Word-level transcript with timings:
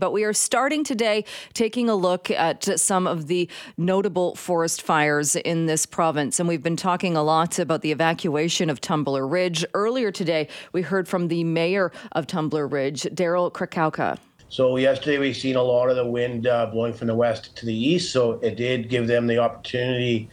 But 0.00 0.12
we 0.12 0.22
are 0.22 0.32
starting 0.32 0.84
today 0.84 1.24
taking 1.54 1.88
a 1.88 1.96
look 1.96 2.30
at 2.30 2.78
some 2.78 3.08
of 3.08 3.26
the 3.26 3.48
notable 3.76 4.36
forest 4.36 4.80
fires 4.80 5.34
in 5.34 5.66
this 5.66 5.86
province. 5.86 6.38
And 6.38 6.48
we've 6.48 6.62
been 6.62 6.76
talking 6.76 7.16
a 7.16 7.22
lot 7.24 7.58
about 7.58 7.82
the 7.82 7.90
evacuation 7.90 8.70
of 8.70 8.80
Tumbler 8.80 9.26
Ridge. 9.26 9.64
Earlier 9.74 10.12
today, 10.12 10.46
we 10.72 10.82
heard 10.82 11.08
from 11.08 11.26
the 11.26 11.42
mayor 11.42 11.90
of 12.12 12.28
Tumbler 12.28 12.68
Ridge, 12.68 13.02
Daryl 13.12 13.52
Krakowka. 13.52 14.18
So 14.48 14.76
yesterday 14.76 15.18
we 15.18 15.32
seen 15.32 15.56
a 15.56 15.62
lot 15.62 15.90
of 15.90 15.96
the 15.96 16.06
wind 16.06 16.46
uh, 16.46 16.66
blowing 16.66 16.92
from 16.92 17.08
the 17.08 17.16
west 17.16 17.56
to 17.56 17.66
the 17.66 17.74
east. 17.74 18.12
So 18.12 18.34
it 18.34 18.54
did 18.54 18.88
give 18.88 19.08
them 19.08 19.26
the 19.26 19.38
opportunity 19.38 20.30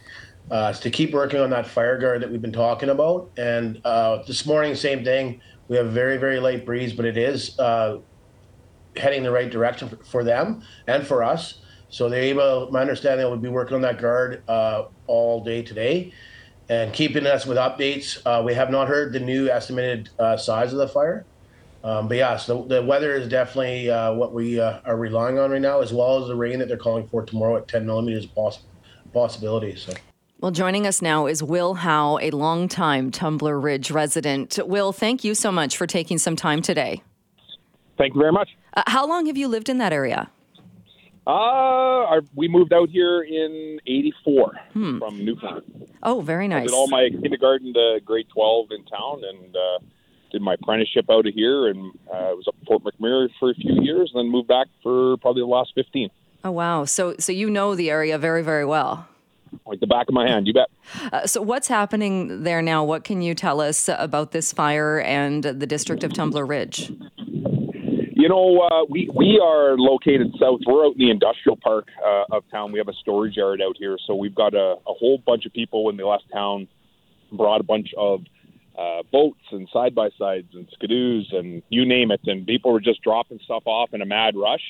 uh, 0.48 0.74
to 0.74 0.90
keep 0.90 1.12
working 1.12 1.40
on 1.40 1.50
that 1.50 1.66
fire 1.66 1.98
guard 1.98 2.22
that 2.22 2.30
we've 2.30 2.40
been 2.40 2.52
talking 2.52 2.90
about. 2.90 3.32
And 3.36 3.80
uh, 3.84 4.22
this 4.28 4.46
morning, 4.46 4.76
same 4.76 5.02
thing. 5.02 5.40
We 5.66 5.76
have 5.76 5.90
very 5.90 6.18
very 6.18 6.38
light 6.38 6.64
breeze, 6.64 6.92
but 6.92 7.04
it 7.04 7.16
is 7.16 7.58
uh, 7.58 7.98
heading 8.98 9.22
the 9.22 9.30
right 9.30 9.50
direction 9.50 9.88
for, 9.88 9.96
for 10.04 10.24
them 10.24 10.62
and 10.86 11.06
for 11.06 11.22
us. 11.22 11.60
So 11.88 12.08
they're 12.08 12.22
able, 12.22 12.70
my 12.70 12.80
understanding, 12.80 13.26
will 13.28 13.36
be 13.36 13.48
working 13.48 13.76
on 13.76 13.82
that 13.82 14.00
guard 14.00 14.42
uh, 14.48 14.86
all 15.06 15.44
day 15.44 15.62
today 15.62 16.12
and 16.68 16.92
keeping 16.92 17.26
us 17.26 17.46
with 17.46 17.58
updates. 17.58 18.20
Uh, 18.26 18.42
we 18.42 18.54
have 18.54 18.70
not 18.70 18.88
heard 18.88 19.12
the 19.12 19.20
new 19.20 19.48
estimated 19.48 20.10
uh, 20.18 20.36
size 20.36 20.72
of 20.72 20.78
the 20.78 20.88
fire. 20.88 21.24
Um, 21.84 22.08
but 22.08 22.16
yeah, 22.16 22.36
so 22.36 22.62
the, 22.62 22.80
the 22.80 22.82
weather 22.82 23.14
is 23.14 23.28
definitely 23.28 23.88
uh, 23.88 24.12
what 24.12 24.32
we 24.32 24.58
uh, 24.58 24.80
are 24.84 24.96
relying 24.96 25.38
on 25.38 25.52
right 25.52 25.60
now, 25.60 25.80
as 25.80 25.92
well 25.92 26.20
as 26.20 26.26
the 26.26 26.34
rain 26.34 26.58
that 26.58 26.66
they're 26.66 26.76
calling 26.76 27.06
for 27.06 27.24
tomorrow 27.24 27.56
at 27.56 27.68
10 27.68 27.86
millimeters 27.86 28.26
poss- 28.26 28.64
possibility. 29.12 29.76
So. 29.76 29.92
Well, 30.40 30.50
joining 30.50 30.86
us 30.86 31.00
now 31.00 31.26
is 31.26 31.42
Will 31.42 31.74
Howe, 31.74 32.18
a 32.20 32.30
longtime 32.30 33.12
Tumbler 33.12 33.58
Ridge 33.58 33.90
resident. 33.90 34.58
Will, 34.64 34.92
thank 34.92 35.22
you 35.22 35.34
so 35.34 35.52
much 35.52 35.76
for 35.76 35.86
taking 35.86 36.18
some 36.18 36.34
time 36.34 36.60
today. 36.60 37.02
Thank 37.96 38.14
you 38.14 38.20
very 38.20 38.32
much. 38.32 38.50
Uh, 38.76 38.82
how 38.86 39.06
long 39.06 39.26
have 39.26 39.36
you 39.36 39.48
lived 39.48 39.68
in 39.68 39.78
that 39.78 39.92
area? 39.92 40.30
Uh, 41.26 42.20
we 42.36 42.46
moved 42.46 42.72
out 42.72 42.88
here 42.88 43.22
in 43.22 43.80
'84 43.86 44.60
hmm. 44.72 44.98
from 44.98 45.24
Newfoundland. 45.24 45.90
Oh, 46.02 46.20
very 46.20 46.46
nice. 46.46 46.62
I 46.62 46.66
did 46.66 46.72
all 46.72 46.86
my 46.86 47.08
kindergarten 47.10 47.74
to 47.74 48.00
grade 48.04 48.28
12 48.32 48.68
in 48.70 48.84
town, 48.84 49.22
and 49.24 49.56
uh, 49.56 49.78
did 50.30 50.40
my 50.40 50.54
apprenticeship 50.54 51.06
out 51.10 51.26
of 51.26 51.34
here, 51.34 51.66
and 51.66 51.90
uh, 52.12 52.30
was 52.36 52.44
up 52.46 52.54
at 52.60 52.66
Fort 52.68 52.84
McMurray 52.84 53.28
for 53.40 53.50
a 53.50 53.54
few 53.54 53.82
years, 53.82 54.12
and 54.14 54.24
then 54.24 54.30
moved 54.30 54.46
back 54.46 54.68
for 54.84 55.16
probably 55.16 55.42
the 55.42 55.46
last 55.46 55.72
15. 55.74 56.10
Oh 56.44 56.52
wow! 56.52 56.84
So, 56.84 57.16
so 57.18 57.32
you 57.32 57.50
know 57.50 57.74
the 57.74 57.90
area 57.90 58.18
very, 58.18 58.42
very 58.42 58.64
well. 58.64 59.08
Like 59.64 59.80
the 59.80 59.86
back 59.86 60.08
of 60.08 60.14
my 60.14 60.28
hand, 60.28 60.46
you 60.46 60.52
bet. 60.52 60.68
Uh, 61.12 61.26
so, 61.26 61.42
what's 61.42 61.66
happening 61.66 62.44
there 62.44 62.62
now? 62.62 62.84
What 62.84 63.02
can 63.02 63.20
you 63.20 63.34
tell 63.34 63.60
us 63.60 63.88
about 63.88 64.30
this 64.30 64.52
fire 64.52 65.00
and 65.00 65.42
the 65.42 65.66
district 65.66 66.04
of 66.04 66.12
Tumbler 66.12 66.46
Ridge? 66.46 66.92
You 68.18 68.30
know, 68.30 68.62
uh, 68.62 68.86
we 68.88 69.10
we 69.14 69.38
are 69.44 69.76
located 69.76 70.34
south. 70.40 70.60
We're 70.66 70.86
out 70.86 70.94
in 70.94 70.98
the 70.98 71.10
industrial 71.10 71.58
park 71.62 71.88
uh, 72.02 72.24
of 72.34 72.44
town. 72.50 72.72
We 72.72 72.78
have 72.78 72.88
a 72.88 72.94
storage 72.94 73.36
yard 73.36 73.60
out 73.60 73.76
here, 73.78 73.98
so 74.06 74.14
we've 74.14 74.34
got 74.34 74.54
a, 74.54 74.76
a 74.86 74.94
whole 74.94 75.18
bunch 75.26 75.44
of 75.44 75.52
people 75.52 75.84
when 75.84 75.98
they 75.98 76.02
left 76.02 76.24
town 76.32 76.66
brought 77.30 77.60
a 77.60 77.64
bunch 77.64 77.90
of 77.98 78.20
uh, 78.78 79.02
boats 79.12 79.42
and 79.52 79.68
side 79.70 79.94
by 79.94 80.08
sides 80.18 80.48
and 80.54 80.66
skidoos 80.80 81.36
and 81.36 81.62
you 81.68 81.84
name 81.84 82.10
it, 82.10 82.20
and 82.24 82.46
people 82.46 82.72
were 82.72 82.80
just 82.80 83.02
dropping 83.02 83.38
stuff 83.44 83.64
off 83.66 83.90
in 83.92 84.00
a 84.00 84.06
mad 84.06 84.34
rush. 84.34 84.62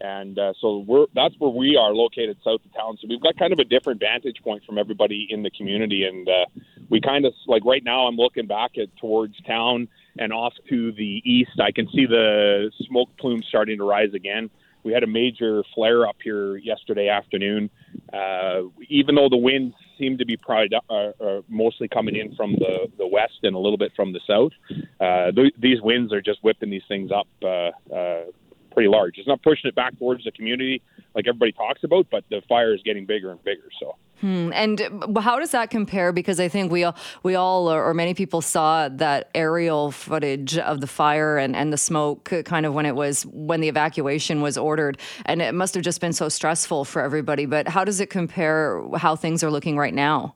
And 0.00 0.36
uh, 0.36 0.54
so 0.60 0.78
we're 0.78 1.06
that's 1.14 1.36
where 1.38 1.52
we 1.52 1.76
are 1.76 1.94
located 1.94 2.38
south 2.42 2.60
of 2.64 2.74
town. 2.74 2.98
So 3.00 3.06
we've 3.08 3.22
got 3.22 3.38
kind 3.38 3.52
of 3.52 3.60
a 3.60 3.64
different 3.64 4.00
vantage 4.00 4.42
point 4.42 4.64
from 4.66 4.78
everybody 4.78 5.28
in 5.30 5.44
the 5.44 5.50
community, 5.50 6.06
and 6.06 6.28
uh, 6.28 6.46
we 6.88 7.00
kind 7.00 7.24
of 7.24 7.34
like 7.46 7.64
right 7.64 7.84
now. 7.84 8.08
I'm 8.08 8.16
looking 8.16 8.48
back 8.48 8.72
at 8.78 8.88
towards 8.96 9.40
town 9.42 9.86
and 10.18 10.32
off 10.32 10.54
to 10.68 10.92
the 10.92 11.22
east. 11.24 11.60
I 11.60 11.70
can 11.72 11.88
see 11.94 12.06
the 12.06 12.70
smoke 12.86 13.10
plume 13.18 13.42
starting 13.48 13.78
to 13.78 13.84
rise 13.84 14.14
again. 14.14 14.50
We 14.82 14.92
had 14.92 15.02
a 15.02 15.06
major 15.06 15.62
flare 15.74 16.06
up 16.06 16.16
here 16.22 16.56
yesterday 16.56 17.08
afternoon. 17.08 17.70
Uh, 18.12 18.62
even 18.88 19.14
though 19.14 19.28
the 19.28 19.36
winds 19.36 19.74
seem 19.98 20.16
to 20.18 20.24
be 20.24 20.36
probably, 20.36 20.70
uh, 20.88 20.94
uh, 20.94 21.42
mostly 21.48 21.86
coming 21.86 22.16
in 22.16 22.34
from 22.34 22.52
the, 22.54 22.88
the 22.96 23.06
west 23.06 23.38
and 23.42 23.54
a 23.54 23.58
little 23.58 23.76
bit 23.76 23.92
from 23.94 24.12
the 24.12 24.20
south, 24.26 24.52
uh, 25.00 25.30
th- 25.32 25.54
these 25.58 25.82
winds 25.82 26.12
are 26.12 26.22
just 26.22 26.42
whipping 26.42 26.70
these 26.70 26.82
things 26.88 27.10
up 27.12 27.28
uh, 27.42 27.70
uh, 27.94 28.24
pretty 28.70 28.88
large. 28.88 29.18
It's 29.18 29.28
not 29.28 29.42
pushing 29.42 29.68
it 29.68 29.74
back 29.74 29.98
towards 29.98 30.24
the 30.24 30.32
community 30.32 30.82
like 31.14 31.26
everybody 31.26 31.52
talks 31.52 31.82
about, 31.82 32.06
but 32.10 32.24
the 32.30 32.40
fire 32.48 32.72
is 32.74 32.80
getting 32.82 33.04
bigger 33.04 33.30
and 33.30 33.42
bigger. 33.42 33.68
So. 33.80 33.96
Hmm. 34.20 34.52
And 34.52 34.80
how 35.18 35.38
does 35.38 35.50
that 35.52 35.70
compare? 35.70 36.12
Because 36.12 36.38
I 36.38 36.48
think 36.48 36.70
we 36.70 36.84
all, 36.84 36.94
we 37.22 37.34
all 37.34 37.70
or 37.70 37.94
many 37.94 38.14
people 38.14 38.42
saw 38.42 38.88
that 38.88 39.30
aerial 39.34 39.90
footage 39.90 40.58
of 40.58 40.80
the 40.80 40.86
fire 40.86 41.38
and, 41.38 41.56
and 41.56 41.72
the 41.72 41.78
smoke 41.78 42.32
kind 42.44 42.66
of 42.66 42.74
when 42.74 42.86
it 42.86 42.94
was 42.94 43.24
when 43.26 43.60
the 43.60 43.68
evacuation 43.68 44.42
was 44.42 44.58
ordered, 44.58 44.98
and 45.24 45.40
it 45.40 45.54
must 45.54 45.74
have 45.74 45.82
just 45.82 46.00
been 46.00 46.12
so 46.12 46.28
stressful 46.28 46.84
for 46.84 47.02
everybody. 47.02 47.46
But 47.46 47.66
how 47.66 47.84
does 47.84 47.98
it 48.00 48.10
compare? 48.10 48.82
How 48.96 49.16
things 49.16 49.42
are 49.42 49.50
looking 49.50 49.76
right 49.76 49.94
now? 49.94 50.34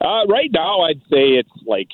Uh, 0.00 0.26
right 0.26 0.50
now, 0.52 0.82
I'd 0.82 1.00
say 1.10 1.32
it's 1.32 1.50
like 1.66 1.88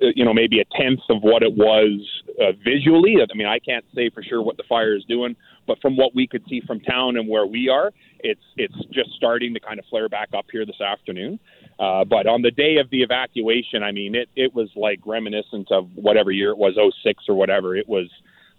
you 0.00 0.24
know 0.24 0.34
maybe 0.34 0.60
a 0.60 0.64
tenth 0.76 1.00
of 1.08 1.22
what 1.22 1.42
it 1.42 1.52
was 1.52 2.00
uh, 2.40 2.52
visually. 2.64 3.16
I 3.20 3.36
mean, 3.36 3.46
I 3.46 3.58
can't 3.58 3.84
say 3.94 4.10
for 4.10 4.22
sure 4.22 4.42
what 4.42 4.56
the 4.56 4.64
fire 4.68 4.94
is 4.94 5.04
doing, 5.04 5.36
but 5.66 5.80
from 5.80 5.96
what 5.96 6.14
we 6.14 6.26
could 6.26 6.42
see 6.48 6.60
from 6.66 6.80
town 6.80 7.16
and 7.16 7.28
where 7.28 7.46
we 7.46 7.68
are, 7.68 7.92
it's 8.20 8.42
it's 8.56 8.74
just 8.92 9.10
starting 9.16 9.54
to 9.54 9.60
kind 9.60 9.78
of 9.78 9.84
flare 9.90 10.08
back 10.08 10.30
up 10.36 10.46
here 10.50 10.66
this 10.66 10.80
afternoon. 10.80 11.38
Uh, 11.78 12.04
but 12.04 12.26
on 12.26 12.42
the 12.42 12.50
day 12.50 12.76
of 12.76 12.88
the 12.90 13.02
evacuation, 13.02 13.82
I 13.82 13.92
mean, 13.92 14.14
it 14.14 14.28
it 14.36 14.54
was 14.54 14.70
like 14.76 15.00
reminiscent 15.04 15.70
of 15.70 15.88
whatever 15.94 16.30
year 16.30 16.50
it 16.50 16.58
was, 16.58 16.78
06 17.02 17.24
or 17.28 17.34
whatever. 17.34 17.76
It 17.76 17.88
was 17.88 18.08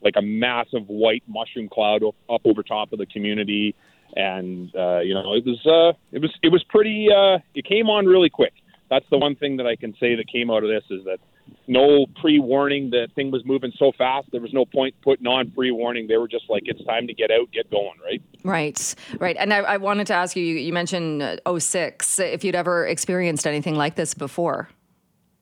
like 0.03 0.15
a 0.17 0.21
massive 0.21 0.87
white 0.87 1.23
mushroom 1.27 1.69
cloud 1.69 2.03
up 2.03 2.41
over 2.45 2.63
top 2.63 2.91
of 2.91 2.99
the 2.99 3.05
community, 3.05 3.75
and 4.15 4.73
uh, 4.75 4.99
you 4.99 5.13
know, 5.13 5.33
it 5.33 5.45
was 5.45 5.65
uh, 5.65 5.97
it 6.11 6.21
was 6.21 6.31
it 6.41 6.49
was 6.49 6.63
pretty. 6.69 7.07
Uh, 7.11 7.39
it 7.55 7.65
came 7.65 7.89
on 7.89 8.05
really 8.05 8.29
quick. 8.29 8.53
That's 8.93 9.09
the 9.09 9.17
one 9.17 9.35
thing 9.35 9.57
that 9.57 9.65
I 9.65 9.75
can 9.75 9.95
say 9.99 10.13
that 10.13 10.27
came 10.31 10.51
out 10.51 10.63
of 10.63 10.69
this 10.69 10.83
is 10.91 11.03
that 11.05 11.17
no 11.65 12.05
pre-warning. 12.21 12.91
The 12.91 13.07
thing 13.15 13.31
was 13.31 13.43
moving 13.43 13.73
so 13.79 13.91
fast. 13.97 14.27
There 14.31 14.39
was 14.39 14.53
no 14.53 14.65
point 14.65 14.93
putting 15.01 15.25
on 15.25 15.49
pre-warning. 15.49 16.05
They 16.07 16.17
were 16.17 16.27
just 16.27 16.47
like, 16.47 16.61
it's 16.67 16.83
time 16.85 17.07
to 17.07 17.13
get 17.15 17.31
out, 17.31 17.51
get 17.51 17.71
going, 17.71 17.97
right? 18.05 18.21
Right, 18.43 18.95
right. 19.19 19.35
And 19.39 19.51
I, 19.51 19.57
I 19.61 19.77
wanted 19.77 20.05
to 20.07 20.13
ask 20.13 20.35
you. 20.35 20.43
You 20.43 20.71
mentioned 20.71 21.23
uh, 21.23 21.59
06. 21.59 22.19
If 22.19 22.43
you'd 22.43 22.53
ever 22.53 22.85
experienced 22.85 23.47
anything 23.47 23.73
like 23.73 23.95
this 23.95 24.13
before. 24.13 24.69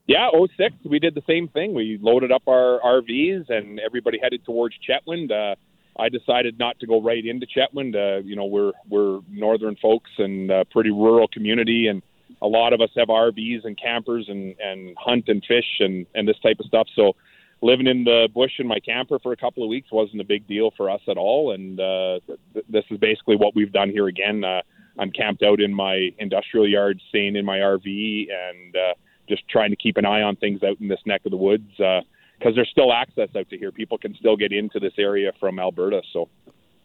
Yeah, 0.08 0.30
06. 0.32 0.74
We 0.86 1.00
did 1.00 1.14
the 1.14 1.24
same 1.28 1.50
thing. 1.50 1.74
We 1.74 2.00
loaded 2.02 2.32
up 2.32 2.44
our 2.48 2.80
RVs 2.86 3.50
and 3.50 3.82
everybody 3.82 4.18
headed 4.24 4.46
towards 4.46 4.76
Chetwynd. 4.88 5.30
Uh, 5.30 5.56
I 6.00 6.08
decided 6.08 6.58
not 6.58 6.80
to 6.80 6.88
go 6.88 7.02
right 7.02 7.26
into 7.26 7.46
Chetwynd. 7.46 7.96
Uh, 7.96 8.22
you 8.24 8.38
know, 8.38 8.46
we're 8.46 8.72
we're 8.88 9.20
northern 9.30 9.76
folks 9.76 10.10
and 10.18 10.50
uh, 10.50 10.64
pretty 10.72 10.92
rural 10.92 11.28
community, 11.28 11.88
and 11.88 12.02
a 12.42 12.48
lot 12.48 12.74
of 12.74 12.82
us 12.82 12.90
have 12.98 13.08
RVs 13.08 13.66
and 13.66 13.80
campers 13.80 14.28
and 14.30 14.56
and 14.60 14.96
hunt 14.98 15.26
and 15.28 15.44
fish 15.48 15.80
and 15.80 16.06
and 16.16 16.28
this 16.28 16.40
type 16.40 16.60
of 16.60 16.66
stuff. 16.66 16.88
So 16.96 17.16
living 17.62 17.88
in 17.88 18.04
the 18.04 18.28
bush 18.34 18.54
in 18.60 18.68
my 18.68 18.80
camper 18.80 19.20
for 19.20 19.32
a 19.32 19.38
couple 19.38 19.64
of 19.64 19.70
weeks 19.70 19.92
wasn't 19.92 20.22
a 20.22 20.26
big 20.26 20.48
deal 20.48 20.72
for 20.76 20.90
us 20.90 21.02
at 21.08 21.18
all. 21.18 21.54
And 21.54 21.80
uh, 21.80 22.20
th- 22.54 22.66
this 22.70 22.86
is 22.90 22.98
basically 22.98 23.36
what 23.36 23.56
we've 23.56 23.72
done 23.72 23.90
here 23.90 24.08
again. 24.08 24.44
Uh, 24.44 24.62
I'm 25.00 25.12
camped 25.12 25.44
out 25.44 25.62
in 25.62 25.74
my 25.74 26.10
industrial 26.20 26.68
yard, 26.68 27.00
staying 27.10 27.36
in 27.36 27.46
my 27.46 27.60
RV, 27.60 28.28
and 28.32 28.76
uh, 28.76 28.94
just 29.30 29.48
trying 29.48 29.70
to 29.70 29.76
keep 29.76 29.98
an 29.98 30.06
eye 30.06 30.22
on 30.22 30.36
things 30.36 30.64
out 30.64 30.78
in 30.82 30.88
this 30.88 31.00
neck 31.06 31.22
of 31.26 31.32
the 31.32 31.38
woods 31.38 31.70
because 31.78 32.04
uh, 32.46 32.52
there's 32.56 32.70
still 32.70 32.92
access 32.92 33.30
out 33.38 33.50
to 33.50 33.58
here. 33.58 33.72
People 33.72 33.98
can 33.98 34.16
still 34.16 34.36
get 34.36 34.52
into 34.52 34.80
this 34.80 34.94
area 34.98 35.32
from 35.40 35.60
Alberta. 35.60 36.02
So 36.12 36.30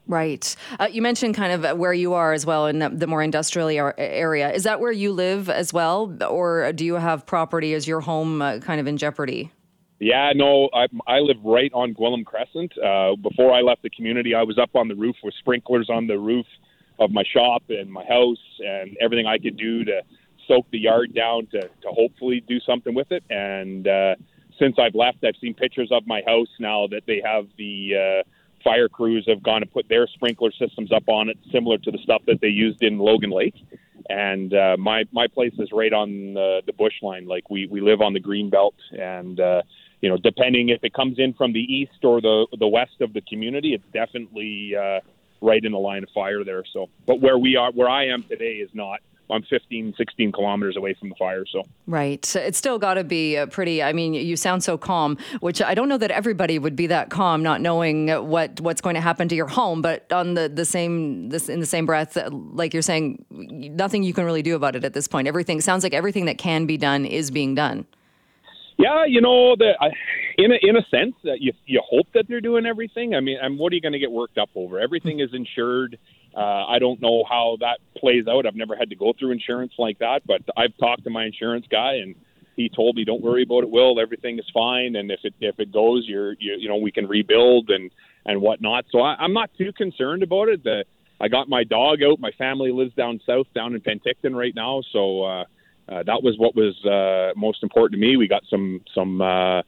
Right. 0.09 0.55
Uh, 0.78 0.87
you 0.91 1.03
mentioned 1.03 1.34
kind 1.34 1.65
of 1.65 1.78
where 1.78 1.93
you 1.93 2.15
are 2.15 2.33
as 2.33 2.47
well 2.47 2.67
in 2.67 2.78
the, 2.78 2.89
the, 2.91 3.09
more 3.09 3.22
industrial 3.22 3.69
area. 3.99 4.53
Is 4.53 4.62
that 4.62 4.78
where 4.78 4.93
you 4.93 5.12
live 5.12 5.50
as 5.50 5.72
well, 5.72 6.17
or 6.28 6.72
do 6.72 6.84
you 6.84 6.94
have 6.94 7.27
property 7.27 7.75
as 7.75 7.89
your 7.89 8.00
home 8.00 8.41
uh, 8.41 8.59
kind 8.61 8.81
of 8.81 8.87
in 8.87 8.99
jeopardy? 8.99 9.50
Yeah, 9.99 10.33
no, 10.34 10.69
I, 10.72 10.87
I 11.09 11.19
live 11.19 11.39
right 11.43 11.72
on 11.75 11.95
Gwillim 11.95 12.25
Crescent. 12.25 12.72
Uh, 12.78 13.16
before 13.16 13.53
I 13.53 13.62
left 13.62 13.83
the 13.83 13.91
community, 13.91 14.34
I 14.34 14.43
was 14.43 14.59
up 14.59 14.77
on 14.77 14.89
the 14.89 14.95
roof 14.95 15.16
with 15.25 15.34
sprinklers 15.41 15.89
on 15.91 16.07
the 16.07 16.19
roof 16.19 16.47
of 16.98 17.10
my 17.10 17.25
shop 17.33 17.63
and 17.69 17.91
my 17.91 18.04
house 18.04 18.39
and 18.60 18.97
everything 19.01 19.27
I 19.27 19.39
could 19.39 19.57
do 19.57 19.84
to 19.84 20.03
soak 20.47 20.66
the 20.71 20.78
yard 20.78 21.15
down 21.15 21.47
to, 21.47 21.63
to 21.63 21.89
hopefully 21.89 22.45
do 22.47 22.60
something 22.60 22.95
with 22.95 23.10
it. 23.10 23.25
And 23.31 23.89
uh, 23.89 24.15
since 24.59 24.77
I've 24.78 24.95
left, 24.95 25.25
I've 25.25 25.34
seen 25.41 25.54
pictures 25.54 25.89
of 25.91 26.07
my 26.07 26.22
house 26.27 26.48
now 26.60 26.86
that 26.89 27.03
they 27.07 27.22
have 27.25 27.47
the 27.59 28.22
uh, 28.22 28.28
fire 28.66 28.89
crews 28.89 29.24
have 29.28 29.42
gone 29.45 29.63
and 29.63 29.72
put 29.72 29.89
their 29.89 30.09
sprinkler 30.09 30.51
systems 30.59 30.91
up 30.91 31.04
on 31.09 31.28
it, 31.28 31.39
similar 31.53 31.78
to 31.78 31.91
the 31.92 31.98
stuff 31.98 32.22
that 32.27 32.41
they 32.41 32.48
used 32.48 32.83
in 32.83 32.98
Logan 32.98 33.30
Lake. 33.30 33.54
And 34.10 34.53
uh, 34.53 34.77
my 34.77 35.04
my 35.13 35.28
place 35.28 35.54
is 35.59 35.68
right 35.72 35.92
on 35.92 36.34
the, 36.34 36.63
the 36.66 36.72
bush 36.72 36.95
line. 37.01 37.27
Like 37.27 37.48
we 37.48 37.66
we 37.66 37.80
live 37.80 38.01
on 38.01 38.13
the 38.13 38.21
green 38.21 38.51
belt, 38.51 38.74
and 38.91 39.39
uh, 39.39 39.63
you 40.01 40.09
know, 40.09 40.16
depending 40.16 40.68
if 40.68 40.83
it 40.83 40.92
comes 40.92 41.18
in 41.18 41.33
from 41.34 41.53
the 41.53 41.60
east 41.60 42.04
or 42.04 42.21
the 42.21 42.47
the 42.59 42.68
west 42.68 43.01
of 43.01 43.13
the 43.13 43.21
community, 43.21 43.74
it's 43.74 43.86
definitely 43.92 44.74
uh, 44.77 45.01
right 45.41 45.65
in 45.65 45.72
the 45.72 45.78
line 45.78 46.03
of 46.03 46.10
fire 46.15 46.45
there. 46.45 46.65
So, 46.72 46.89
but 47.07 47.21
where 47.21 47.39
we 47.39 47.57
are, 47.57 47.72
where 47.72 47.89
I 47.89 48.09
am 48.09 48.22
today, 48.24 48.57
is 48.57 48.71
not 48.74 49.01
I'm 49.31 49.43
15, 49.43 49.95
16 49.97 50.33
kilometers 50.33 50.77
away 50.77 50.95
from 50.95 51.09
the 51.09 51.15
fire. 51.17 51.45
So 51.51 51.63
right, 51.87 52.37
it's 52.37 52.59
still 52.59 52.78
got 52.78 52.95
to 52.95 53.05
be 53.05 53.37
uh, 53.37 53.47
pretty. 53.47 53.83
I 53.83 53.93
mean, 53.93 54.15
you 54.15 54.37
sound 54.37 54.63
so 54.63 54.78
calm, 54.78 55.19
which 55.41 55.61
I 55.61 55.75
don't 55.75 55.89
know 55.89 55.99
that 55.99 56.11
everybody 56.11 56.59
would 56.59 56.77
be 56.77 56.87
that 56.89 57.11
calm, 57.11 57.43
not 57.43 57.61
knowing 57.61 58.09
what 58.28 58.61
what's 58.61 58.81
going 58.81 58.95
to 58.95 59.01
happen 59.01 59.28
to 59.28 59.34
your 59.34 59.49
home. 59.49 59.83
But 59.83 60.11
on 60.13 60.34
the 60.34 60.49
the 60.49 60.65
same 60.65 61.28
this 61.31 61.49
in 61.49 61.61
the 61.61 61.67
same 61.67 61.87
breath, 61.87 62.17
uh, 62.17 62.31
like 62.31 62.73
you're 62.73 62.83
saying, 62.83 63.25
nothing 63.31 64.03
you 64.03 64.15
can 64.15 64.25
really 64.25 64.43
do 64.43 64.55
about 64.55 64.77
it 64.77 64.84
at 64.84 64.93
this 64.93 65.09
point. 65.09 65.29
Everything 65.29 65.61
sounds 65.61 65.83
like 65.83 65.95
everything 65.95 66.27
that 66.27 66.39
can 66.39 66.67
be 66.67 66.77
done 66.77 67.05
is 67.05 67.31
being 67.31 67.55
done. 67.55 67.87
Yeah, 68.79 69.07
you 69.07 69.22
know, 69.22 69.57
the, 69.57 69.72
in 70.37 70.53
a, 70.53 70.57
in 70.61 70.77
a 70.77 70.84
sense, 70.91 71.15
that 71.25 71.41
you 71.41 71.53
you 71.65 71.81
hope 71.89 72.07
that 72.15 72.27
they're 72.29 72.43
doing 72.43 72.67
everything. 72.67 73.15
I 73.15 73.21
mean, 73.21 73.39
and 73.41 73.59
what 73.59 73.72
are 73.72 73.75
you 73.75 73.81
going 73.81 73.95
to 73.95 73.99
get 73.99 74.11
worked 74.11 74.39
up 74.39 74.51
over? 74.55 74.79
Everything 74.79 75.19
hmm. 75.19 75.25
is 75.25 75.31
insured. 75.33 75.99
Uh, 76.36 76.66
I 76.66 76.78
don't 76.78 77.00
know 77.00 77.24
how 77.28 77.56
that 77.60 77.78
plays 77.97 78.27
out. 78.28 78.44
I've 78.47 78.54
never 78.54 78.77
had 78.77 78.91
to 78.91 78.97
go 78.97 79.15
through 79.18 79.30
insurance 79.33 79.72
like 79.78 79.98
that, 80.00 80.21
but 80.27 80.42
I've 80.56 80.77
talked 80.78 81.04
to 81.04 81.10
my 81.10 81.24
insurance 81.24 81.66
guy, 81.71 81.94
and 81.94 82.15
he 82.56 82.68
told 82.68 82.97
me, 82.97 83.04
"Don't 83.04 83.22
worry 83.22 83.42
about 83.42 83.62
it, 83.62 83.71
Will. 83.71 83.98
Everything 83.98 84.38
is 84.38 84.44
fine, 84.53 84.97
and 84.97 85.10
if 85.10 85.21
it 85.24 85.34
if 85.41 85.59
it 85.59 85.72
goes, 85.72 86.04
you're 86.06 86.33
you, 86.34 86.56
you 86.59 86.68
know 86.68 86.77
we 86.77 86.92
can 86.92 87.06
rebuild 87.06 87.71
and 87.71 87.91
and 88.27 88.41
whatnot." 88.42 88.84
So 88.91 89.00
I, 89.00 89.16
I'm 89.18 89.33
not 89.33 89.50
too 89.56 89.72
concerned 89.72 90.22
about 90.22 90.48
it. 90.48 90.62
The, 90.62 90.84
I 91.21 91.28
got 91.28 91.48
my 91.48 91.65
dog 91.65 92.03
out. 92.03 92.21
My 92.21 92.33
family 92.33 92.71
lives 92.71 92.94
down 92.94 93.21
south, 93.27 93.47
down 93.54 93.74
in 93.74 93.80
Penticton 93.80 94.34
right 94.34 94.54
now, 94.54 94.83
so. 94.92 95.22
uh 95.22 95.44
uh, 95.88 96.03
that 96.03 96.21
was 96.21 96.34
what 96.36 96.56
was 96.56 96.74
uh, 96.84 97.33
most 97.38 97.62
important 97.62 97.92
to 98.00 98.04
me. 98.04 98.16
We 98.16 98.27
got 98.27 98.42
some 98.50 98.80
some 98.92 99.21
uh, 99.21 99.62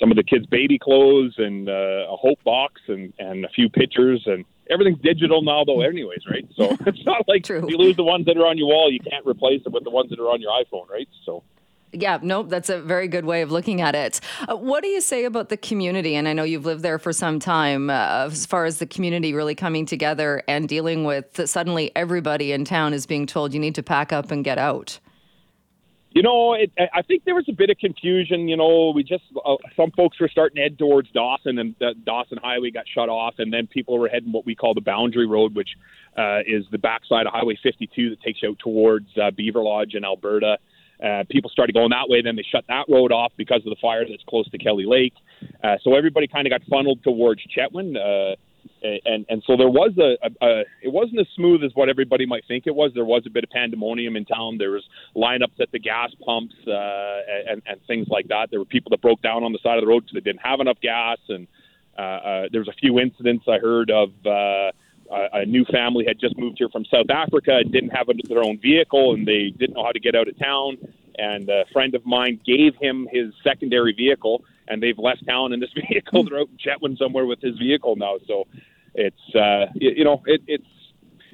some 0.00 0.10
of 0.10 0.16
the 0.16 0.24
kids' 0.24 0.46
baby 0.46 0.76
clothes 0.76 1.34
and 1.38 1.68
uh, 1.68 2.10
a 2.10 2.16
hope 2.16 2.42
box 2.42 2.80
and 2.88 3.12
and 3.20 3.44
a 3.44 3.48
few 3.48 3.68
pictures 3.68 4.22
and 4.26 4.44
everything's 4.70 5.00
digital 5.00 5.42
now 5.42 5.64
though 5.64 5.80
anyways 5.92 6.20
right 6.30 6.46
so 6.56 6.76
it's 6.86 7.04
not 7.04 7.26
like 7.28 7.44
True. 7.44 7.64
you 7.68 7.76
lose 7.76 7.96
the 7.96 8.04
ones 8.04 8.26
that 8.26 8.36
are 8.36 8.46
on 8.46 8.58
your 8.58 8.68
wall 8.68 8.90
you 8.90 9.00
can't 9.00 9.26
replace 9.26 9.62
it 9.64 9.72
with 9.72 9.84
the 9.84 9.90
ones 9.90 10.10
that 10.10 10.18
are 10.18 10.28
on 10.28 10.40
your 10.40 10.52
iphone 10.52 10.88
right 10.88 11.08
so 11.24 11.42
yeah, 11.94 12.18
nope, 12.22 12.48
that's 12.48 12.70
a 12.70 12.80
very 12.80 13.06
good 13.06 13.26
way 13.26 13.42
of 13.42 13.52
looking 13.52 13.82
at 13.82 13.94
it. 13.94 14.18
Uh, 14.48 14.56
what 14.56 14.82
do 14.82 14.88
you 14.88 15.02
say 15.02 15.24
about 15.24 15.50
the 15.50 15.58
community? 15.58 16.14
And 16.14 16.26
I 16.26 16.32
know 16.32 16.42
you've 16.42 16.64
lived 16.64 16.82
there 16.82 16.98
for 16.98 17.12
some 17.12 17.38
time, 17.38 17.90
uh, 17.90 18.28
as 18.30 18.46
far 18.46 18.64
as 18.64 18.78
the 18.78 18.86
community 18.86 19.34
really 19.34 19.54
coming 19.54 19.84
together 19.84 20.42
and 20.48 20.66
dealing 20.66 21.04
with 21.04 21.46
suddenly 21.48 21.92
everybody 21.94 22.52
in 22.52 22.64
town 22.64 22.94
is 22.94 23.04
being 23.04 23.26
told 23.26 23.52
you 23.52 23.60
need 23.60 23.74
to 23.74 23.82
pack 23.82 24.10
up 24.10 24.30
and 24.30 24.42
get 24.42 24.56
out. 24.56 24.98
You 26.14 26.22
know, 26.22 26.52
it, 26.52 26.70
I 26.92 27.02
think 27.02 27.24
there 27.24 27.34
was 27.34 27.46
a 27.48 27.52
bit 27.52 27.70
of 27.70 27.78
confusion. 27.78 28.48
You 28.48 28.56
know, 28.56 28.92
we 28.94 29.02
just 29.02 29.24
uh, 29.44 29.56
some 29.76 29.90
folks 29.92 30.20
were 30.20 30.28
starting 30.28 30.56
to 30.56 30.62
head 30.62 30.78
towards 30.78 31.10
Dawson, 31.10 31.58
and 31.58 31.74
the 31.78 31.94
Dawson 32.04 32.38
Highway 32.42 32.70
got 32.70 32.84
shut 32.92 33.08
off, 33.08 33.34
and 33.38 33.52
then 33.52 33.66
people 33.66 33.98
were 33.98 34.08
heading 34.08 34.32
what 34.32 34.44
we 34.44 34.54
call 34.54 34.74
the 34.74 34.82
Boundary 34.82 35.26
Road, 35.26 35.54
which 35.54 35.70
uh, 36.18 36.40
is 36.46 36.64
the 36.70 36.78
backside 36.78 37.26
of 37.26 37.32
Highway 37.32 37.58
52 37.62 38.10
that 38.10 38.20
takes 38.20 38.42
you 38.42 38.50
out 38.50 38.58
towards 38.58 39.08
uh, 39.16 39.30
Beaverlodge 39.30 39.94
in 39.94 40.04
Alberta. 40.04 40.58
Uh, 41.02 41.24
people 41.30 41.50
started 41.50 41.72
going 41.72 41.90
that 41.90 42.08
way. 42.08 42.22
Then 42.22 42.36
they 42.36 42.44
shut 42.48 42.64
that 42.68 42.84
road 42.88 43.10
off 43.10 43.32
because 43.36 43.62
of 43.64 43.70
the 43.70 43.76
fire 43.80 44.04
that's 44.08 44.22
close 44.28 44.48
to 44.50 44.58
Kelly 44.58 44.84
Lake. 44.86 45.14
Uh, 45.64 45.76
so 45.82 45.94
everybody 45.94 46.28
kind 46.28 46.46
of 46.46 46.50
got 46.52 46.62
funneled 46.68 47.02
towards 47.02 47.40
Chetwynd. 47.56 47.96
Uh, 47.96 48.36
and 48.82 49.26
and 49.28 49.42
so 49.46 49.56
there 49.56 49.68
was 49.68 49.92
a, 49.98 50.16
a, 50.26 50.46
a 50.46 50.60
it 50.82 50.92
wasn't 50.92 51.20
as 51.20 51.26
smooth 51.34 51.62
as 51.64 51.70
what 51.74 51.88
everybody 51.88 52.26
might 52.26 52.44
think 52.46 52.66
it 52.66 52.74
was. 52.74 52.92
There 52.94 53.04
was 53.04 53.22
a 53.26 53.30
bit 53.30 53.44
of 53.44 53.50
pandemonium 53.50 54.16
in 54.16 54.24
town. 54.24 54.58
There 54.58 54.72
was 54.72 54.84
lineups 55.16 55.60
at 55.60 55.70
the 55.72 55.78
gas 55.78 56.10
pumps 56.24 56.54
uh, 56.66 57.20
and 57.48 57.62
and 57.66 57.80
things 57.86 58.08
like 58.08 58.28
that. 58.28 58.50
There 58.50 58.58
were 58.58 58.64
people 58.64 58.90
that 58.90 59.00
broke 59.00 59.22
down 59.22 59.44
on 59.44 59.52
the 59.52 59.58
side 59.62 59.78
of 59.78 59.82
the 59.82 59.88
road 59.88 60.04
because 60.04 60.14
they 60.14 60.20
didn't 60.20 60.42
have 60.44 60.60
enough 60.60 60.80
gas, 60.80 61.18
and 61.28 61.46
uh, 61.98 62.00
uh, 62.00 62.48
there 62.50 62.60
was 62.60 62.68
a 62.68 62.78
few 62.80 62.98
incidents 62.98 63.44
I 63.48 63.58
heard 63.58 63.90
of. 63.90 64.10
Uh, 64.24 64.72
a 65.34 65.44
new 65.44 65.64
family 65.66 66.06
had 66.06 66.18
just 66.18 66.38
moved 66.38 66.56
here 66.56 66.70
from 66.70 66.86
South 66.86 67.10
Africa 67.10 67.58
and 67.58 67.70
didn't 67.70 67.90
have 67.90 68.06
their 68.28 68.42
own 68.42 68.58
vehicle, 68.58 69.12
and 69.12 69.26
they 69.28 69.50
didn't 69.50 69.74
know 69.74 69.84
how 69.84 69.92
to 69.92 70.00
get 70.00 70.14
out 70.14 70.26
of 70.26 70.38
town. 70.38 70.78
And 71.18 71.50
a 71.50 71.64
friend 71.70 71.94
of 71.94 72.06
mine 72.06 72.40
gave 72.46 72.74
him 72.76 73.06
his 73.12 73.34
secondary 73.44 73.92
vehicle, 73.92 74.42
and 74.68 74.82
they've 74.82 74.98
left 74.98 75.26
town 75.26 75.52
in 75.52 75.60
this 75.60 75.70
vehicle. 75.88 76.24
They're 76.24 76.40
out 76.40 76.48
in 76.48 76.56
Chetwynd 76.56 76.96
somewhere 76.96 77.26
with 77.26 77.42
his 77.42 77.58
vehicle 77.58 77.96
now. 77.96 78.16
So 78.26 78.46
it's 78.94 79.34
uh, 79.34 79.66
you, 79.74 79.92
you 79.96 80.04
know 80.04 80.22
it, 80.26 80.42
it's 80.46 80.66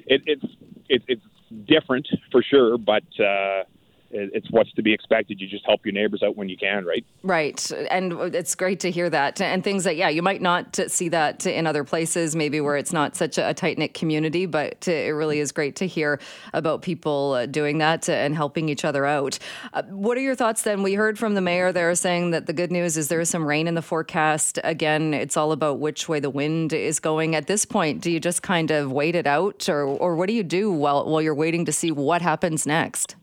it, 0.05 0.21
it's 0.25 0.45
it, 0.87 1.03
it's 1.07 1.21
different 1.67 2.07
for 2.31 2.43
sure, 2.43 2.77
but 2.77 3.03
uh, 3.19 3.63
it's 4.11 4.49
what's 4.51 4.71
to 4.73 4.81
be 4.81 4.93
expected. 4.93 5.39
You 5.39 5.47
just 5.47 5.65
help 5.65 5.85
your 5.85 5.93
neighbors 5.93 6.23
out 6.23 6.35
when 6.35 6.49
you 6.49 6.57
can, 6.57 6.85
right? 6.85 7.05
Right. 7.23 7.71
And 7.91 8.13
it's 8.35 8.55
great 8.55 8.79
to 8.81 8.91
hear 8.91 9.09
that. 9.09 9.39
And 9.41 9.63
things 9.63 9.83
that, 9.83 9.95
yeah, 9.95 10.09
you 10.09 10.21
might 10.21 10.41
not 10.41 10.79
see 10.87 11.09
that 11.09 11.45
in 11.45 11.67
other 11.67 11.83
places, 11.83 12.35
maybe 12.35 12.61
where 12.61 12.77
it's 12.77 12.93
not 12.93 13.15
such 13.15 13.37
a 13.37 13.53
tight 13.53 13.77
knit 13.77 13.93
community, 13.93 14.45
but 14.45 14.87
it 14.87 15.13
really 15.13 15.39
is 15.39 15.51
great 15.51 15.75
to 15.77 15.87
hear 15.87 16.19
about 16.53 16.81
people 16.81 17.33
uh, 17.33 17.45
doing 17.45 17.77
that 17.79 18.09
and 18.09 18.35
helping 18.35 18.69
each 18.69 18.85
other 18.85 19.05
out. 19.05 19.37
Uh, 19.73 19.83
what 19.83 20.17
are 20.17 20.21
your 20.21 20.35
thoughts 20.35 20.63
then? 20.63 20.83
We 20.83 20.93
heard 20.93 21.19
from 21.19 21.35
the 21.35 21.41
mayor 21.41 21.71
there 21.71 21.93
saying 21.95 22.31
that 22.31 22.45
the 22.45 22.53
good 22.53 22.71
news 22.71 22.97
is 22.97 23.07
there 23.07 23.19
is 23.19 23.29
some 23.29 23.45
rain 23.45 23.67
in 23.67 23.75
the 23.75 23.81
forecast. 23.81 24.59
Again, 24.63 25.13
it's 25.13 25.37
all 25.37 25.51
about 25.51 25.79
which 25.79 26.09
way 26.09 26.19
the 26.19 26.29
wind 26.29 26.73
is 26.73 26.99
going. 26.99 27.35
At 27.35 27.47
this 27.47 27.65
point, 27.65 28.01
do 28.01 28.11
you 28.11 28.19
just 28.19 28.41
kind 28.41 28.71
of 28.71 28.91
wait 28.91 29.15
it 29.15 29.27
out 29.27 29.69
or, 29.69 29.83
or 29.83 30.15
what 30.15 30.27
do 30.27 30.33
you 30.33 30.43
do 30.43 30.71
while, 30.71 31.05
while 31.05 31.21
you're 31.21 31.35
waiting 31.35 31.65
to 31.65 31.71
see 31.71 31.91
what 31.91 32.21
happens 32.21 32.65
next? 32.65 33.15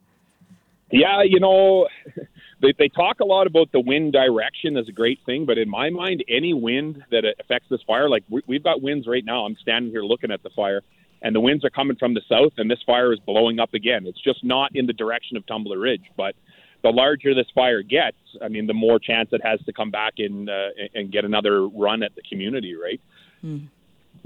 Yeah, 0.91 1.23
you 1.25 1.41
know, 1.41 1.89
they, 2.63 2.73
they 2.79 2.89
talk 2.89 3.21
a 3.21 3.25
lot 3.25 3.47
about 3.47 3.73
the 3.73 3.81
wind 3.81 4.13
direction 4.13 4.77
as 4.77 4.89
a 4.89 4.93
great 4.93 5.19
thing, 5.27 5.47
but 5.47 5.59
in 5.59 5.69
my 5.69 5.91
mind, 5.91 6.25
any 6.29 6.55
wind 6.55 7.03
that 7.11 7.25
affects 7.41 7.69
this 7.69 7.81
fire, 7.87 8.09
like 8.09 8.25
we, 8.29 8.43
we've 8.47 8.65
got 8.65 8.83
winds 8.83 9.07
right 9.07 9.25
now. 9.25 9.45
I'm 9.45 9.57
standing 9.61 9.91
here 9.91 10.03
looking 10.03 10.31
at 10.31 10.43
the 10.43 10.51
fire, 10.51 10.83
and 11.23 11.35
the 11.35 11.41
winds 11.41 11.65
are 11.65 11.71
coming 11.71 11.97
from 11.97 12.15
the 12.15 12.23
south, 12.29 12.53
and 12.57 12.71
this 12.71 12.83
fire 12.87 13.13
is 13.13 13.19
blowing 13.21 13.59
up 13.59 13.75
again. 13.75 14.07
It's 14.07 14.23
just 14.23 14.45
not 14.45 14.71
in 14.75 14.87
the 14.87 14.93
direction 14.93 15.37
of 15.37 15.47
Tumbler 15.47 15.79
Ridge, 15.79 16.05
but 16.17 16.35
the 16.83 16.91
larger 16.91 17.35
this 17.35 17.47
fire 17.55 17.83
gets, 17.83 18.17
I 18.41 18.49
mean, 18.49 18.67
the 18.67 18.75
more 18.75 18.99
chance 18.99 19.31
it 19.33 19.41
has 19.45 19.61
to 19.67 19.73
come 19.73 19.91
back 19.91 20.15
in 20.19 20.49
uh, 20.49 20.69
and 20.95 21.11
get 21.11 21.25
another 21.25 21.67
run 21.67 22.03
at 22.03 22.15
the 22.15 22.23
community, 22.23 22.75
right? 22.77 23.01
Mm. 23.45 23.69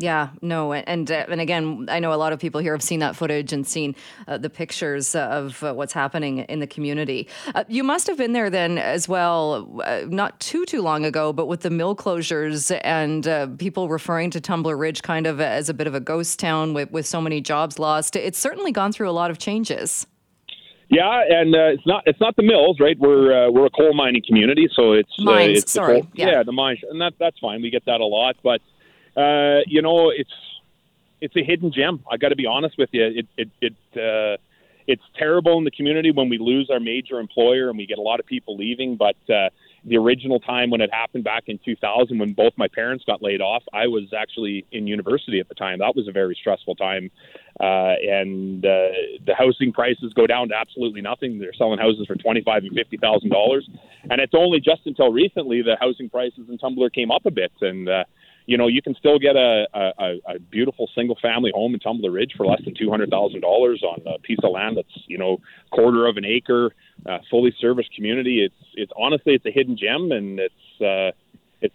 Yeah, 0.00 0.30
no, 0.40 0.72
and 0.72 1.10
uh, 1.10 1.26
and 1.28 1.42
again, 1.42 1.86
I 1.90 2.00
know 2.00 2.14
a 2.14 2.16
lot 2.16 2.32
of 2.32 2.38
people 2.38 2.58
here 2.62 2.72
have 2.72 2.82
seen 2.82 3.00
that 3.00 3.16
footage 3.16 3.52
and 3.52 3.66
seen 3.66 3.94
uh, 4.26 4.38
the 4.38 4.48
pictures 4.48 5.14
of 5.14 5.62
uh, 5.62 5.74
what's 5.74 5.92
happening 5.92 6.38
in 6.38 6.58
the 6.60 6.66
community. 6.66 7.28
Uh, 7.54 7.64
you 7.68 7.84
must 7.84 8.06
have 8.06 8.16
been 8.16 8.32
there 8.32 8.48
then 8.48 8.78
as 8.78 9.08
well, 9.08 9.82
uh, 9.84 10.04
not 10.08 10.40
too 10.40 10.64
too 10.64 10.80
long 10.80 11.04
ago, 11.04 11.34
but 11.34 11.48
with 11.48 11.60
the 11.60 11.68
mill 11.68 11.94
closures 11.94 12.76
and 12.82 13.28
uh, 13.28 13.46
people 13.58 13.90
referring 13.90 14.30
to 14.30 14.40
Tumbler 14.40 14.74
Ridge 14.74 15.02
kind 15.02 15.26
of 15.26 15.38
as 15.38 15.68
a 15.68 15.74
bit 15.74 15.86
of 15.86 15.94
a 15.94 16.00
ghost 16.00 16.38
town 16.38 16.72
with 16.72 16.90
with 16.90 17.06
so 17.06 17.20
many 17.20 17.42
jobs 17.42 17.78
lost. 17.78 18.16
It's 18.16 18.38
certainly 18.38 18.72
gone 18.72 18.92
through 18.92 19.10
a 19.10 19.12
lot 19.12 19.30
of 19.30 19.36
changes. 19.36 20.06
Yeah, 20.88 21.22
and 21.28 21.54
uh, 21.54 21.58
it's 21.74 21.86
not 21.86 22.04
it's 22.06 22.20
not 22.20 22.36
the 22.36 22.42
mills, 22.42 22.80
right? 22.80 22.98
We're 22.98 23.48
uh, 23.48 23.50
we're 23.50 23.66
a 23.66 23.70
coal 23.70 23.92
mining 23.92 24.22
community, 24.26 24.66
so 24.74 24.92
it's 24.92 25.12
mines. 25.18 25.48
Uh, 25.48 25.60
it's 25.60 25.72
sorry, 25.72 26.08
yeah. 26.14 26.30
yeah, 26.30 26.42
the 26.42 26.52
mines, 26.52 26.78
and 26.90 26.98
that 27.02 27.12
that's 27.20 27.38
fine. 27.38 27.60
We 27.60 27.68
get 27.68 27.84
that 27.84 28.00
a 28.00 28.06
lot, 28.06 28.36
but 28.42 28.62
uh, 29.16 29.60
you 29.66 29.82
know, 29.82 30.10
it's 30.10 30.30
it's 31.20 31.36
a 31.36 31.44
hidden 31.44 31.72
gem. 31.72 32.04
I 32.10 32.16
got 32.16 32.28
to 32.28 32.36
be 32.36 32.46
honest 32.46 32.76
with 32.78 32.90
you. 32.92 33.04
It 33.04 33.26
it 33.36 33.48
it 33.60 33.74
uh, 33.96 34.36
it's 34.86 35.02
terrible 35.16 35.58
in 35.58 35.64
the 35.64 35.70
community 35.70 36.10
when 36.10 36.28
we 36.28 36.38
lose 36.38 36.68
our 36.70 36.80
major 36.80 37.20
employer 37.20 37.68
and 37.68 37.78
we 37.78 37.86
get 37.86 37.98
a 37.98 38.02
lot 38.02 38.18
of 38.20 38.26
people 38.26 38.56
leaving. 38.56 38.96
But 38.96 39.16
uh, 39.32 39.50
the 39.84 39.96
original 39.96 40.40
time 40.40 40.70
when 40.70 40.80
it 40.80 40.92
happened 40.92 41.24
back 41.24 41.44
in 41.46 41.58
2000, 41.64 42.18
when 42.18 42.32
both 42.32 42.52
my 42.56 42.68
parents 42.68 43.04
got 43.04 43.22
laid 43.22 43.40
off, 43.40 43.62
I 43.72 43.86
was 43.86 44.12
actually 44.12 44.66
in 44.72 44.86
university 44.86 45.38
at 45.38 45.48
the 45.48 45.54
time. 45.54 45.78
That 45.78 45.94
was 45.94 46.08
a 46.08 46.12
very 46.12 46.34
stressful 46.34 46.74
time, 46.76 47.10
uh, 47.60 47.94
and 48.02 48.64
uh, 48.64 48.88
the 49.24 49.34
housing 49.36 49.72
prices 49.72 50.12
go 50.14 50.26
down 50.26 50.48
to 50.48 50.56
absolutely 50.56 51.02
nothing. 51.02 51.38
They're 51.38 51.54
selling 51.54 51.78
houses 51.78 52.06
for 52.06 52.16
twenty-five 52.16 52.64
and 52.64 52.74
fifty 52.74 52.96
thousand 52.96 53.30
dollars, 53.30 53.68
and 54.10 54.20
it's 54.20 54.34
only 54.34 54.60
just 54.60 54.82
until 54.86 55.12
recently 55.12 55.62
the 55.62 55.76
housing 55.80 56.10
prices 56.10 56.48
in 56.48 56.58
Tumbler 56.58 56.90
came 56.90 57.10
up 57.10 57.26
a 57.26 57.30
bit 57.30 57.52
and. 57.60 57.88
Uh, 57.88 58.04
you 58.46 58.56
know, 58.56 58.66
you 58.66 58.82
can 58.82 58.94
still 58.94 59.18
get 59.18 59.36
a, 59.36 59.66
a, 59.74 60.14
a 60.26 60.38
beautiful 60.38 60.88
single 60.94 61.16
family 61.20 61.50
home 61.54 61.74
in 61.74 61.80
Tumbler 61.80 62.10
Ridge 62.10 62.32
for 62.36 62.46
less 62.46 62.60
than 62.64 62.74
two 62.74 62.90
hundred 62.90 63.10
thousand 63.10 63.40
dollars 63.40 63.82
on 63.82 64.00
a 64.06 64.18
piece 64.18 64.38
of 64.42 64.50
land 64.50 64.76
that's 64.76 65.04
you 65.06 65.18
know 65.18 65.38
quarter 65.70 66.06
of 66.06 66.16
an 66.16 66.24
acre, 66.24 66.72
uh, 67.06 67.18
fully 67.30 67.54
serviced 67.60 67.94
community. 67.94 68.44
It's 68.44 68.68
it's 68.74 68.92
honestly 68.96 69.34
it's 69.34 69.46
a 69.46 69.50
hidden 69.50 69.76
gem 69.76 70.10
and 70.12 70.40
it's 70.40 70.80
uh, 70.80 71.12
it's 71.60 71.74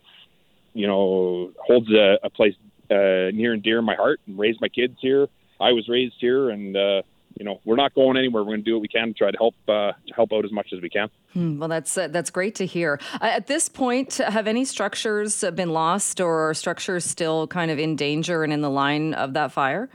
you 0.74 0.88
know 0.88 1.52
holds 1.60 1.90
a, 1.92 2.18
a 2.24 2.30
place 2.30 2.56
uh, 2.92 3.32
near 3.34 3.54
and 3.54 3.64
dear 3.64 3.80
in 3.80 3.86
my 3.86 3.96
heart. 3.96 4.20
And 4.28 4.38
raised 4.38 4.60
my 4.62 4.70
kids 4.70 4.96
here. 5.00 5.28
I 5.60 5.72
was 5.72 5.88
raised 5.88 6.16
here, 6.20 6.50
and 6.50 6.76
uh, 6.76 7.02
you 7.38 7.46
know, 7.46 7.60
we're 7.66 7.76
not 7.76 7.94
going 7.94 8.18
anywhere. 8.18 8.44
We're 8.44 8.52
going 8.52 8.64
to 8.64 8.70
do 8.70 8.76
what 8.76 8.82
we 8.82 8.88
can 8.88 9.08
to 9.10 9.14
try 9.14 9.32
to 9.32 9.38
help 9.38 9.56
uh, 9.68 9.92
to 10.08 10.14
help 10.16 10.32
out 10.34 10.46
as 10.46 10.52
much 10.52 10.70
as 10.74 10.82
we 10.82 10.90
can. 10.90 11.10
Hmm, 11.34 11.60
well, 11.60 11.70
that's 11.70 11.98
uh, 11.98 12.08
that's 12.08 12.30
great 12.30 12.56
to 12.56 12.66
hear. 12.66 13.00
Uh, 13.16 13.26
at 13.26 13.48
this 13.48 13.70
point, 13.70 14.16
have 14.16 14.48
any 14.48 14.66
structures 14.66 15.44
been 15.54 15.72
lost, 15.72 16.22
or 16.22 16.50
are 16.50 16.54
structures 16.54 17.06
still 17.06 17.48
kind 17.48 17.72
of 17.72 17.80
in 17.80 17.96
danger 17.96 18.44
and 18.44 18.54
in 18.54 18.62
the 18.62 18.70
line 18.70 19.14
of 19.14 19.34
that 19.34 19.52
fire? 19.52 19.90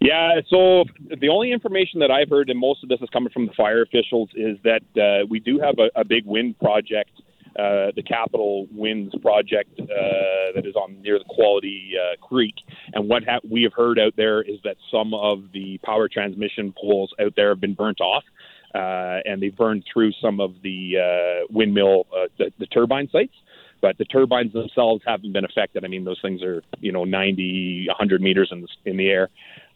Yeah, 0.00 0.40
so 0.48 0.84
the 1.20 1.28
only 1.28 1.52
information 1.52 2.00
that 2.00 2.10
I've 2.10 2.28
heard, 2.28 2.50
and 2.50 2.58
most 2.58 2.82
of 2.82 2.88
this 2.88 3.00
is 3.00 3.08
coming 3.10 3.30
from 3.30 3.46
the 3.46 3.52
fire 3.52 3.82
officials, 3.82 4.28
is 4.34 4.58
that 4.64 4.82
uh, 5.00 5.26
we 5.28 5.38
do 5.38 5.60
have 5.60 5.78
a, 5.78 6.00
a 6.00 6.04
big 6.04 6.26
wind 6.26 6.58
project 6.58 7.10
uh, 7.58 7.90
the 7.96 8.02
Capital 8.02 8.66
Winds 8.72 9.14
project 9.22 9.78
uh, 9.80 9.86
that 10.54 10.62
is 10.64 10.74
on 10.76 11.00
near 11.02 11.18
the 11.18 11.24
Quality 11.24 11.92
uh, 11.96 12.16
Creek, 12.24 12.54
And 12.92 13.08
what 13.08 13.24
ha- 13.24 13.40
we 13.48 13.62
have 13.62 13.72
heard 13.72 13.98
out 13.98 14.14
there 14.16 14.40
is 14.42 14.58
that 14.64 14.76
some 14.90 15.14
of 15.14 15.52
the 15.52 15.78
power 15.78 16.08
transmission 16.08 16.72
poles 16.80 17.12
out 17.20 17.34
there 17.36 17.48
have 17.50 17.60
been 17.60 17.74
burnt 17.74 18.00
off. 18.00 18.24
Uh, 18.72 19.18
and 19.24 19.42
they've 19.42 19.56
burned 19.56 19.82
through 19.92 20.12
some 20.22 20.38
of 20.38 20.54
the 20.62 20.94
uh, 20.96 21.46
windmill, 21.50 22.06
the, 22.38 22.52
the 22.60 22.66
turbine 22.66 23.08
sites 23.10 23.34
but 23.80 23.96
the 23.98 24.04
turbines 24.04 24.52
themselves 24.52 25.02
haven't 25.06 25.32
been 25.32 25.44
affected. 25.44 25.84
I 25.84 25.88
mean, 25.88 26.04
those 26.04 26.20
things 26.20 26.42
are 26.42 26.62
you 26.80 26.92
know 26.92 27.04
90, 27.04 27.86
100 27.88 28.20
meters 28.20 28.50
in 28.52 28.62
the, 28.62 28.68
in 28.84 28.96
the 28.96 29.08
air, 29.08 29.28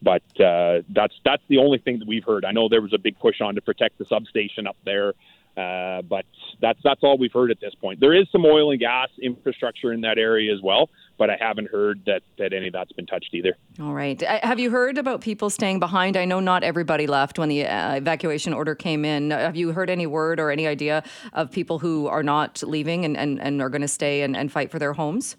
but 0.02 0.22
uh, 0.40 0.82
that's 0.90 1.14
that's 1.24 1.42
the 1.48 1.58
only 1.58 1.78
thing 1.78 1.98
that 2.00 2.08
we've 2.08 2.24
heard. 2.24 2.44
I 2.44 2.52
know 2.52 2.68
there 2.68 2.82
was 2.82 2.92
a 2.92 2.98
big 2.98 3.18
push 3.18 3.40
on 3.40 3.54
to 3.54 3.60
protect 3.60 3.98
the 3.98 4.04
substation 4.04 4.66
up 4.66 4.76
there, 4.84 5.14
uh, 5.56 6.02
but 6.02 6.24
that's 6.60 6.78
that's 6.82 7.00
all 7.02 7.16
we've 7.16 7.32
heard 7.32 7.50
at 7.50 7.60
this 7.60 7.74
point. 7.74 8.00
There 8.00 8.14
is 8.14 8.26
some 8.32 8.44
oil 8.44 8.70
and 8.70 8.80
gas 8.80 9.08
infrastructure 9.22 9.92
in 9.92 10.00
that 10.00 10.18
area 10.18 10.52
as 10.52 10.60
well, 10.62 10.90
but 11.16 11.30
I 11.30 11.36
haven't 11.38 11.70
heard 11.70 12.00
that 12.06 12.22
that 12.38 12.52
any 12.52 12.68
of 12.68 12.72
that's 12.72 12.92
been 12.92 13.06
touched 13.06 13.32
either. 13.32 13.56
All 13.80 13.92
right. 13.92 14.20
Uh, 14.22 14.40
have 14.42 14.58
you 14.58 14.70
heard 14.70 14.98
about 14.98 15.20
people 15.20 15.50
staying 15.50 15.78
behind? 15.78 16.16
I 16.16 16.24
know 16.24 16.40
not 16.40 16.64
everybody 16.64 17.06
left 17.06 17.38
when 17.38 17.48
the 17.48 17.66
uh, 17.66 17.94
evacuation 17.94 18.52
order 18.52 18.74
came 18.74 19.04
in. 19.04 19.30
Have 19.30 19.56
you 19.56 19.72
heard 19.72 19.90
any 19.90 20.06
word 20.06 20.40
or 20.40 20.50
any 20.50 20.66
idea 20.66 21.04
of 21.32 21.50
people 21.50 21.78
who 21.78 22.08
are 22.08 22.22
not 22.22 22.62
leaving 22.62 23.04
and, 23.04 23.16
and, 23.16 23.40
and 23.40 23.62
are 23.62 23.70
going 23.70 23.82
to 23.82 23.88
stay 23.88 24.22
and, 24.22 24.36
and 24.36 24.50
fight 24.50 24.70
for 24.70 24.78
their 24.78 24.92
homes? 24.92 25.36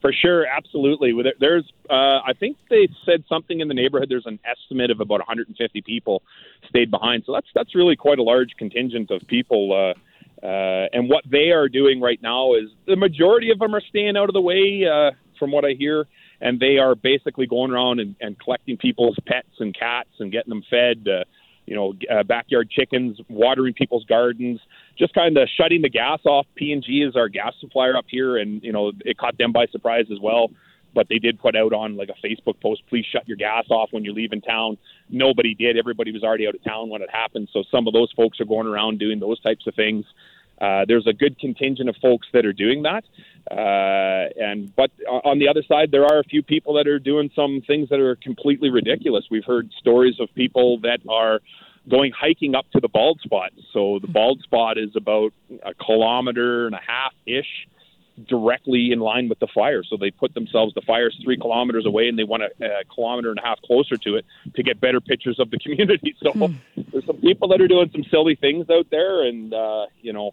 For 0.00 0.12
sure, 0.12 0.46
absolutely. 0.46 1.12
There's, 1.38 1.70
uh, 1.90 2.20
I 2.26 2.32
think 2.38 2.56
they 2.70 2.88
said 3.04 3.22
something 3.28 3.60
in 3.60 3.68
the 3.68 3.74
neighborhood. 3.74 4.08
There's 4.08 4.26
an 4.26 4.38
estimate 4.44 4.90
of 4.90 5.00
about 5.00 5.20
150 5.20 5.82
people 5.82 6.22
stayed 6.68 6.90
behind, 6.90 7.24
so 7.26 7.32
that's 7.32 7.48
that's 7.54 7.74
really 7.74 7.96
quite 7.96 8.18
a 8.18 8.22
large 8.22 8.52
contingent 8.56 9.10
of 9.10 9.26
people. 9.26 9.72
Uh, 9.72 10.46
uh, 10.46 10.88
and 10.94 11.10
what 11.10 11.24
they 11.30 11.50
are 11.50 11.68
doing 11.68 12.00
right 12.00 12.20
now 12.22 12.54
is 12.54 12.70
the 12.86 12.96
majority 12.96 13.50
of 13.50 13.58
them 13.58 13.74
are 13.74 13.82
staying 13.82 14.16
out 14.16 14.30
of 14.30 14.32
the 14.32 14.40
way, 14.40 14.86
uh, 14.90 15.10
from 15.38 15.50
what 15.50 15.66
I 15.66 15.72
hear, 15.72 16.06
and 16.40 16.58
they 16.58 16.78
are 16.78 16.94
basically 16.94 17.46
going 17.46 17.70
around 17.70 18.00
and, 18.00 18.16
and 18.22 18.38
collecting 18.38 18.78
people's 18.78 19.18
pets 19.26 19.48
and 19.58 19.76
cats 19.78 20.08
and 20.18 20.32
getting 20.32 20.48
them 20.48 20.62
fed. 20.70 21.06
Uh, 21.06 21.24
you 21.66 21.76
know, 21.76 21.94
uh, 22.10 22.24
backyard 22.24 22.68
chickens, 22.70 23.20
watering 23.28 23.74
people's 23.74 24.04
gardens, 24.04 24.60
just 25.00 25.14
kind 25.14 25.36
of 25.36 25.48
shutting 25.56 25.80
the 25.82 25.88
gas 25.88 26.20
off. 26.26 26.46
PNG 26.60 27.08
is 27.08 27.16
our 27.16 27.28
gas 27.28 27.54
supplier 27.58 27.96
up 27.96 28.04
here, 28.06 28.36
and 28.36 28.62
you 28.62 28.72
know 28.72 28.92
it 29.04 29.16
caught 29.16 29.36
them 29.38 29.50
by 29.50 29.66
surprise 29.66 30.04
as 30.12 30.20
well. 30.20 30.50
But 30.92 31.08
they 31.08 31.18
did 31.18 31.38
put 31.38 31.56
out 31.56 31.72
on 31.72 31.96
like 31.96 32.10
a 32.10 32.26
Facebook 32.26 32.60
post, 32.60 32.82
please 32.88 33.06
shut 33.10 33.26
your 33.26 33.36
gas 33.36 33.64
off 33.70 33.88
when 33.92 34.04
you 34.04 34.12
leave 34.12 34.32
in 34.32 34.40
town. 34.40 34.76
Nobody 35.08 35.54
did. 35.54 35.78
Everybody 35.78 36.12
was 36.12 36.22
already 36.22 36.46
out 36.46 36.54
of 36.54 36.62
town 36.64 36.90
when 36.90 37.00
it 37.00 37.08
happened. 37.10 37.48
So 37.52 37.62
some 37.70 37.86
of 37.86 37.94
those 37.94 38.12
folks 38.16 38.40
are 38.40 38.44
going 38.44 38.66
around 38.66 38.98
doing 38.98 39.20
those 39.20 39.40
types 39.40 39.66
of 39.66 39.74
things. 39.74 40.04
Uh, 40.60 40.84
there's 40.86 41.06
a 41.06 41.12
good 41.12 41.38
contingent 41.38 41.88
of 41.88 41.96
folks 42.02 42.26
that 42.34 42.44
are 42.44 42.52
doing 42.52 42.82
that, 42.82 43.04
uh, 43.50 44.28
and 44.36 44.74
but 44.76 44.90
on 45.08 45.38
the 45.38 45.48
other 45.48 45.62
side, 45.62 45.90
there 45.90 46.04
are 46.04 46.18
a 46.18 46.24
few 46.24 46.42
people 46.42 46.74
that 46.74 46.86
are 46.86 46.98
doing 46.98 47.30
some 47.34 47.62
things 47.66 47.88
that 47.88 47.98
are 47.98 48.16
completely 48.16 48.68
ridiculous. 48.68 49.24
We've 49.30 49.44
heard 49.44 49.70
stories 49.78 50.20
of 50.20 50.28
people 50.34 50.80
that 50.80 50.98
are 51.08 51.40
going 51.88 52.12
hiking 52.12 52.54
up 52.54 52.70
to 52.72 52.80
the 52.80 52.88
bald 52.88 53.20
spot. 53.20 53.52
So 53.72 53.98
the 54.00 54.08
bald 54.08 54.42
spot 54.42 54.78
is 54.78 54.90
about 54.96 55.32
a 55.62 55.74
kilometer 55.74 56.66
and 56.66 56.74
a 56.74 56.80
half 56.86 57.12
ish 57.26 57.66
directly 58.28 58.92
in 58.92 59.00
line 59.00 59.28
with 59.28 59.38
the 59.38 59.46
fire. 59.54 59.82
So 59.82 59.96
they 59.96 60.10
put 60.10 60.34
themselves, 60.34 60.74
the 60.74 60.82
fire's 60.82 61.18
three 61.24 61.38
kilometers 61.38 61.86
away 61.86 62.08
and 62.08 62.18
they 62.18 62.24
want 62.24 62.42
a, 62.42 62.50
a 62.64 62.84
kilometer 62.94 63.30
and 63.30 63.38
a 63.38 63.42
half 63.42 63.60
closer 63.62 63.96
to 63.96 64.16
it 64.16 64.26
to 64.54 64.62
get 64.62 64.80
better 64.80 65.00
pictures 65.00 65.38
of 65.38 65.50
the 65.50 65.58
community. 65.64 66.14
So 66.22 66.32
hmm. 66.32 66.54
there's 66.92 67.06
some 67.06 67.16
people 67.16 67.48
that 67.48 67.60
are 67.60 67.68
doing 67.68 67.90
some 67.92 68.04
silly 68.10 68.34
things 68.34 68.68
out 68.70 68.86
there. 68.90 69.22
And, 69.26 69.54
uh, 69.54 69.86
you 70.02 70.12
know, 70.12 70.32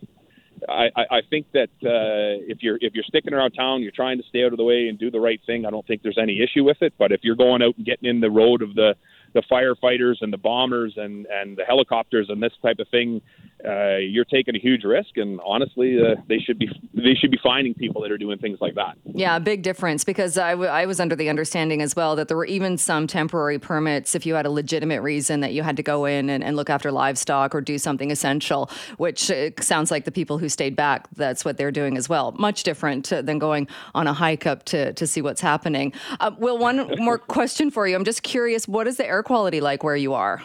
I, 0.67 0.89
I 0.95 1.21
think 1.29 1.51
that 1.53 1.69
uh, 1.83 2.41
if 2.47 2.63
you're 2.63 2.77
if 2.81 2.95
you're 2.95 3.03
sticking 3.03 3.33
around 3.33 3.51
town, 3.51 3.83
you're 3.83 3.91
trying 3.91 4.17
to 4.17 4.23
stay 4.27 4.43
out 4.43 4.53
of 4.53 4.57
the 4.57 4.63
way 4.63 4.87
and 4.87 4.97
do 4.97 5.11
the 5.11 5.19
right 5.19 5.39
thing. 5.45 5.65
I 5.65 5.69
don't 5.69 5.85
think 5.85 6.01
there's 6.01 6.17
any 6.17 6.41
issue 6.41 6.63
with 6.63 6.81
it. 6.81 6.93
But 6.97 7.11
if 7.11 7.19
you're 7.23 7.35
going 7.35 7.61
out 7.61 7.77
and 7.77 7.85
getting 7.85 8.09
in 8.09 8.21
the 8.21 8.31
road 8.31 8.63
of 8.63 8.73
the 8.73 8.95
the 9.37 9.43
firefighters 9.43 10.15
and 10.21 10.33
the 10.33 10.37
bombers 10.37 10.93
and 10.97 11.27
and 11.27 11.55
the 11.55 11.63
helicopters 11.63 12.27
and 12.29 12.41
this 12.41 12.53
type 12.63 12.79
of 12.79 12.87
thing, 12.89 13.21
uh, 13.63 13.97
you're 13.97 14.25
taking 14.25 14.55
a 14.55 14.59
huge 14.59 14.83
risk. 14.83 15.15
And 15.15 15.39
honestly, 15.45 15.99
uh, 16.01 16.15
they 16.27 16.39
should 16.39 16.57
be 16.57 16.67
they 16.95 17.13
should 17.13 17.29
be 17.29 17.37
finding 17.43 17.75
people 17.75 18.01
that 18.01 18.11
are 18.11 18.17
doing 18.17 18.39
things 18.39 18.57
like 18.59 18.73
that. 18.75 18.97
Yeah, 19.05 19.37
big 19.37 19.61
difference 19.61 20.03
because 20.03 20.39
I, 20.39 20.51
w- 20.51 20.69
I 20.69 20.87
was 20.87 20.99
under 20.99 21.15
the 21.15 21.29
understanding 21.29 21.83
as 21.83 21.95
well 21.95 22.15
that 22.15 22.27
there 22.27 22.37
were 22.37 22.45
even 22.45 22.79
some 22.79 23.05
temporary 23.05 23.59
permits 23.59 24.15
if 24.15 24.25
you 24.25 24.33
had 24.33 24.47
a 24.47 24.49
legitimate 24.49 25.01
reason 25.01 25.41
that 25.41 25.53
you 25.53 25.61
had 25.61 25.77
to 25.77 25.83
go 25.83 26.05
in 26.05 26.31
and, 26.31 26.43
and 26.43 26.55
look 26.55 26.69
after 26.69 26.91
livestock 26.91 27.53
or 27.53 27.61
do 27.61 27.77
something 27.77 28.09
essential, 28.09 28.71
which 28.97 29.29
uh, 29.29 29.51
sounds 29.59 29.91
like 29.91 30.05
the 30.05 30.11
people 30.11 30.39
who 30.39 30.49
stayed 30.49 30.75
back, 30.75 31.07
that's 31.15 31.45
what 31.45 31.57
they're 31.57 31.71
doing 31.71 31.95
as 31.95 32.09
well. 32.09 32.31
Much 32.39 32.63
different 32.63 33.09
than 33.09 33.37
going 33.37 33.67
on 33.93 34.07
a 34.07 34.13
hike 34.13 34.47
up 34.47 34.63
to, 34.65 34.93
to 34.93 35.05
see 35.05 35.21
what's 35.21 35.41
happening. 35.41 35.93
Uh, 36.19 36.31
Will, 36.39 36.57
one 36.57 36.91
more 36.97 37.19
question 37.19 37.69
for 37.69 37.87
you. 37.87 37.95
I'm 37.95 38.03
just 38.03 38.23
curious, 38.23 38.67
what 38.67 38.87
is 38.87 38.97
the 38.97 39.05
air 39.05 39.23
quality 39.27 39.61
like 39.61 39.83
where 39.83 39.95
you 39.95 40.13
are? 40.13 40.41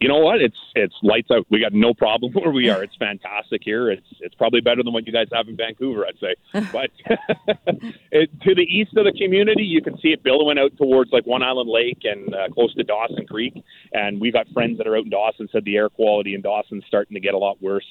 you 0.00 0.08
know 0.08 0.18
what? 0.18 0.40
It's 0.40 0.56
it's 0.74 0.94
lights 1.02 1.30
out. 1.30 1.46
We 1.50 1.60
got 1.60 1.72
no 1.72 1.94
problem 1.94 2.32
where 2.34 2.50
we 2.50 2.68
are. 2.70 2.82
It's 2.82 2.96
fantastic 2.96 3.62
here. 3.64 3.90
It's 3.90 4.06
it's 4.20 4.34
probably 4.34 4.60
better 4.60 4.82
than 4.82 4.92
what 4.92 5.06
you 5.06 5.12
guys 5.12 5.28
have 5.32 5.48
in 5.48 5.56
Vancouver, 5.56 6.06
I'd 6.06 6.18
say. 6.18 6.34
But 6.72 6.90
it, 8.10 8.30
to 8.42 8.54
the 8.54 8.62
east 8.62 8.96
of 8.96 9.04
the 9.04 9.12
community, 9.12 9.64
you 9.64 9.82
can 9.82 9.98
see 9.98 10.08
it 10.08 10.22
billowing 10.22 10.58
out 10.58 10.76
towards 10.76 11.12
like 11.12 11.26
One 11.26 11.42
Island 11.42 11.68
Lake 11.68 11.98
and 12.04 12.34
uh, 12.34 12.48
close 12.52 12.74
to 12.74 12.82
Dawson 12.82 13.26
Creek. 13.26 13.54
And 13.92 14.20
we 14.20 14.32
got 14.32 14.48
friends 14.48 14.78
that 14.78 14.86
are 14.86 14.96
out 14.96 15.04
in 15.04 15.10
Dawson 15.10 15.48
said 15.52 15.64
the 15.64 15.76
air 15.76 15.88
quality 15.88 16.34
in 16.34 16.40
Dawson's 16.40 16.84
starting 16.86 17.14
to 17.14 17.20
get 17.20 17.34
a 17.34 17.38
lot 17.38 17.62
worse. 17.62 17.86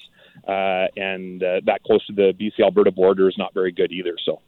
Uh, 0.46 0.86
and 0.96 1.42
uh, 1.42 1.60
that 1.64 1.82
close 1.84 2.04
to 2.06 2.12
the 2.12 2.32
BC 2.38 2.62
Alberta 2.62 2.90
border 2.90 3.28
is 3.28 3.36
not 3.38 3.54
very 3.54 3.72
good 3.72 3.92
either. 3.92 4.16
So. 4.24 4.40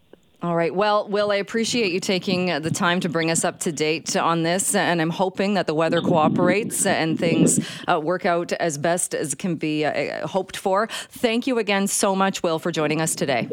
All 0.42 0.54
right. 0.54 0.74
Well, 0.74 1.08
Will, 1.08 1.32
I 1.32 1.36
appreciate 1.36 1.92
you 1.92 2.00
taking 2.00 2.46
the 2.60 2.70
time 2.70 3.00
to 3.00 3.08
bring 3.08 3.30
us 3.30 3.42
up 3.44 3.58
to 3.60 3.72
date 3.72 4.16
on 4.16 4.42
this, 4.42 4.74
and 4.74 5.00
I'm 5.00 5.10
hoping 5.10 5.54
that 5.54 5.66
the 5.66 5.74
weather 5.74 6.02
cooperates 6.02 6.84
and 6.84 7.18
things 7.18 7.58
uh, 7.88 7.98
work 7.98 8.26
out 8.26 8.52
as 8.52 8.76
best 8.76 9.14
as 9.14 9.34
can 9.34 9.56
be 9.56 9.86
uh, 9.86 10.26
hoped 10.26 10.56
for. 10.56 10.88
Thank 11.10 11.46
you 11.46 11.58
again 11.58 11.86
so 11.86 12.14
much, 12.14 12.42
Will, 12.42 12.58
for 12.58 12.70
joining 12.70 13.00
us 13.00 13.14
today. 13.14 13.48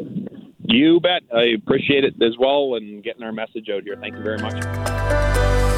You 0.66 1.00
bet. 1.00 1.22
I 1.34 1.54
appreciate 1.56 2.04
it 2.04 2.14
as 2.22 2.36
well 2.38 2.74
and 2.74 3.02
getting 3.02 3.22
our 3.22 3.32
message 3.32 3.68
out 3.74 3.84
here. 3.84 3.96
Thank 4.00 4.16
you 4.16 4.22
very 4.22 4.38
much. 4.38 5.73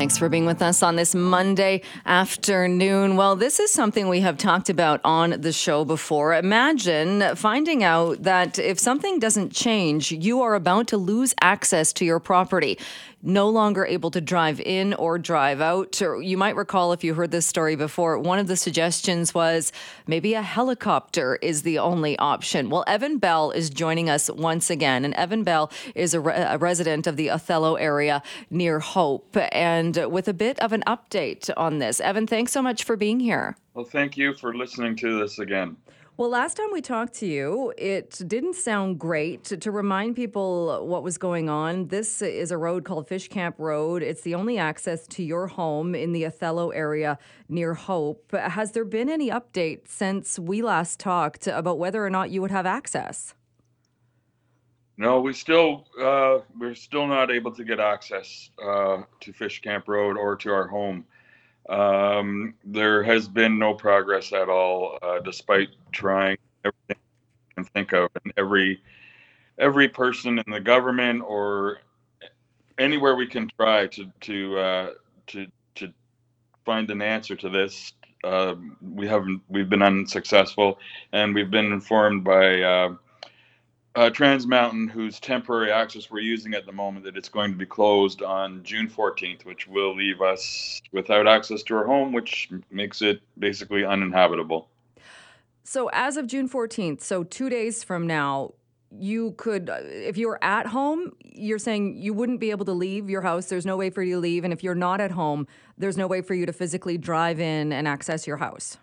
Thanks 0.00 0.16
for 0.16 0.30
being 0.30 0.46
with 0.46 0.62
us 0.62 0.82
on 0.82 0.96
this 0.96 1.14
Monday 1.14 1.82
afternoon. 2.06 3.16
Well, 3.16 3.36
this 3.36 3.60
is 3.60 3.70
something 3.70 4.08
we 4.08 4.20
have 4.20 4.38
talked 4.38 4.70
about 4.70 5.02
on 5.04 5.42
the 5.42 5.52
show 5.52 5.84
before. 5.84 6.32
Imagine 6.32 7.36
finding 7.36 7.84
out 7.84 8.22
that 8.22 8.58
if 8.58 8.78
something 8.78 9.18
doesn't 9.18 9.52
change, 9.52 10.10
you 10.10 10.40
are 10.40 10.54
about 10.54 10.86
to 10.86 10.96
lose 10.96 11.34
access 11.42 11.92
to 11.92 12.06
your 12.06 12.18
property 12.18 12.78
no 13.22 13.48
longer 13.48 13.84
able 13.84 14.10
to 14.10 14.20
drive 14.20 14.60
in 14.60 14.94
or 14.94 15.18
drive 15.18 15.60
out. 15.60 16.00
You 16.00 16.36
might 16.36 16.56
recall 16.56 16.92
if 16.92 17.04
you 17.04 17.14
heard 17.14 17.30
this 17.30 17.46
story 17.46 17.76
before, 17.76 18.18
one 18.18 18.38
of 18.38 18.46
the 18.46 18.56
suggestions 18.56 19.34
was 19.34 19.72
maybe 20.06 20.34
a 20.34 20.42
helicopter 20.42 21.36
is 21.42 21.62
the 21.62 21.78
only 21.78 22.18
option. 22.18 22.70
Well, 22.70 22.84
Evan 22.86 23.18
Bell 23.18 23.50
is 23.50 23.70
joining 23.70 24.08
us 24.08 24.30
once 24.30 24.70
again. 24.70 25.04
And 25.04 25.14
Evan 25.14 25.44
Bell 25.44 25.70
is 25.94 26.14
a, 26.14 26.20
re- 26.20 26.34
a 26.34 26.58
resident 26.58 27.06
of 27.06 27.16
the 27.16 27.30
Othello 27.30 27.74
area 27.74 28.22
near 28.50 28.80
Hope 28.80 29.36
and 29.52 29.96
with 30.10 30.28
a 30.28 30.34
bit 30.34 30.58
of 30.60 30.72
an 30.72 30.82
update 30.86 31.50
on 31.56 31.78
this. 31.78 32.00
Evan, 32.00 32.26
thanks 32.26 32.52
so 32.52 32.62
much 32.62 32.84
for 32.84 32.96
being 32.96 33.20
here. 33.20 33.56
Well, 33.74 33.84
thank 33.84 34.16
you 34.16 34.34
for 34.34 34.54
listening 34.54 34.96
to 34.96 35.18
this 35.20 35.38
again. 35.38 35.76
Well, 36.20 36.28
last 36.28 36.58
time 36.58 36.66
we 36.70 36.82
talked 36.82 37.14
to 37.20 37.26
you, 37.26 37.72
it 37.78 38.20
didn't 38.26 38.54
sound 38.54 38.98
great. 38.98 39.42
To, 39.44 39.56
to, 39.56 39.70
remind 39.70 40.16
people 40.16 40.86
what 40.86 41.02
was 41.02 41.16
going 41.16 41.48
on, 41.48 41.88
this 41.88 42.20
is 42.20 42.50
a 42.50 42.58
road 42.58 42.84
called 42.84 43.08
Fish 43.08 43.28
Camp 43.28 43.54
Road. 43.56 44.02
It's 44.02 44.20
the 44.20 44.34
only 44.34 44.58
access 44.58 45.06
to 45.06 45.22
your 45.22 45.46
home 45.46 45.94
in 45.94 46.12
the 46.12 46.26
Othello 46.26 46.72
area 46.72 47.18
near 47.48 47.72
Hope. 47.72 48.32
Has 48.32 48.72
there 48.72 48.84
been 48.84 49.08
any 49.08 49.30
update 49.30 49.88
since 49.88 50.38
we 50.38 50.60
last 50.60 51.00
talked 51.00 51.46
about 51.46 51.78
whether 51.78 52.04
or 52.04 52.10
not 52.10 52.28
you 52.28 52.42
would 52.42 52.50
have 52.50 52.66
access? 52.66 53.34
No, 54.98 55.22
we 55.22 55.32
still 55.32 55.86
uh, 55.98 56.40
we're 56.58 56.74
still 56.74 57.06
not 57.06 57.30
able 57.30 57.52
to 57.52 57.64
get 57.64 57.80
access 57.80 58.50
uh, 58.62 59.04
to 59.20 59.32
Fish 59.32 59.62
Camp 59.62 59.88
Road 59.88 60.18
or 60.18 60.36
to 60.36 60.52
our 60.52 60.66
home. 60.66 61.06
Um, 61.70 62.54
there 62.64 63.02
has 63.04 63.28
been 63.28 63.58
no 63.58 63.74
progress 63.74 64.32
at 64.32 64.48
all, 64.50 64.98
uh, 65.02 65.20
despite 65.20 65.68
trying 65.92 66.38
everything 66.64 66.96
I 66.98 67.54
can 67.54 67.64
think 67.64 67.92
of, 67.92 68.10
and 68.24 68.34
every 68.36 68.82
every 69.58 69.88
person 69.88 70.38
in 70.38 70.52
the 70.52 70.60
government 70.60 71.22
or 71.26 71.78
anywhere 72.78 73.14
we 73.14 73.26
can 73.26 73.50
try 73.56 73.86
to 73.88 74.12
to 74.22 74.58
uh, 74.58 74.90
to 75.28 75.46
to 75.76 75.94
find 76.64 76.90
an 76.90 77.02
answer 77.02 77.36
to 77.36 77.48
this. 77.48 77.92
Uh, 78.24 78.56
we 78.82 79.06
haven't. 79.06 79.42
We've 79.48 79.70
been 79.70 79.82
unsuccessful, 79.82 80.78
and 81.12 81.34
we've 81.34 81.50
been 81.52 81.72
informed 81.72 82.24
by 82.24 82.62
uh, 83.96 84.10
Trans 84.10 84.46
Mountain, 84.46 84.88
whose 84.88 85.18
temporary 85.18 85.72
access 85.72 86.10
we're 86.10 86.20
using 86.20 86.54
at 86.54 86.66
the 86.66 86.72
moment, 86.72 87.04
that 87.04 87.16
it's 87.16 87.28
going 87.28 87.50
to 87.50 87.56
be 87.56 87.66
closed 87.66 88.22
on 88.22 88.62
June 88.62 88.88
14th, 88.88 89.44
which 89.44 89.66
will 89.66 89.94
leave 89.94 90.20
us 90.20 90.80
without 90.92 91.26
access 91.26 91.62
to 91.64 91.76
our 91.76 91.84
home, 91.84 92.12
which 92.12 92.48
makes 92.70 93.02
it 93.02 93.20
basically 93.38 93.84
uninhabitable. 93.84 94.68
So, 95.64 95.90
as 95.92 96.16
of 96.16 96.26
June 96.26 96.48
14th, 96.48 97.00
so 97.00 97.24
two 97.24 97.48
days 97.48 97.84
from 97.84 98.06
now, 98.06 98.54
you 98.98 99.32
could, 99.36 99.70
uh, 99.70 99.78
if 99.82 100.16
you 100.16 100.26
were 100.26 100.42
at 100.42 100.66
home, 100.66 101.12
you're 101.22 101.60
saying 101.60 101.96
you 101.96 102.12
wouldn't 102.12 102.40
be 102.40 102.50
able 102.50 102.64
to 102.64 102.72
leave 102.72 103.08
your 103.08 103.22
house. 103.22 103.46
There's 103.46 103.66
no 103.66 103.76
way 103.76 103.90
for 103.90 104.02
you 104.02 104.14
to 104.14 104.20
leave. 104.20 104.42
And 104.42 104.52
if 104.52 104.64
you're 104.64 104.74
not 104.74 105.00
at 105.00 105.12
home, 105.12 105.46
there's 105.78 105.96
no 105.96 106.08
way 106.08 106.22
for 106.22 106.34
you 106.34 106.44
to 106.46 106.52
physically 106.52 106.98
drive 106.98 107.38
in 107.38 107.72
and 107.72 107.86
access 107.86 108.26
your 108.26 108.38
house. 108.38 108.78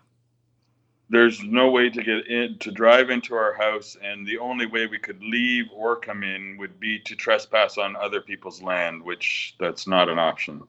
There's 1.10 1.42
no 1.42 1.70
way 1.70 1.90
to 1.90 2.02
get 2.02 2.26
in 2.26 2.58
to 2.58 2.70
drive 2.70 3.10
into 3.10 3.34
our 3.34 3.54
house, 3.54 3.96
and 4.02 4.26
the 4.26 4.38
only 4.38 4.66
way 4.66 4.86
we 4.86 4.98
could 4.98 5.22
leave 5.22 5.66
or 5.72 5.96
come 5.96 6.22
in 6.22 6.58
would 6.58 6.78
be 6.80 6.98
to 7.00 7.16
trespass 7.16 7.78
on 7.78 7.96
other 7.96 8.20
people's 8.20 8.62
land, 8.62 9.02
which 9.04 9.54
that's 9.58 9.86
not 9.86 10.08
an 10.10 10.18
option. 10.18 10.62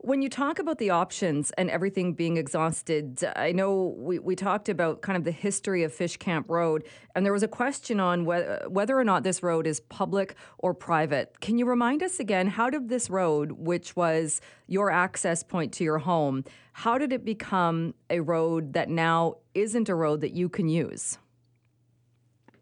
When 0.00 0.22
you 0.22 0.28
talk 0.28 0.58
about 0.58 0.78
the 0.78 0.90
options 0.90 1.50
and 1.52 1.70
everything 1.70 2.12
being 2.12 2.36
exhausted, 2.36 3.24
I 3.36 3.52
know 3.52 3.94
we, 3.96 4.18
we 4.18 4.36
talked 4.36 4.68
about 4.68 5.02
kind 5.02 5.16
of 5.16 5.24
the 5.24 5.30
history 5.30 5.82
of 5.82 5.92
Fish 5.92 6.16
Camp 6.16 6.50
Road, 6.50 6.84
and 7.14 7.24
there 7.24 7.32
was 7.32 7.42
a 7.42 7.48
question 7.48 7.98
on 7.98 8.24
whether, 8.24 8.64
whether 8.68 8.98
or 8.98 9.04
not 9.04 9.22
this 9.22 9.42
road 9.42 9.66
is 9.66 9.80
public 9.80 10.34
or 10.58 10.74
private. 10.74 11.40
Can 11.40 11.58
you 11.58 11.66
remind 11.66 12.02
us 12.02 12.20
again, 12.20 12.48
how 12.48 12.68
did 12.70 12.88
this 12.88 13.08
road, 13.08 13.52
which 13.52 13.96
was 13.96 14.40
your 14.66 14.90
access 14.90 15.42
point 15.42 15.72
to 15.74 15.84
your 15.84 15.98
home, 15.98 16.44
how 16.72 16.98
did 16.98 17.12
it 17.12 17.24
become 17.24 17.94
a 18.10 18.20
road 18.20 18.74
that 18.74 18.90
now 18.90 19.36
isn't 19.54 19.88
a 19.88 19.94
road 19.94 20.20
that 20.20 20.32
you 20.32 20.48
can 20.48 20.68
use? 20.68 21.18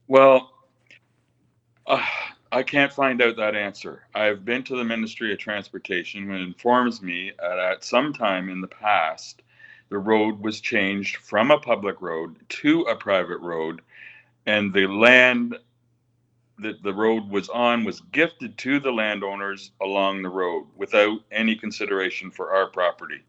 Well, 0.07 0.51
uh, 1.87 2.05
I 2.55 2.63
can't 2.63 2.93
find 2.93 3.21
out 3.21 3.35
that 3.39 3.57
answer. 3.57 4.07
I've 4.15 4.45
been 4.45 4.63
to 4.65 4.77
the 4.77 4.85
Ministry 4.85 5.33
of 5.33 5.41
Transportation, 5.41 6.25
who 6.29 6.35
informs 6.35 7.03
me 7.03 7.33
that 7.41 7.59
at 7.59 7.83
some 7.83 8.13
time 8.13 8.49
in 8.49 8.61
the 8.61 8.69
past, 8.69 9.43
the 9.89 9.99
road 9.99 10.39
was 10.39 10.61
changed 10.61 11.17
from 11.17 11.51
a 11.51 11.59
public 11.59 12.01
road 12.01 12.37
to 12.51 12.83
a 12.83 12.95
private 12.95 13.39
road, 13.41 13.83
and 14.47 14.73
the 14.73 14.87
land 14.87 15.59
that 16.61 16.81
the 16.85 16.95
road 16.95 17.29
was 17.29 17.49
on 17.49 17.83
was 17.83 18.01
gifted 18.13 18.57
to 18.59 18.79
the 18.79 18.93
landowners 18.93 19.73
along 19.83 20.23
the 20.23 20.29
road 20.29 20.65
without 20.77 21.19
any 21.33 21.57
consideration 21.57 22.31
for 22.31 22.55
our 22.55 22.69
property. 22.69 23.23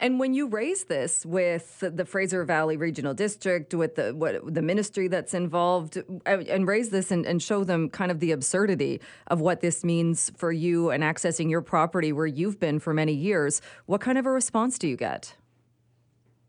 And 0.00 0.18
when 0.18 0.34
you 0.34 0.46
raise 0.46 0.84
this 0.84 1.24
with 1.26 1.80
the 1.80 2.04
Fraser 2.04 2.44
Valley 2.44 2.76
Regional 2.76 3.14
District, 3.14 3.74
with 3.74 3.96
the 3.96 4.14
what 4.14 4.54
the 4.54 4.62
ministry 4.62 5.08
that's 5.08 5.34
involved, 5.34 6.02
and 6.26 6.66
raise 6.66 6.90
this 6.90 7.10
and, 7.10 7.26
and 7.26 7.42
show 7.42 7.64
them 7.64 7.88
kind 7.88 8.10
of 8.10 8.20
the 8.20 8.32
absurdity 8.32 9.00
of 9.28 9.40
what 9.40 9.60
this 9.60 9.84
means 9.84 10.30
for 10.36 10.52
you 10.52 10.90
and 10.90 11.02
accessing 11.02 11.50
your 11.50 11.62
property 11.62 12.12
where 12.12 12.26
you've 12.26 12.60
been 12.60 12.78
for 12.78 12.94
many 12.94 13.12
years, 13.12 13.60
what 13.86 14.00
kind 14.00 14.18
of 14.18 14.26
a 14.26 14.30
response 14.30 14.78
do 14.78 14.88
you 14.88 14.96
get? 14.96 15.34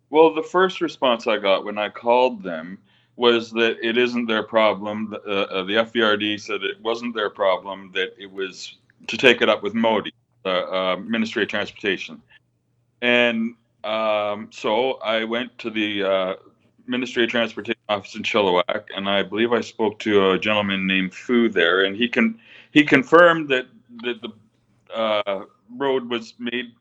Well, 0.09 0.33
the 0.33 0.43
first 0.43 0.81
response 0.81 1.27
I 1.27 1.37
got 1.37 1.65
when 1.65 1.77
I 1.77 1.89
called 1.89 2.43
them 2.43 2.77
was 3.15 3.51
that 3.51 3.77
it 3.81 3.97
isn't 3.97 4.25
their 4.25 4.43
problem. 4.43 5.13
Uh, 5.13 5.63
the 5.63 5.73
FVRD 5.73 6.39
said 6.39 6.63
it 6.63 6.81
wasn't 6.81 7.15
their 7.15 7.29
problem, 7.29 7.91
that 7.93 8.13
it 8.17 8.31
was 8.31 8.77
to 9.07 9.17
take 9.17 9.41
it 9.41 9.49
up 9.49 9.63
with 9.63 9.73
MoTI, 9.73 10.11
the 10.43 10.67
uh, 10.73 10.97
Ministry 10.97 11.43
of 11.43 11.49
Transportation. 11.49 12.21
And 13.01 13.55
um, 13.83 14.49
so 14.51 14.93
I 14.95 15.23
went 15.23 15.57
to 15.59 15.69
the 15.69 16.03
uh, 16.03 16.35
Ministry 16.87 17.23
of 17.23 17.29
Transportation 17.29 17.79
office 17.89 18.15
in 18.15 18.23
Chilliwack, 18.23 18.85
and 18.95 19.09
I 19.09 19.23
believe 19.23 19.53
I 19.53 19.61
spoke 19.61 19.99
to 19.99 20.31
a 20.31 20.39
gentleman 20.39 20.87
named 20.87 21.13
Fu 21.13 21.49
there, 21.49 21.85
and 21.85 21.95
he 21.95 22.07
can 22.07 22.39
he 22.71 22.83
confirmed 22.83 23.49
that 23.49 23.67
that 24.03 24.21
the 24.21 24.29
uh, 24.93 25.45
road 25.77 26.09
was 26.09 26.33
made 26.39 26.71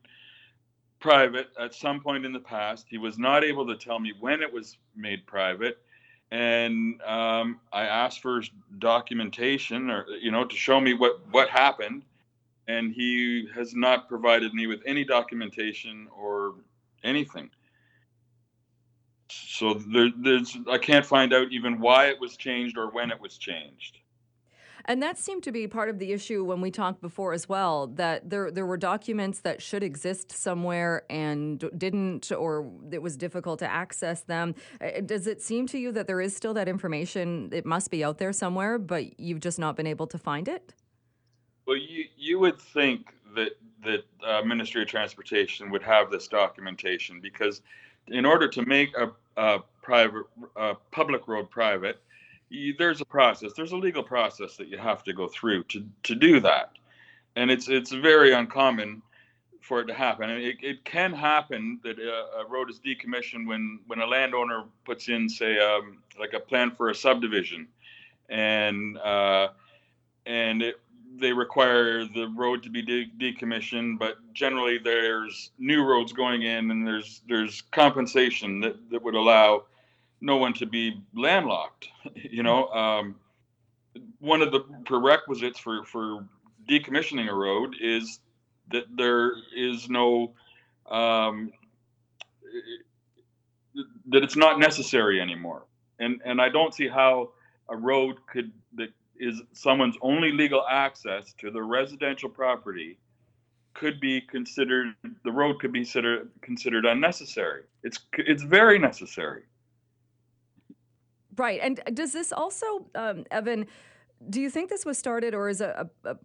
private 0.99 1.49
at 1.59 1.73
some 1.73 1.99
point 1.99 2.25
in 2.25 2.33
the 2.33 2.39
past. 2.39 2.87
He 2.89 2.97
was 2.97 3.19
not 3.19 3.43
able 3.43 3.67
to 3.67 3.75
tell 3.75 3.99
me 3.99 4.13
when 4.19 4.41
it 4.41 4.51
was 4.51 4.77
made 4.95 5.25
private, 5.27 5.79
and 6.31 7.01
um, 7.03 7.59
I 7.71 7.83
asked 7.83 8.21
for 8.21 8.41
documentation 8.79 9.89
or 9.91 10.05
you 10.21 10.31
know 10.31 10.45
to 10.45 10.55
show 10.55 10.79
me 10.79 10.93
what 10.93 11.19
what 11.31 11.49
happened 11.49 12.03
and 12.67 12.93
he 12.93 13.47
has 13.53 13.75
not 13.75 14.07
provided 14.07 14.53
me 14.53 14.67
with 14.67 14.81
any 14.85 15.03
documentation 15.03 16.07
or 16.15 16.55
anything. 17.03 17.49
So 19.29 19.73
there, 19.73 20.09
there's 20.17 20.57
I 20.69 20.77
can't 20.77 21.05
find 21.05 21.33
out 21.33 21.51
even 21.51 21.79
why 21.79 22.07
it 22.07 22.19
was 22.19 22.37
changed 22.37 22.77
or 22.77 22.91
when 22.91 23.11
it 23.11 23.19
was 23.19 23.37
changed. 23.37 23.99
And 24.87 25.01
that 25.01 25.17
seemed 25.17 25.41
to 25.43 25.51
be 25.51 25.67
part 25.67 25.89
of 25.89 25.97
the 25.97 26.13
issue 26.13 26.43
when 26.43 26.61
we 26.61 26.69
talked 26.69 27.01
before 27.01 27.33
as 27.33 27.49
well. 27.49 27.87
That 27.87 28.29
there 28.29 28.51
there 28.51 28.67
were 28.67 28.77
documents 28.77 29.39
that 29.39 29.61
should 29.61 29.81
exist 29.81 30.31
somewhere 30.31 31.03
and 31.09 31.69
didn't, 31.75 32.31
or 32.31 32.71
it 32.91 33.01
was 33.01 33.17
difficult 33.17 33.59
to 33.59 33.71
access 33.71 34.21
them. 34.21 34.53
Does 35.05 35.25
it 35.25 35.41
seem 35.41 35.65
to 35.67 35.79
you 35.79 35.91
that 35.93 36.05
there 36.05 36.21
is 36.21 36.35
still 36.35 36.53
that 36.53 36.67
information? 36.67 37.49
It 37.51 37.65
must 37.65 37.89
be 37.89 38.03
out 38.03 38.19
there 38.19 38.31
somewhere, 38.31 38.77
but 38.77 39.19
you've 39.19 39.39
just 39.39 39.57
not 39.57 39.75
been 39.75 39.87
able 39.87 40.05
to 40.07 40.19
find 40.19 40.47
it. 40.47 40.75
Well, 41.65 41.77
you 41.77 42.05
you 42.17 42.39
would 42.39 42.59
think 42.59 43.13
that 43.35 43.57
that 43.83 44.05
uh, 44.25 44.41
Ministry 44.43 44.81
of 44.83 44.87
Transportation 44.87 45.69
would 45.71 45.83
have 45.83 46.11
this 46.11 46.27
documentation 46.27 47.19
because 47.21 47.61
in 48.07 48.25
order 48.25 48.47
to 48.47 48.65
make 48.65 48.95
a, 48.97 49.11
a 49.37 49.59
private 49.81 50.25
a 50.55 50.75
public 50.91 51.27
road 51.27 51.49
private, 51.49 51.99
you, 52.49 52.75
there's 52.77 53.01
a 53.01 53.05
process. 53.05 53.53
There's 53.53 53.71
a 53.71 53.77
legal 53.77 54.03
process 54.03 54.57
that 54.57 54.67
you 54.67 54.77
have 54.77 55.03
to 55.03 55.13
go 55.13 55.27
through 55.27 55.63
to 55.65 55.85
to 56.03 56.15
do 56.15 56.39
that, 56.41 56.71
and 57.35 57.49
it's 57.49 57.67
it's 57.67 57.91
very 57.91 58.33
uncommon 58.33 59.01
for 59.61 59.79
it 59.81 59.85
to 59.87 59.93
happen. 59.95 60.29
It, 60.29 60.57
it 60.61 60.85
can 60.85 61.11
happen 61.11 61.79
that 61.83 61.97
a, 61.97 62.41
a 62.41 62.47
road 62.47 62.69
is 62.69 62.79
decommissioned 62.79 63.47
when 63.47 63.79
when 63.87 63.99
a 63.99 64.05
landowner 64.05 64.65
puts 64.85 65.09
in, 65.09 65.27
say, 65.27 65.57
um, 65.57 65.97
like 66.19 66.33
a 66.33 66.39
plan 66.39 66.69
for 66.69 66.89
a 66.89 66.95
subdivision, 66.95 67.67
and 68.29 68.99
uh, 68.99 69.49
and 70.27 70.61
it 70.61 70.79
they 71.19 71.33
require 71.33 72.05
the 72.05 72.27
road 72.35 72.63
to 72.63 72.69
be 72.69 72.81
de- 72.81 73.11
decommissioned, 73.19 73.99
but 73.99 74.17
generally 74.33 74.77
there's 74.77 75.51
new 75.57 75.83
roads 75.83 76.13
going 76.13 76.43
in, 76.43 76.71
and 76.71 76.85
there's 76.85 77.21
there's 77.27 77.61
compensation 77.71 78.59
that, 78.61 78.75
that 78.91 79.01
would 79.01 79.15
allow 79.15 79.63
no 80.21 80.37
one 80.37 80.53
to 80.53 80.65
be 80.65 81.01
landlocked. 81.15 81.89
You 82.15 82.43
know, 82.43 82.67
um, 82.67 83.15
one 84.19 84.41
of 84.41 84.51
the 84.51 84.61
prerequisites 84.85 85.59
for 85.59 85.83
for 85.85 86.25
decommissioning 86.69 87.29
a 87.29 87.33
road 87.33 87.75
is 87.79 88.19
that 88.71 88.85
there 88.95 89.31
is 89.55 89.89
no 89.89 90.33
um, 90.89 91.51
that 94.09 94.23
it's 94.23 94.35
not 94.35 94.59
necessary 94.59 95.19
anymore, 95.21 95.65
and 95.99 96.21
and 96.25 96.41
I 96.41 96.49
don't 96.49 96.73
see 96.73 96.87
how 96.87 97.31
a 97.69 97.75
road 97.75 98.17
could 98.27 98.51
that 98.75 98.89
is 99.19 99.41
someone's 99.53 99.97
only 100.01 100.31
legal 100.31 100.65
access 100.69 101.33
to 101.39 101.51
the 101.51 101.61
residential 101.61 102.29
property 102.29 102.97
could 103.73 103.99
be 103.99 104.21
considered 104.21 104.95
the 105.23 105.31
road 105.31 105.59
could 105.59 105.71
be 105.71 105.79
considered 105.79 106.29
considered 106.41 106.85
unnecessary. 106.85 107.63
It's 107.83 107.99
it's 108.13 108.43
very 108.43 108.79
necessary. 108.79 109.43
Right 111.35 111.59
and 111.61 111.81
does 111.93 112.13
this 112.13 112.31
also 112.31 112.87
um, 112.95 113.25
evan 113.31 113.67
do 114.29 114.39
you 114.41 114.49
think 114.49 114.69
this 114.69 114.85
was 114.85 114.97
started 114.97 115.33
or 115.33 115.49
is 115.49 115.59
a, 115.59 115.89
a, 116.05 116.11
a, 116.11 116.17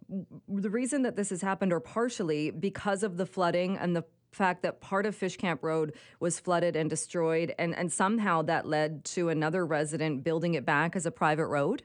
the 0.47 0.69
reason 0.69 1.01
that 1.03 1.17
this 1.17 1.29
has 1.29 1.41
happened 1.41 1.73
or 1.73 1.81
partially 1.81 2.49
because 2.49 3.03
of 3.03 3.17
the 3.17 3.25
flooding 3.25 3.77
and 3.77 3.95
the 3.95 4.03
fact 4.31 4.63
that 4.63 4.79
part 4.79 5.05
of 5.05 5.13
Fish 5.13 5.35
Camp 5.35 5.61
Road 5.61 5.93
was 6.21 6.39
flooded 6.39 6.77
and 6.77 6.89
destroyed 6.89 7.53
and, 7.59 7.75
and 7.75 7.91
somehow 7.91 8.41
that 8.43 8.65
led 8.65 9.03
to 9.03 9.27
another 9.27 9.65
resident 9.65 10.23
building 10.23 10.53
it 10.53 10.65
back 10.65 10.95
as 10.95 11.05
a 11.05 11.11
private 11.11 11.47
road 11.47 11.83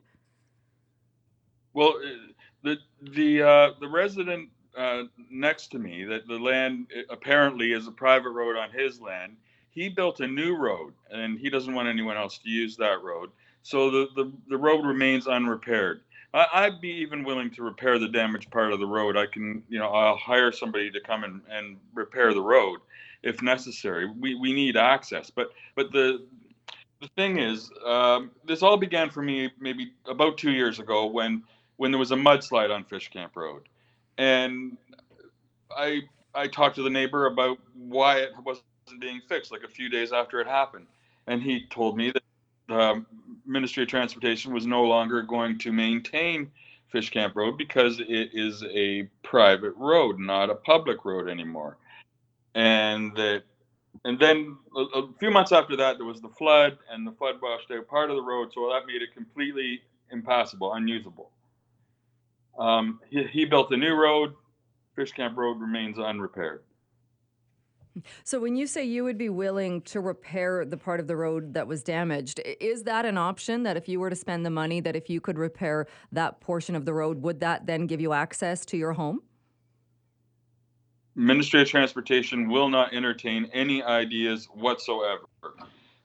well, 1.76 1.94
uh, 2.02 2.32
the 2.62 2.78
the 3.02 3.42
uh, 3.42 3.70
the 3.80 3.88
resident 3.88 4.48
uh, 4.76 5.02
next 5.30 5.68
to 5.72 5.78
me, 5.78 6.04
that 6.04 6.26
the 6.26 6.38
land 6.38 6.86
uh, 6.96 7.02
apparently 7.10 7.72
is 7.72 7.86
a 7.86 7.92
private 7.92 8.30
road 8.30 8.56
on 8.56 8.70
his 8.70 8.98
land. 8.98 9.36
He 9.70 9.90
built 9.90 10.20
a 10.20 10.26
new 10.26 10.56
road, 10.56 10.94
and 11.10 11.38
he 11.38 11.50
doesn't 11.50 11.74
want 11.74 11.86
anyone 11.86 12.16
else 12.16 12.38
to 12.38 12.48
use 12.48 12.76
that 12.78 13.02
road. 13.02 13.30
So 13.62 13.90
the 13.90 14.08
the, 14.16 14.32
the 14.48 14.56
road 14.56 14.86
remains 14.86 15.26
unrepaired. 15.26 16.00
I, 16.34 16.68
would 16.68 16.82
be 16.82 16.90
even 16.90 17.24
willing 17.24 17.50
to 17.52 17.62
repair 17.62 17.98
the 17.98 18.08
damaged 18.08 18.50
part 18.50 18.72
of 18.72 18.78
the 18.78 18.86
road. 18.86 19.16
I 19.16 19.24
can, 19.24 19.62
you 19.70 19.78
know, 19.78 19.88
I'll 19.88 20.18
hire 20.18 20.52
somebody 20.52 20.90
to 20.90 21.00
come 21.00 21.24
and, 21.24 21.40
and 21.50 21.78
repair 21.94 22.34
the 22.34 22.42
road 22.42 22.80
if 23.22 23.40
necessary. 23.40 24.10
We 24.18 24.34
we 24.34 24.52
need 24.52 24.76
access, 24.76 25.30
but 25.30 25.50
but 25.74 25.92
the 25.92 26.26
the 27.00 27.08
thing 27.08 27.38
is, 27.38 27.70
um, 27.84 28.30
this 28.46 28.62
all 28.62 28.76
began 28.76 29.10
for 29.10 29.22
me 29.22 29.50
maybe 29.60 29.92
about 30.08 30.38
two 30.38 30.52
years 30.52 30.78
ago 30.78 31.06
when 31.06 31.42
when 31.76 31.90
there 31.90 31.98
was 31.98 32.12
a 32.12 32.16
mudslide 32.16 32.74
on 32.74 32.84
Fish 32.84 33.08
Camp 33.10 33.36
Road, 33.36 33.62
and 34.18 34.76
I 35.76 36.02
I 36.34 36.46
talked 36.48 36.76
to 36.76 36.82
the 36.82 36.90
neighbor 36.90 37.26
about 37.26 37.58
why 37.74 38.18
it 38.18 38.30
wasn't 38.44 38.66
being 39.00 39.20
fixed. 39.28 39.52
Like 39.52 39.62
a 39.62 39.68
few 39.68 39.88
days 39.88 40.12
after 40.12 40.40
it 40.40 40.46
happened, 40.46 40.86
and 41.26 41.42
he 41.42 41.66
told 41.70 41.96
me 41.96 42.10
that 42.10 42.22
the 42.68 43.04
Ministry 43.46 43.82
of 43.84 43.88
Transportation 43.88 44.52
was 44.52 44.66
no 44.66 44.84
longer 44.84 45.22
going 45.22 45.58
to 45.58 45.72
maintain 45.72 46.50
Fish 46.88 47.10
Camp 47.10 47.36
Road 47.36 47.58
because 47.58 48.00
it 48.00 48.30
is 48.32 48.64
a 48.74 49.04
private 49.22 49.74
road, 49.76 50.18
not 50.18 50.50
a 50.50 50.54
public 50.54 51.04
road 51.04 51.28
anymore, 51.28 51.76
and 52.54 53.14
that 53.16 53.42
and 54.04 54.18
then 54.18 54.56
a, 54.76 54.80
a 54.80 55.08
few 55.18 55.30
months 55.30 55.52
after 55.52 55.76
that, 55.76 55.96
there 55.98 56.06
was 56.06 56.20
the 56.20 56.28
flood, 56.28 56.78
and 56.90 57.06
the 57.06 57.12
flood 57.12 57.36
washed 57.42 57.70
out 57.70 57.88
part 57.88 58.10
of 58.10 58.16
the 58.16 58.22
road, 58.22 58.52
so 58.52 58.68
that 58.72 58.86
made 58.86 59.02
it 59.02 59.14
completely 59.14 59.82
impassable, 60.10 60.74
unusable. 60.74 61.30
Um, 62.58 63.00
he, 63.10 63.24
he 63.24 63.44
built 63.44 63.70
a 63.72 63.76
new 63.76 63.94
road. 63.94 64.34
Fish 64.94 65.12
Camp 65.12 65.36
Road 65.36 65.60
remains 65.60 65.98
unrepaired. 65.98 66.62
So 68.24 68.40
when 68.40 68.56
you 68.56 68.66
say 68.66 68.84
you 68.84 69.04
would 69.04 69.18
be 69.18 69.28
willing 69.28 69.80
to 69.82 70.00
repair 70.00 70.64
the 70.64 70.76
part 70.76 71.00
of 71.00 71.06
the 71.06 71.16
road 71.16 71.54
that 71.54 71.66
was 71.66 71.82
damaged, 71.82 72.40
is 72.60 72.82
that 72.84 73.06
an 73.06 73.16
option 73.16 73.62
that 73.62 73.76
if 73.76 73.88
you 73.88 74.00
were 74.00 74.10
to 74.10 74.16
spend 74.16 74.44
the 74.44 74.50
money 74.50 74.80
that 74.80 74.96
if 74.96 75.08
you 75.08 75.20
could 75.20 75.38
repair 75.38 75.86
that 76.12 76.40
portion 76.40 76.76
of 76.76 76.84
the 76.84 76.92
road, 76.92 77.22
would 77.22 77.40
that 77.40 77.66
then 77.66 77.86
give 77.86 78.00
you 78.00 78.12
access 78.12 78.64
to 78.66 78.76
your 78.76 78.92
home? 78.92 79.20
Ministry 81.14 81.62
of 81.62 81.68
Transportation 81.68 82.48
will 82.48 82.68
not 82.68 82.92
entertain 82.92 83.48
any 83.54 83.82
ideas 83.82 84.46
whatsoever. 84.52 85.24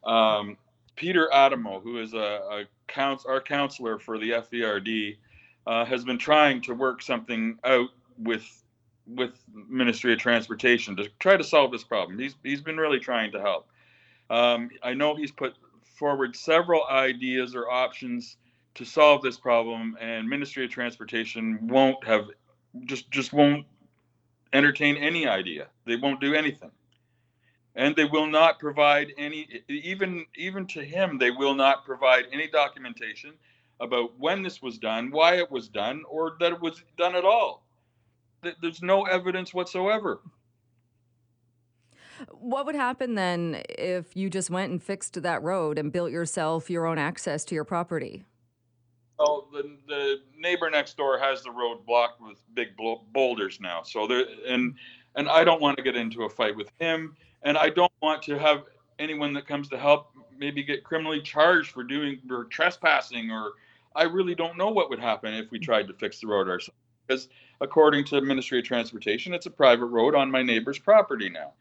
Um, 0.06 0.58
Peter 0.96 1.32
Adamo, 1.34 1.82
who 1.82 2.00
is 2.00 2.14
a, 2.14 2.18
a 2.18 2.64
couns- 2.88 3.26
our 3.26 3.42
counselor 3.42 4.00
for 4.00 4.18
the 4.18 4.32
FVRD, 4.32 5.18
uh, 5.68 5.86
has 5.86 6.04
been 6.04 6.18
trying 6.18 6.62
to 6.62 6.74
work 6.74 7.02
something 7.02 7.58
out 7.64 7.90
with 8.18 8.46
with 9.08 9.32
Ministry 9.68 10.14
of 10.14 10.20
Transportation 10.20 10.96
to 10.96 11.10
try 11.20 11.36
to 11.36 11.44
solve 11.44 11.72
this 11.72 11.84
problem. 11.84 12.20
He's 12.20 12.36
he's 12.44 12.62
been 12.62 12.78
really 12.78 13.00
trying 13.00 13.32
to 13.32 13.42
help. 13.42 13.68
Um, 14.30 14.70
I 14.84 14.94
know 14.94 15.16
he's 15.16 15.32
put 15.32 15.54
forward 15.96 16.36
several 16.36 16.86
ideas 16.90 17.56
or 17.56 17.70
options 17.70 18.38
to 18.76 18.86
solve 18.86 19.22
this 19.22 19.38
problem, 19.38 19.98
and 20.00 20.28
Ministry 20.28 20.66
of 20.66 20.72
Transportation 20.72 21.68
won't 21.68 22.04
have 22.06 22.28
just 22.86 23.12
just 23.12 23.34
won't 23.34 23.66
entertain 24.54 24.98
any 24.98 25.28
idea. 25.28 25.68
They 25.86 25.96
won't 25.96 26.22
do 26.22 26.34
anything. 26.34 26.72
And 27.76 27.96
they 27.96 28.06
will 28.06 28.28
not 28.28 28.60
provide 28.60 29.14
any 29.18 29.62
even 29.70 30.26
even 30.36 30.68
to 30.68 30.84
him 30.84 31.18
they 31.18 31.32
will 31.32 31.56
not 31.56 31.86
provide 31.86 32.26
any 32.32 32.48
documentation 32.48 33.34
about 33.82 34.18
when 34.20 34.44
this 34.44 34.62
was 34.62 34.78
done, 34.78 35.12
why 35.12 35.36
it 35.36 35.52
was 35.52 35.68
done, 35.68 36.04
or 36.10 36.38
that 36.40 36.54
it 36.54 36.62
was 36.62 36.84
done 36.98 37.16
at 37.16 37.26
all. 37.26 37.66
There's 38.62 38.82
no 38.82 39.04
evidence 39.04 39.54
whatsoever. 39.54 40.22
What 42.30 42.66
would 42.66 42.76
happen 42.76 43.16
then 43.16 43.64
if 43.68 44.16
you 44.16 44.30
just 44.30 44.50
went 44.50 44.72
and 44.72 44.82
fixed 44.82 45.22
that 45.22 45.42
road 45.42 45.80
and 45.80 45.92
built 45.92 46.12
yourself 46.12 46.70
your 46.70 46.86
own 46.86 46.98
access 46.98 47.44
to 47.46 47.56
your 47.56 47.64
property? 47.64 48.24
Oh, 49.20 49.48
the, 49.52 49.78
the 49.88 50.22
neighbor 50.38 50.70
next 50.70 50.98
door 50.98 51.20
has 51.20 51.44
the 51.44 51.52
road 51.52 51.86
blocked 51.86 52.22
with 52.22 52.40
big 52.54 52.70
boulders 53.14 53.60
now. 53.60 53.84
So 53.84 54.08
there, 54.08 54.26
and 54.48 54.76
and 55.16 55.28
I 55.30 55.44
don't 55.44 55.62
want 55.62 55.78
to 55.78 55.84
get 55.84 55.96
into 55.96 56.24
a 56.24 56.30
fight 56.30 56.56
with 56.56 56.72
him, 56.80 57.16
and 57.44 57.58
I 57.58 57.70
don't 57.70 57.92
want 58.02 58.24
to 58.24 58.40
have 58.40 58.64
anyone 58.98 59.34
that 59.34 59.48
comes 59.48 59.68
to 59.70 59.78
help 59.78 60.12
maybe 60.38 60.64
get 60.64 60.84
criminally 60.84 61.22
charged 61.22 61.72
for 61.72 61.84
doing 61.84 62.20
or 62.32 62.46
trespassing, 62.46 63.30
or 63.30 63.54
I 63.96 64.04
really 64.04 64.36
don't 64.36 64.58
know 64.58 64.70
what 64.70 64.90
would 64.90 65.00
happen 65.00 65.34
if 65.34 65.52
we 65.52 65.60
tried 65.60 65.88
to 65.88 65.94
fix 65.94 66.20
the 66.20 66.28
road 66.28 66.48
ourselves. 66.50 66.78
Because 67.08 67.28
according 67.60 68.06
to 68.06 68.16
the 68.16 68.22
Ministry 68.22 68.60
of 68.60 68.66
Transportation, 68.66 69.34
it's 69.34 69.46
a 69.46 69.52
private 69.52 69.88
road 69.88 70.16
on 70.16 70.32
my 70.32 70.42
neighbor's 70.42 70.80
property 70.80 71.30
now. 71.30 71.54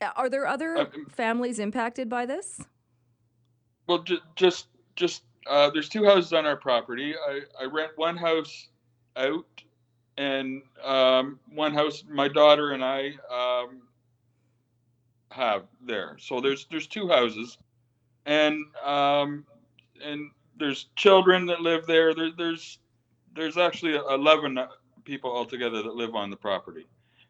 Uh, 0.00 0.10
Are 0.14 0.30
there 0.30 0.46
other 0.46 0.76
Uh, 0.78 0.86
families 1.08 1.58
impacted 1.58 2.08
by 2.08 2.24
this? 2.24 2.64
Well, 3.88 3.98
ju- 4.04 4.20
just 4.36 4.68
just 4.94 5.24
uh, 5.48 5.70
there's 5.70 5.88
two 5.88 6.04
houses 6.04 6.32
on 6.32 6.46
our 6.46 6.56
property. 6.56 7.16
I, 7.16 7.40
I 7.60 7.64
rent 7.64 7.92
one 7.96 8.16
house 8.16 8.68
out, 9.16 9.46
and 10.16 10.62
um, 10.84 11.40
one 11.52 11.74
house 11.74 12.04
my 12.08 12.28
daughter 12.28 12.72
and 12.72 12.84
I 12.84 13.14
um, 13.28 13.82
have 15.32 15.64
there. 15.80 16.16
So 16.20 16.40
there's 16.40 16.66
there's 16.70 16.86
two 16.86 17.08
houses, 17.08 17.58
and 18.26 18.64
um, 18.84 19.44
and 20.04 20.30
there's 20.58 20.86
children 20.96 21.46
that 21.46 21.60
live 21.60 21.86
there. 21.86 22.14
there 22.14 22.30
there's 22.36 22.78
there's 23.34 23.56
actually 23.56 23.94
eleven 23.94 24.58
people 25.04 25.30
altogether 25.34 25.82
that 25.82 25.94
live 25.94 26.14
on 26.14 26.30
the 26.30 26.36
property, 26.36 26.86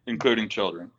including 0.07 0.49
children, 0.49 0.91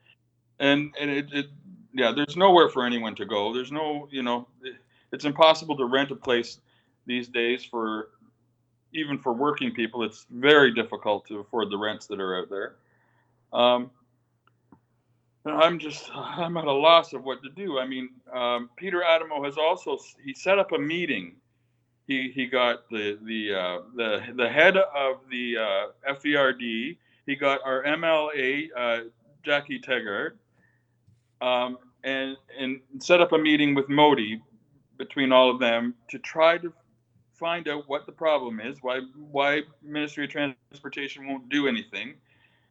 and 0.59 0.93
and 0.99 1.09
it, 1.09 1.27
it 1.33 1.47
yeah 1.93 2.11
there's 2.15 2.37
nowhere 2.37 2.69
for 2.69 2.85
anyone 2.85 3.15
to 3.15 3.25
go. 3.25 3.53
There's 3.53 3.71
no 3.71 4.07
you 4.11 4.23
know. 4.23 4.47
It, 4.63 4.75
it's 5.11 5.25
impossible 5.25 5.75
to 5.77 5.85
rent 5.85 6.11
a 6.11 6.15
place 6.15 6.59
these 7.07 7.27
days 7.27 7.63
for 7.65 8.09
even 8.93 9.17
for 9.17 9.33
working 9.33 9.71
people 9.71 10.03
it's 10.03 10.25
very 10.29 10.73
difficult 10.73 11.25
to 11.27 11.39
afford 11.39 11.69
the 11.69 11.77
rents 11.77 12.07
that 12.07 12.19
are 12.19 12.39
out 12.39 12.49
there 12.49 12.75
um, 13.53 13.89
i'm 15.49 15.79
just 15.79 16.09
i'm 16.15 16.57
at 16.57 16.65
a 16.65 16.71
loss 16.71 17.13
of 17.13 17.23
what 17.23 17.41
to 17.43 17.49
do. 17.49 17.79
I 17.79 17.85
mean 17.85 18.09
um, 18.33 18.69
peter 18.75 19.03
adamo 19.03 19.43
has 19.43 19.57
also 19.57 19.97
he 20.23 20.33
set 20.33 20.59
up 20.59 20.71
a 20.71 20.79
meeting. 20.79 21.35
He 22.07 22.31
he 22.33 22.47
got 22.47 22.89
the 22.89 23.19
the 23.23 23.53
uh, 23.53 23.79
the 23.95 24.23
the 24.35 24.49
head 24.49 24.77
of 24.77 25.17
the 25.29 25.57
uh, 25.57 26.13
FVRD. 26.13 26.97
He 27.25 27.35
got 27.35 27.61
our 27.63 27.83
MLA 27.83 28.69
uh, 28.75 28.99
Jackie 29.43 29.79
Tegart, 29.79 30.31
um, 31.41 31.77
and 32.03 32.35
and 32.57 32.81
set 32.97 33.21
up 33.21 33.31
a 33.31 33.37
meeting 33.37 33.75
with 33.75 33.87
MoTI 33.89 34.41
between 34.97 35.31
all 35.31 35.49
of 35.51 35.59
them 35.59 35.93
to 36.09 36.19
try 36.19 36.57
to 36.57 36.73
find 37.39 37.67
out 37.67 37.87
what 37.87 38.05
the 38.05 38.11
problem 38.11 38.59
is, 38.59 38.77
why 38.81 38.99
why 39.31 39.61
Ministry 39.81 40.25
of 40.25 40.31
Transportation 40.31 41.27
won't 41.27 41.49
do 41.49 41.67
anything, 41.67 42.15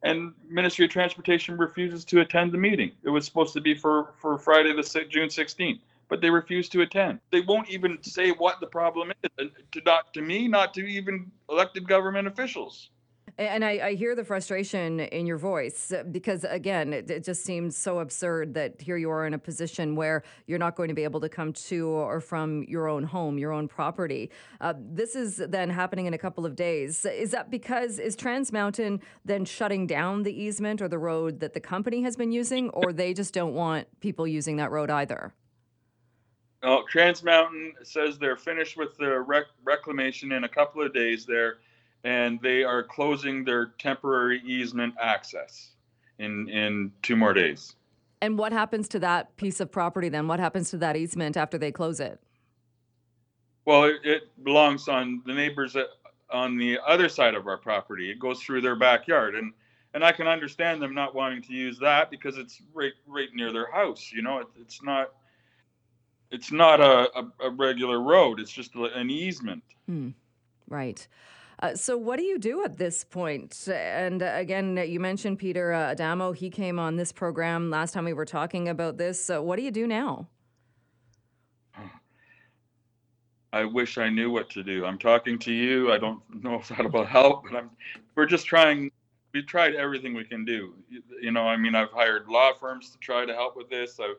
and 0.03 0.33
Ministry 0.47 0.85
of 0.85 0.91
Transportation 0.91 1.57
refuses 1.57 2.05
to 2.05 2.21
attend 2.21 2.51
the 2.51 2.57
meeting. 2.57 2.91
It 3.03 3.09
was 3.09 3.25
supposed 3.25 3.53
to 3.53 3.61
be 3.61 3.73
for 3.73 4.13
for 4.19 4.37
Friday 4.37 4.73
the 4.73 5.05
June 5.09 5.29
16th, 5.29 5.79
but 6.07 6.21
they 6.21 6.29
refuse 6.29 6.69
to 6.69 6.81
attend. 6.81 7.19
They 7.31 7.41
won't 7.41 7.69
even 7.69 8.01
say 8.01 8.31
what 8.31 8.59
the 8.59 8.67
problem 8.67 9.11
is, 9.23 9.49
to 9.71 9.81
not 9.85 10.13
to 10.13 10.21
me, 10.21 10.47
not 10.47 10.73
to 10.75 10.81
even 10.85 11.31
elected 11.49 11.87
government 11.87 12.27
officials. 12.27 12.89
And 13.37 13.63
I, 13.63 13.71
I 13.83 13.93
hear 13.95 14.15
the 14.15 14.23
frustration 14.23 14.99
in 14.99 15.25
your 15.25 15.37
voice 15.37 15.91
uh, 15.91 16.03
because, 16.03 16.43
again, 16.43 16.93
it, 16.93 17.09
it 17.09 17.23
just 17.23 17.43
seems 17.43 17.77
so 17.77 17.99
absurd 17.99 18.53
that 18.55 18.81
here 18.81 18.97
you 18.97 19.09
are 19.09 19.25
in 19.25 19.33
a 19.33 19.37
position 19.37 19.95
where 19.95 20.23
you're 20.47 20.59
not 20.59 20.75
going 20.75 20.89
to 20.89 20.95
be 20.95 21.03
able 21.03 21.19
to 21.21 21.29
come 21.29 21.53
to 21.53 21.87
or 21.87 22.21
from 22.21 22.63
your 22.67 22.87
own 22.87 23.03
home, 23.03 23.37
your 23.37 23.51
own 23.51 23.67
property. 23.67 24.29
Uh, 24.61 24.73
this 24.77 25.15
is 25.15 25.37
then 25.37 25.69
happening 25.69 26.05
in 26.05 26.13
a 26.13 26.17
couple 26.17 26.45
of 26.45 26.55
days. 26.55 27.05
Is 27.05 27.31
that 27.31 27.49
because, 27.49 27.99
is 27.99 28.15
Trans 28.15 28.51
Mountain 28.51 29.01
then 29.25 29.45
shutting 29.45 29.87
down 29.87 30.23
the 30.23 30.33
easement 30.33 30.81
or 30.81 30.87
the 30.87 30.99
road 30.99 31.39
that 31.39 31.53
the 31.53 31.59
company 31.59 32.01
has 32.01 32.15
been 32.15 32.31
using, 32.31 32.69
or 32.71 32.93
they 32.93 33.13
just 33.13 33.33
don't 33.33 33.53
want 33.53 33.87
people 33.99 34.27
using 34.27 34.57
that 34.57 34.71
road 34.71 34.89
either? 34.89 35.33
No, 36.63 36.83
Trans 36.89 37.23
Mountain 37.23 37.73
says 37.83 38.17
they're 38.17 38.35
finished 38.35 38.75
with 38.75 38.97
the 38.97 39.21
rec- 39.21 39.45
reclamation 39.63 40.33
in 40.33 40.43
a 40.43 40.49
couple 40.49 40.81
of 40.81 40.93
days 40.93 41.25
there, 41.25 41.59
and 42.03 42.39
they 42.41 42.63
are 42.63 42.83
closing 42.83 43.43
their 43.43 43.67
temporary 43.77 44.41
easement 44.45 44.93
access 45.01 45.71
in 46.19 46.47
in 46.49 46.91
two 47.01 47.15
more 47.15 47.33
days. 47.33 47.75
And 48.21 48.37
what 48.37 48.51
happens 48.51 48.87
to 48.89 48.99
that 48.99 49.35
piece 49.37 49.59
of 49.59 49.71
property 49.71 50.09
then? 50.09 50.27
What 50.27 50.39
happens 50.39 50.69
to 50.71 50.77
that 50.79 50.97
easement 50.97 51.37
after 51.37 51.57
they 51.57 51.71
close 51.71 51.99
it? 52.01 52.19
Well, 53.65 53.85
it, 53.85 53.95
it 54.03 54.43
belongs 54.43 54.87
on 54.87 55.21
the 55.25 55.33
neighbors 55.33 55.73
that- 55.73 55.89
on 56.31 56.57
the 56.57 56.77
other 56.85 57.09
side 57.09 57.33
of 57.33 57.47
our 57.47 57.57
property. 57.57 58.11
It 58.11 58.19
goes 58.19 58.39
through 58.43 58.61
their 58.61 58.75
backyard, 58.75 59.35
and 59.35 59.53
and 59.95 60.03
I 60.03 60.11
can 60.11 60.27
understand 60.27 60.79
them 60.81 60.93
not 60.93 61.15
wanting 61.15 61.41
to 61.43 61.53
use 61.53 61.79
that 61.79 62.11
because 62.11 62.37
it's 62.37 62.61
right 62.73 62.93
right 63.07 63.29
near 63.33 63.51
their 63.51 63.71
house. 63.71 64.11
You 64.13 64.21
know, 64.21 64.39
it, 64.39 64.47
it's 64.59 64.83
not 64.83 65.11
it's 66.31 66.51
not 66.51 66.79
a, 66.79 67.09
a, 67.17 67.47
a 67.47 67.49
regular 67.49 67.99
road. 68.01 68.39
It's 68.39 68.51
just 68.51 68.75
an 68.75 69.09
easement. 69.09 69.63
Hmm. 69.87 70.09
Right. 70.67 71.07
Uh, 71.61 71.75
so, 71.75 71.97
what 71.97 72.17
do 72.17 72.23
you 72.23 72.39
do 72.39 72.63
at 72.63 72.77
this 72.77 73.03
point? 73.03 73.67
And 73.69 74.23
uh, 74.23 74.31
again, 74.35 74.77
you 74.77 74.99
mentioned 74.99 75.39
Peter 75.39 75.73
uh, 75.73 75.91
Adamo. 75.91 76.31
He 76.31 76.49
came 76.49 76.79
on 76.79 76.95
this 76.95 77.11
program 77.11 77.69
last 77.69 77.93
time 77.93 78.05
we 78.05 78.13
were 78.13 78.25
talking 78.25 78.69
about 78.69 78.97
this. 78.97 79.23
So, 79.23 79.41
what 79.41 79.57
do 79.57 79.63
you 79.63 79.71
do 79.71 79.85
now? 79.85 80.29
I 83.53 83.65
wish 83.65 83.97
I 83.97 84.09
knew 84.09 84.31
what 84.31 84.49
to 84.51 84.63
do. 84.63 84.85
I'm 84.85 84.97
talking 84.97 85.37
to 85.39 85.51
you. 85.51 85.91
I 85.91 85.97
don't 85.97 86.21
know 86.41 86.55
if 86.55 86.69
that'll 86.69 87.05
help, 87.05 87.43
but 87.43 87.57
I'm. 87.57 87.69
We're 88.15 88.25
just 88.25 88.45
trying. 88.45 88.89
We 89.33 89.43
tried 89.43 89.75
everything 89.75 90.13
we 90.13 90.23
can 90.23 90.45
do. 90.45 90.75
You, 90.89 91.03
you 91.21 91.31
know, 91.31 91.43
I 91.43 91.57
mean, 91.57 91.75
I've 91.75 91.91
hired 91.91 92.29
law 92.29 92.53
firms 92.53 92.89
to 92.91 92.97
try 92.99 93.25
to 93.25 93.33
help 93.33 93.57
with 93.57 93.69
this. 93.69 93.99
I, 93.99 94.13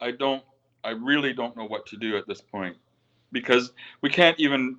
I 0.00 0.10
don't. 0.10 0.42
I 0.82 0.90
really 0.90 1.32
don't 1.32 1.56
know 1.56 1.64
what 1.64 1.86
to 1.86 1.96
do 1.96 2.16
at 2.16 2.26
this 2.26 2.40
point, 2.40 2.76
because 3.32 3.72
we 4.02 4.10
can't 4.10 4.38
even. 4.38 4.78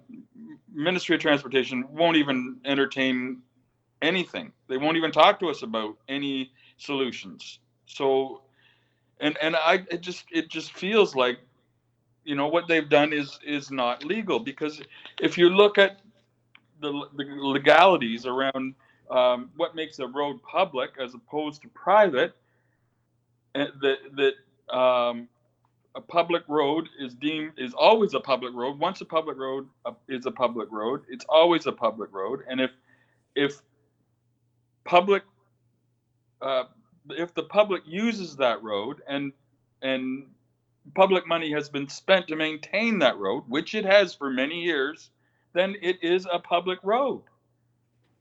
Ministry 0.75 1.15
of 1.15 1.21
Transportation 1.21 1.85
won't 1.91 2.17
even 2.17 2.57
entertain 2.65 3.43
anything. 4.01 4.51
They 4.67 4.77
won't 4.77 4.97
even 4.97 5.11
talk 5.11 5.39
to 5.39 5.49
us 5.49 5.63
about 5.63 5.97
any 6.09 6.51
solutions. 6.77 7.59
So, 7.85 8.41
and 9.19 9.37
and 9.41 9.55
I 9.55 9.85
it 9.91 10.01
just 10.01 10.25
it 10.31 10.49
just 10.49 10.73
feels 10.73 11.15
like 11.15 11.39
you 12.23 12.35
know 12.35 12.47
what 12.47 12.67
they've 12.67 12.89
done 12.89 13.13
is 13.13 13.39
is 13.45 13.71
not 13.71 14.03
legal 14.03 14.39
because 14.39 14.81
if 15.21 15.37
you 15.37 15.49
look 15.49 15.77
at 15.77 16.01
the, 16.81 16.91
the 17.15 17.23
legalities 17.23 18.25
around 18.25 18.75
um, 19.09 19.49
what 19.55 19.75
makes 19.75 19.99
a 19.99 20.07
road 20.07 20.41
public 20.43 20.91
as 21.01 21.13
opposed 21.13 21.61
to 21.61 21.69
private 21.69 22.35
uh, 23.55 23.67
that 23.81 23.97
that 24.15 24.75
um, 24.75 25.27
a 25.95 26.01
public 26.01 26.43
road 26.47 26.89
is 26.99 27.13
deemed 27.13 27.53
is 27.58 27.73
always 27.73 28.13
a 28.13 28.19
public 28.19 28.53
road. 28.53 28.79
Once 28.79 29.01
a 29.01 29.06
public 29.06 29.38
road 29.38 29.67
uh, 29.86 29.91
is 30.10 30.25
a 30.25 30.32
public 30.32 30.71
road, 30.71 31.01
it's 31.08 31.25
always 31.29 31.65
a 31.67 31.71
public 31.71 32.12
road. 32.13 32.41
And 32.49 32.60
if 32.60 32.71
if 33.36 33.62
public 34.86 35.23
uh, 36.41 36.63
if 37.12 37.34
the 37.34 37.43
public 37.43 37.84
uses 37.86 38.36
that 38.38 38.63
road 38.63 39.01
and 39.08 39.34
and 39.82 40.27
public 40.95 41.27
money 41.27 41.51
has 41.51 41.69
been 41.69 41.88
spent 41.88 42.27
to 42.27 42.36
maintain 42.36 42.99
that 42.99 43.17
road, 43.17 43.43
which 43.47 43.75
it 43.75 43.86
has 43.86 44.13
for 44.13 44.29
many 44.29 44.62
years, 44.62 45.12
then 45.53 45.75
it 45.82 46.03
is 46.03 46.27
a 46.32 46.39
public 46.39 46.79
road. 46.84 47.21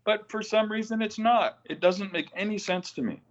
But 0.04 0.30
for 0.30 0.42
some 0.42 0.70
reason, 0.70 1.00
it's 1.00 1.18
not. 1.18 1.58
It 1.64 1.80
doesn't 1.80 2.12
make 2.12 2.28
any 2.36 2.58
sense 2.58 2.92
to 2.92 3.02
me. 3.02 3.22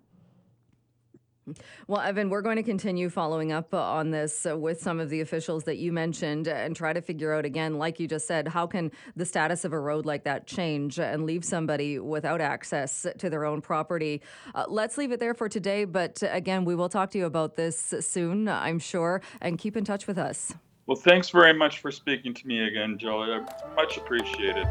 Well, 1.88 2.02
Evan, 2.02 2.30
we're 2.30 2.42
going 2.42 2.58
to 2.58 2.64
continue 2.64 3.10
following 3.10 3.52
up 3.52 3.74
on 3.74 4.12
this 4.12 4.46
uh, 4.46 4.58
with 4.58 4.82
some 4.82 5.00
of 5.00 5.10
the 5.10 5.22
officials 5.22 5.64
that 5.64 5.78
you 5.78 5.92
mentioned 5.92 6.48
and 6.48 6.76
try 6.76 6.94
to 6.94 7.02
figure 7.02 7.34
out 7.34 7.46
again, 7.46 7.78
like 7.78 8.00
you 8.00 8.08
just 8.08 8.28
said, 8.28 8.48
how 8.48 8.68
can 8.68 8.92
the 9.16 9.26
status 9.26 9.66
of 9.66 9.74
a 9.74 9.80
road 9.80 10.06
like 10.06 10.24
that 10.24 10.46
change 10.46 11.00
and 11.00 11.26
leave 11.26 11.44
somebody 11.44 11.98
without 11.98 12.42
access 12.42 13.08
to 13.18 13.30
their 13.30 13.46
own 13.46 13.62
property? 13.62 14.22
Uh, 14.54 14.66
let's 14.68 14.98
leave 14.98 15.12
it 15.12 15.20
there 15.20 15.34
for 15.34 15.50
today. 15.50 15.86
But 15.86 16.22
uh, 16.22 16.28
again, 16.32 16.64
we 16.64 16.76
will 16.76 16.90
talk 16.90 17.10
to 17.12 17.18
you 17.18 17.26
about 17.26 17.56
this 17.56 17.94
soon, 18.02 18.48
I'm 18.48 18.80
sure, 18.80 19.22
and 19.42 19.58
keep 19.58 19.76
in 19.76 19.84
touch 19.84 20.08
with 20.08 20.18
us. 20.18 20.54
Well, 20.86 20.98
thanks 20.98 21.30
very 21.30 21.54
much 21.54 21.80
for 21.80 21.92
speaking 21.92 22.34
to 22.34 22.48
me 22.48 22.68
again, 22.68 22.98
Joe. 22.98 23.22
I 23.22 23.76
much 23.76 23.98
appreciated. 23.98 24.68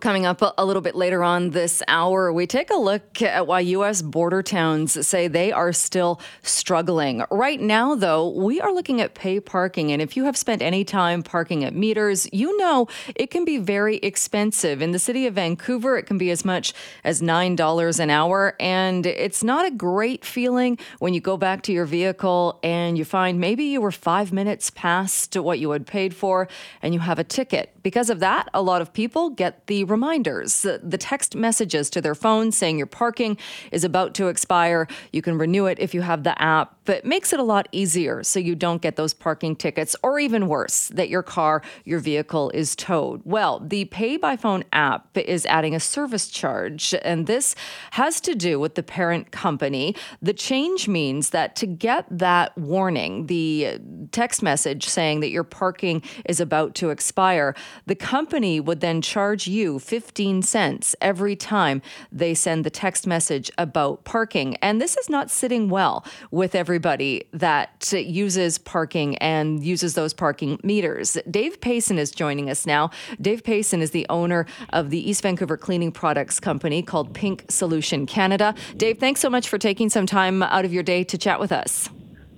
Coming 0.00 0.24
up 0.24 0.40
a 0.56 0.64
little 0.64 0.80
bit 0.80 0.94
later 0.94 1.22
on 1.22 1.50
this 1.50 1.82
hour, 1.86 2.32
we 2.32 2.46
take 2.46 2.70
a 2.70 2.76
look 2.76 3.20
at 3.20 3.46
why 3.46 3.60
U.S. 3.60 4.00
border 4.00 4.42
towns 4.42 5.06
say 5.06 5.28
they 5.28 5.52
are 5.52 5.74
still 5.74 6.20
struggling. 6.42 7.22
Right 7.30 7.60
now, 7.60 7.94
though, 7.94 8.30
we 8.30 8.62
are 8.62 8.72
looking 8.72 9.02
at 9.02 9.14
pay 9.14 9.40
parking. 9.40 9.92
And 9.92 10.00
if 10.00 10.16
you 10.16 10.24
have 10.24 10.38
spent 10.38 10.62
any 10.62 10.84
time 10.84 11.22
parking 11.22 11.64
at 11.64 11.74
meters, 11.74 12.26
you 12.32 12.56
know 12.56 12.88
it 13.14 13.30
can 13.30 13.44
be 13.44 13.58
very 13.58 13.96
expensive. 13.96 14.80
In 14.80 14.92
the 14.92 14.98
city 14.98 15.26
of 15.26 15.34
Vancouver, 15.34 15.98
it 15.98 16.04
can 16.04 16.16
be 16.16 16.30
as 16.30 16.46
much 16.46 16.72
as 17.04 17.20
$9 17.20 18.00
an 18.00 18.08
hour. 18.08 18.56
And 18.58 19.04
it's 19.04 19.44
not 19.44 19.66
a 19.66 19.70
great 19.70 20.24
feeling 20.24 20.78
when 21.00 21.12
you 21.12 21.20
go 21.20 21.36
back 21.36 21.62
to 21.62 21.72
your 21.72 21.84
vehicle 21.84 22.58
and 22.62 22.96
you 22.96 23.04
find 23.04 23.38
maybe 23.38 23.64
you 23.64 23.82
were 23.82 23.92
five 23.92 24.32
minutes 24.32 24.70
past 24.70 25.36
what 25.36 25.58
you 25.58 25.72
had 25.72 25.86
paid 25.86 26.14
for 26.14 26.48
and 26.80 26.94
you 26.94 27.00
have 27.00 27.18
a 27.18 27.24
ticket. 27.24 27.74
Because 27.82 28.08
of 28.08 28.20
that, 28.20 28.48
a 28.54 28.62
lot 28.62 28.80
of 28.80 28.92
people 28.94 29.30
get 29.30 29.66
the 29.66 29.89
reminders, 29.90 30.62
the 30.62 30.98
text 30.98 31.34
messages 31.34 31.90
to 31.90 32.00
their 32.00 32.14
phone 32.14 32.52
saying 32.52 32.78
your 32.78 32.86
parking 32.86 33.36
is 33.72 33.84
about 33.84 34.14
to 34.14 34.28
expire. 34.28 34.86
You 35.12 35.22
can 35.22 35.36
renew 35.36 35.66
it 35.66 35.78
if 35.80 35.94
you 35.94 36.02
have 36.02 36.22
the 36.22 36.40
app, 36.40 36.76
but 36.84 36.98
it 36.98 37.04
makes 37.04 37.32
it 37.32 37.40
a 37.40 37.42
lot 37.42 37.68
easier 37.72 38.22
so 38.22 38.38
you 38.38 38.54
don't 38.54 38.80
get 38.80 38.96
those 38.96 39.12
parking 39.12 39.56
tickets, 39.56 39.96
or 40.02 40.18
even 40.20 40.46
worse, 40.46 40.88
that 40.88 41.08
your 41.08 41.22
car, 41.22 41.62
your 41.84 41.98
vehicle 41.98 42.50
is 42.54 42.76
towed. 42.76 43.22
Well, 43.24 43.60
the 43.60 43.86
PayByPhone 43.86 44.64
app 44.72 45.08
is 45.16 45.44
adding 45.46 45.74
a 45.74 45.80
service 45.80 46.28
charge, 46.28 46.94
and 47.02 47.26
this 47.26 47.56
has 47.92 48.20
to 48.20 48.34
do 48.34 48.60
with 48.60 48.76
the 48.76 48.82
parent 48.82 49.32
company. 49.32 49.96
The 50.22 50.32
change 50.34 50.86
means 50.86 51.30
that 51.30 51.56
to 51.56 51.66
get 51.66 52.06
that 52.10 52.56
warning, 52.56 53.26
the 53.26 53.80
text 54.12 54.42
message 54.42 54.86
saying 54.86 55.20
that 55.20 55.30
your 55.30 55.44
parking 55.44 56.02
is 56.24 56.38
about 56.40 56.74
to 56.76 56.90
expire, 56.90 57.54
the 57.86 57.96
company 57.96 58.60
would 58.60 58.80
then 58.80 59.02
charge 59.02 59.48
you 59.48 59.79
15 59.80 60.42
cents 60.42 60.94
every 61.00 61.34
time 61.34 61.82
they 62.12 62.34
send 62.34 62.64
the 62.64 62.70
text 62.70 63.06
message 63.06 63.50
about 63.58 64.04
parking. 64.04 64.56
And 64.56 64.80
this 64.80 64.96
is 64.96 65.08
not 65.08 65.30
sitting 65.30 65.68
well 65.68 66.04
with 66.30 66.54
everybody 66.54 67.24
that 67.32 67.92
uses 67.92 68.58
parking 68.58 69.16
and 69.18 69.64
uses 69.64 69.94
those 69.94 70.12
parking 70.14 70.60
meters. 70.62 71.18
Dave 71.30 71.60
Payson 71.60 71.98
is 71.98 72.10
joining 72.10 72.50
us 72.50 72.66
now. 72.66 72.90
Dave 73.20 73.42
Payson 73.42 73.80
is 73.82 73.90
the 73.90 74.06
owner 74.08 74.46
of 74.70 74.90
the 74.90 75.08
East 75.08 75.22
Vancouver 75.22 75.56
cleaning 75.56 75.92
products 75.92 76.38
company 76.40 76.82
called 76.82 77.14
Pink 77.14 77.44
Solution 77.48 78.06
Canada. 78.06 78.54
Dave, 78.76 78.98
thanks 78.98 79.20
so 79.20 79.30
much 79.30 79.48
for 79.48 79.58
taking 79.58 79.88
some 79.88 80.06
time 80.06 80.42
out 80.42 80.64
of 80.64 80.72
your 80.72 80.82
day 80.82 81.04
to 81.04 81.18
chat 81.18 81.40
with 81.40 81.52
us. 81.52 81.88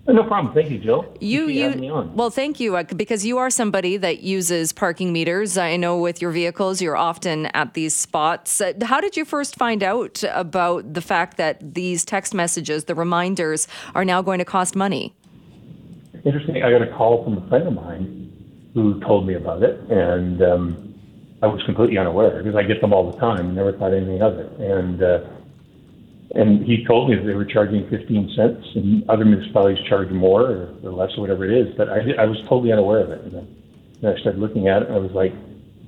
No 0.08 0.24
problem. 0.24 0.52
Thank 0.52 0.70
you, 0.70 0.78
Jill. 0.78 1.16
You, 1.20 1.46
you. 1.46 2.10
Well, 2.14 2.30
thank 2.30 2.58
you, 2.58 2.74
uh, 2.76 2.82
because 2.82 3.24
you 3.24 3.38
are 3.38 3.50
somebody 3.50 3.96
that 3.98 4.20
uses 4.20 4.72
parking 4.72 5.12
meters. 5.12 5.56
I 5.56 5.76
know 5.76 5.96
with 5.96 6.20
your 6.20 6.32
vehicles, 6.32 6.82
you're 6.82 6.96
often 6.96 7.46
at 7.46 7.74
these 7.74 7.94
spots. 7.94 8.60
Uh, 8.60 8.72
how 8.82 9.00
did 9.00 9.16
you 9.16 9.24
first 9.24 9.54
find 9.54 9.82
out 9.82 10.24
about 10.32 10.92
the 10.92 11.00
fact 11.00 11.36
that 11.36 11.74
these 11.74 12.04
text 12.04 12.34
messages, 12.34 12.84
the 12.84 12.96
reminders, 12.96 13.68
are 13.94 14.04
now 14.04 14.22
going 14.22 14.40
to 14.40 14.44
cost 14.44 14.74
money? 14.74 15.14
Interesting. 16.24 16.62
I 16.64 16.70
got 16.70 16.82
a 16.82 16.92
call 16.96 17.22
from 17.22 17.38
a 17.38 17.48
friend 17.48 17.68
of 17.68 17.74
mine 17.74 18.70
who 18.74 18.98
told 19.00 19.26
me 19.26 19.34
about 19.34 19.62
it, 19.62 19.78
and 19.88 20.42
um, 20.42 20.94
I 21.42 21.46
was 21.46 21.62
completely 21.62 21.98
unaware 21.98 22.42
because 22.42 22.56
I 22.56 22.64
get 22.64 22.80
them 22.80 22.92
all 22.92 23.10
the 23.10 23.18
time 23.18 23.46
and 23.46 23.54
never 23.54 23.72
thought 23.72 23.92
anything 23.92 24.20
of 24.20 24.36
it. 24.36 24.50
And 24.58 25.00
uh, 25.02 25.20
and 26.34 26.64
he 26.64 26.84
told 26.86 27.10
me 27.10 27.16
that 27.16 27.24
they 27.24 27.34
were 27.34 27.44
charging 27.44 27.88
15 27.90 28.32
cents, 28.34 28.66
and 28.74 29.08
other 29.10 29.24
municipalities 29.24 29.84
charge 29.88 30.10
more 30.10 30.42
or, 30.42 30.74
or 30.82 30.92
less 30.92 31.10
or 31.16 31.20
whatever 31.20 31.44
it 31.44 31.52
is. 31.52 31.74
But 31.76 31.90
I, 31.90 32.00
I 32.18 32.24
was 32.24 32.38
totally 32.48 32.72
unaware 32.72 33.04
of 33.04 33.10
it. 33.10 33.20
And 33.24 33.32
then, 33.32 33.56
and 34.02 34.16
I 34.16 34.20
started 34.20 34.40
looking 34.40 34.68
at 34.68 34.82
it, 34.82 34.88
and 34.88 34.96
I 34.96 34.98
was 34.98 35.12
like, 35.12 35.32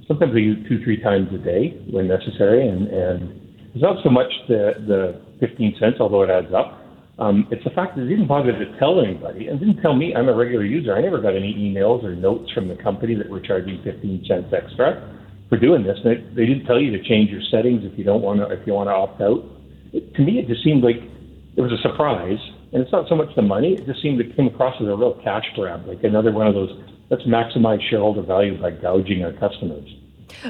sometimes 0.07 0.33
I 0.35 0.39
use 0.39 0.69
two, 0.69 0.85
three 0.85 1.01
times 1.01 1.33
a 1.33 1.39
day 1.39 1.81
when 1.91 2.09
necessary. 2.09 2.69
And, 2.69 2.89
and 2.89 3.41
it's 3.73 3.83
not 3.83 4.05
so 4.05 4.11
much 4.11 4.31
the, 4.49 4.77
the 4.87 5.21
15 5.41 5.77
cents, 5.81 5.97
although 5.99 6.23
it 6.23 6.31
adds 6.31 6.53
up. 6.53 6.81
Um, 7.19 7.47
it's 7.51 7.65
the 7.65 7.71
fact 7.71 7.97
that 7.97 8.03
they 8.03 8.09
didn't 8.09 8.27
bother 8.27 8.53
to 8.53 8.79
tell 8.79 9.01
anybody 9.01 9.49
and 9.49 9.59
didn't 9.59 9.81
tell 9.81 9.95
me. 9.95 10.15
I'm 10.15 10.29
a 10.29 10.35
regular 10.35 10.65
user. 10.65 10.95
I 10.95 11.01
never 11.01 11.23
got 11.23 11.37
any 11.37 11.55
emails 11.55 12.05
or 12.05 12.15
notes 12.15 12.51
from 12.53 12.69
the 12.69 12.77
company 12.77 13.15
that 13.15 13.31
we're 13.31 13.41
charging 13.41 13.81
15 13.83 14.25
cents 14.29 14.53
extra 14.53 15.25
for 15.49 15.57
doing 15.57 15.85
this. 15.85 15.97
And 16.05 16.37
they, 16.37 16.43
they 16.43 16.47
didn't 16.47 16.67
tell 16.67 16.81
you 16.81 16.91
to 16.91 17.03
change 17.09 17.31
your 17.31 17.41
settings 17.51 17.85
if 17.85 17.97
you 17.97 18.05
don't 18.05 18.21
want 18.21 18.41
to, 18.41 18.51
if 18.51 18.67
you 18.67 18.75
want 18.75 18.89
to 18.89 18.93
opt 18.93 19.23
out 19.23 19.54
to 20.01 20.23
me, 20.23 20.39
it 20.39 20.47
just 20.49 20.63
seemed 20.65 20.83
like 20.83 20.97
it 21.57 21.61
was 21.61 21.73
a 21.73 21.81
surprise. 21.83 22.39
And 22.73 22.83
it's 22.83 22.93
not 22.93 23.09
so 23.09 23.15
much 23.15 23.29
the 23.37 23.43
money; 23.43 23.75
it 23.75 23.87
just 23.87 24.03
seemed 24.03 24.19
to 24.19 24.35
come 24.35 24.49
across 24.49 24.75
as 24.81 24.89
a 24.89 24.95
real 24.95 25.15
cash 25.23 25.45
grab, 25.55 25.87
like 25.87 26.03
another 26.03 26.33
one 26.33 26.47
of 26.49 26.55
those. 26.55 26.71
Let's 27.11 27.23
maximize 27.23 27.79
shareholder 27.89 28.23
value 28.23 28.61
by 28.61 28.73
gouging 28.73 29.23
our 29.23 29.33
customers. 29.33 29.89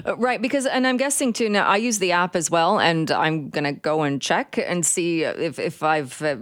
Uh, 0.04 0.16
right, 0.16 0.40
because, 0.40 0.66
and 0.66 0.86
I'm 0.86 0.96
guessing 0.96 1.32
too, 1.32 1.48
now 1.48 1.66
I 1.66 1.76
use 1.76 1.98
the 1.98 2.12
app 2.12 2.36
as 2.36 2.50
well, 2.50 2.78
and 2.78 3.10
I'm 3.10 3.50
to 3.50 3.72
go 3.72 4.02
and 4.02 4.20
check 4.20 4.58
and 4.58 4.84
see 4.84 5.22
if, 5.22 5.58
if 5.58 5.82
I've, 5.82 6.20
uh, 6.22 6.36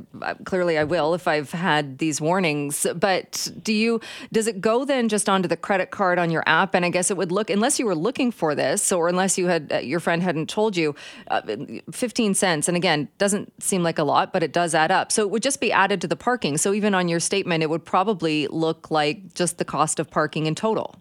clearly 0.45 0.79
I 0.79 0.85
will, 0.85 1.15
if 1.15 1.29
I've 1.29 1.53
had 1.53 1.99
these 1.99 2.21
warnings. 2.21 2.87
But 2.95 3.49
do 3.63 3.73
you, 3.73 4.01
does 4.33 4.47
it 4.47 4.61
go 4.61 4.85
then 4.85 5.09
just 5.09 5.29
onto 5.29 5.49
the 5.49 5.57
credit 5.57 5.91
card 5.91 6.19
on 6.19 6.31
your 6.31 6.43
app? 6.47 6.75
And 6.75 6.85
I 6.85 6.91
guess 6.91 7.11
it 7.11 7.17
would 7.17 7.33
look, 7.33 7.51
unless 7.51 7.79
you 7.79 7.87
were 7.87 7.95
looking 7.95 8.31
for 8.31 8.55
this, 8.55 8.93
or 8.93 9.09
unless 9.09 9.39
you 9.39 9.47
had, 9.47 9.73
uh, 9.73 9.79
your 9.79 10.01
friend 10.01 10.23
hadn't 10.23 10.49
told 10.49 10.77
you, 10.77 10.95
uh, 11.29 11.43
15 11.91 12.35
cents. 12.35 12.69
And 12.69 12.77
again, 12.77 13.09
doesn't 13.19 13.63
seem 13.63 13.83
like 13.83 13.99
a 13.99 14.05
lot, 14.05 14.33
but 14.33 14.43
it 14.43 14.53
does 14.53 14.75
add 14.75 14.91
up. 14.91 15.13
So 15.13 15.23
it 15.23 15.31
would 15.31 15.43
just 15.43 15.61
be 15.61 15.73
added 15.73 16.01
to 16.01 16.09
the 16.09 16.17
parking. 16.17 16.57
So 16.59 16.73
even 16.73 16.95
on 16.95 17.09
your 17.09 17.21
statement, 17.21 17.63
it 17.63 17.71
would 17.71 17.85
probably 17.85 18.47
look 18.49 18.91
like 18.91 19.35
just 19.35 19.59
the 19.59 19.65
cost 19.65 19.99
of 19.99 20.11
parking 20.11 20.47
in 20.47 20.55
total. 20.55 20.97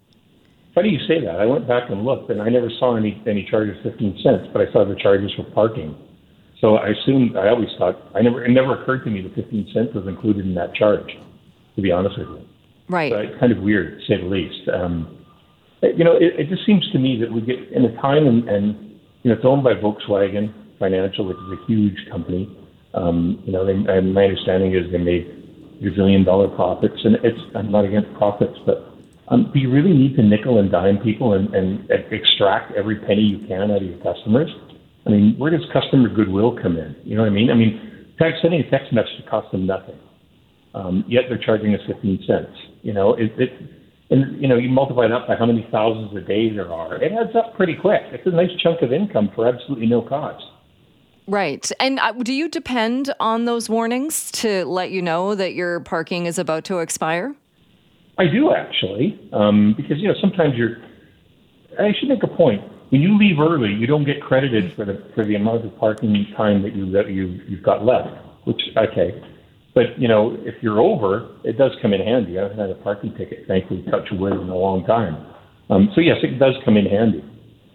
Funny 0.74 0.90
you 0.90 1.00
say 1.08 1.20
that. 1.26 1.40
I 1.40 1.46
went 1.46 1.68
back 1.68 1.90
and 1.90 2.06
looked, 2.06 2.30
and 2.30 2.42
I 2.42 2.50
never 2.50 2.70
saw 2.80 2.96
any 2.96 3.22
any 3.28 3.48
charges 3.50 3.76
15 3.84 4.20
cents, 4.24 4.48
but 4.54 4.62
I 4.62 4.72
saw 4.72 4.86
the 4.86 4.96
charges 4.96 5.32
for 5.36 5.44
parking. 5.52 5.96
So 6.62 6.76
I 6.76 6.90
assumed 6.90 7.36
I 7.36 7.50
always 7.50 7.70
thought 7.78 8.00
I 8.16 8.22
never 8.22 8.46
it 8.46 8.52
never 8.52 8.82
occurred 8.82 9.04
to 9.04 9.10
me 9.10 9.22
that 9.22 9.36
15 9.36 9.72
cents 9.74 9.90
was 9.94 10.08
included 10.08 10.46
in 10.46 10.56
that 10.56 10.74
charge. 10.76 11.10
To 11.76 11.82
be 11.82 11.92
honest 11.92 12.18
with 12.18 12.28
you, 12.28 12.46
right? 12.90 13.12
So 13.12 13.18
it's 13.20 13.40
kind 13.40 13.52
of 13.52 13.60
weird, 13.60 14.00
to 14.00 14.06
say 14.06 14.22
the 14.22 14.28
least. 14.28 14.68
Um, 14.70 15.18
you 15.82 16.04
know, 16.04 16.16
it, 16.16 16.38
it 16.38 16.50
just 16.50 16.66
seems 16.66 16.88
to 16.92 17.00
me 17.00 17.18
that 17.20 17.32
we 17.32 17.42
get 17.42 17.58
in 17.72 17.86
a 17.86 17.96
time, 18.02 18.28
and, 18.28 18.48
and 18.48 19.00
you 19.24 19.32
know, 19.32 19.36
it's 19.36 19.46
owned 19.46 19.64
by 19.64 19.74
Volkswagen 19.74 20.54
Financial, 20.78 21.26
which 21.26 21.38
is 21.38 21.60
a 21.60 21.66
huge 21.66 21.98
company. 22.12 22.50
Um, 22.94 23.42
you 23.46 23.52
know, 23.52 23.66
they, 23.66 23.72
and 23.72 24.14
my 24.14 24.24
understanding 24.24 24.76
is 24.76 24.92
they 24.92 24.98
made 24.98 25.82
gazillion 25.82 26.26
dollar 26.26 26.50
profits, 26.50 27.00
and 27.04 27.16
it's 27.24 27.40
I'm 27.56 27.72
not 27.72 27.86
against 27.86 28.14
profits, 28.16 28.58
but 28.66 28.91
um, 29.32 29.50
do 29.54 29.60
you 29.60 29.72
really 29.72 29.94
need 29.94 30.16
to 30.18 30.24
nickel 30.24 30.60
and 30.60 30.70
dime 30.70 30.98
people 30.98 31.34
and, 31.34 31.56
and 31.56 31.90
extract 31.90 32.76
every 32.76 33.00
penny 33.00 33.22
you 33.22 33.48
can 33.48 33.72
out 33.72 33.78
of 33.78 33.84
your 33.84 33.98
customers? 34.04 34.50
I 35.08 35.10
mean, 35.10 35.36
where 35.38 35.50
does 35.50 35.62
customer 35.72 36.10
goodwill 36.10 36.58
come 36.62 36.78
in? 36.78 36.96
You 37.04 37.16
know 37.16 37.24
what 37.24 37.32
I 37.32 37.34
mean? 37.34 37.50
I 37.50 37.56
mean, 37.56 38.14
text, 38.20 38.42
sending 38.42 38.60
a 38.60 38.70
text 38.70 38.92
message 38.94 39.26
costs 39.30 39.52
them 39.52 39.66
nothing, 39.66 39.98
um, 40.76 41.06
yet 41.08 41.24
they're 41.30 41.42
charging 41.44 41.74
us 41.74 41.80
15 41.88 42.26
cents. 42.28 42.52
You 42.82 42.94
know, 42.94 43.14
it, 43.14 43.32
it, 43.38 43.50
and 44.10 44.40
you 44.42 44.50
know, 44.50 44.58
you 44.58 44.70
multiply 44.70 45.08
that 45.08 45.28
by 45.28 45.36
how 45.36 45.46
many 45.46 45.66
thousands 45.72 46.16
of 46.16 46.28
days 46.28 46.52
there 46.56 46.72
are. 46.72 47.02
It 47.02 47.14
adds 47.14 47.36
up 47.36 47.56
pretty 47.56 47.76
quick. 47.76 48.02
It's 48.12 48.28
a 48.28 48.32
nice 48.32 48.52
chunk 48.62 48.82
of 48.82 48.92
income 48.92 49.32
for 49.34 49.48
absolutely 49.48 49.88
no 49.88 50.02
cost. 50.02 50.44
Right. 51.26 51.72
And 51.80 52.00
uh, 52.00 52.12
do 52.12 52.34
you 52.34 52.50
depend 52.50 53.14
on 53.22 53.46
those 53.46 53.70
warnings 53.70 54.30
to 54.34 54.66
let 54.66 54.92
you 54.92 55.02
know 55.02 55.36
that 55.36 55.54
your 55.54 55.80
parking 55.80 56.26
is 56.26 56.38
about 56.38 56.66
to 56.66 56.80
expire? 56.80 57.34
I 58.18 58.28
do 58.28 58.54
actually, 58.54 59.20
um, 59.34 59.74
because 59.76 59.98
you 60.00 60.08
know 60.08 60.16
sometimes 60.22 60.56
you're. 60.56 60.78
I 61.80 61.94
should 62.00 62.10
make 62.10 62.24
a 62.24 62.28
point. 62.28 62.62
when 62.90 63.02
you 63.02 63.18
leave 63.18 63.40
early, 63.40 63.72
you 63.74 63.88
don't 63.88 64.04
get 64.06 64.22
credited 64.22 64.74
for 64.76 64.86
the 64.86 65.04
for 65.16 65.26
the 65.26 65.36
amount 65.36 65.66
of 65.66 65.78
parking 65.78 66.26
time 66.36 66.62
that 66.64 66.76
you 66.76 66.92
that 66.92 67.10
you 67.10 67.40
you've 67.48 67.64
got 67.64 67.86
left. 67.86 68.10
Which 68.46 68.62
okay, 68.78 69.22
but 69.74 69.98
you 69.98 70.08
know 70.08 70.38
if 70.42 70.62
you're 70.62 70.80
over, 70.80 71.36
it 71.44 71.58
does 71.58 71.72
come 71.82 71.94
in 71.94 72.02
handy. 72.02 72.38
I 72.38 72.44
haven't 72.44 72.60
had 72.60 72.70
a 72.70 72.76
parking 72.76 73.16
ticket, 73.16 73.48
thankfully, 73.48 73.84
touch 73.90 74.08
wood 74.12 74.34
in 74.34 74.50
a 74.50 74.58
long 74.58 74.86
time. 74.86 75.26
Um, 75.70 75.90
so 75.96 76.02
yes, 76.02 76.18
it 76.22 76.38
does 76.38 76.56
come 76.66 76.76
in 76.78 76.86
handy. 76.86 77.24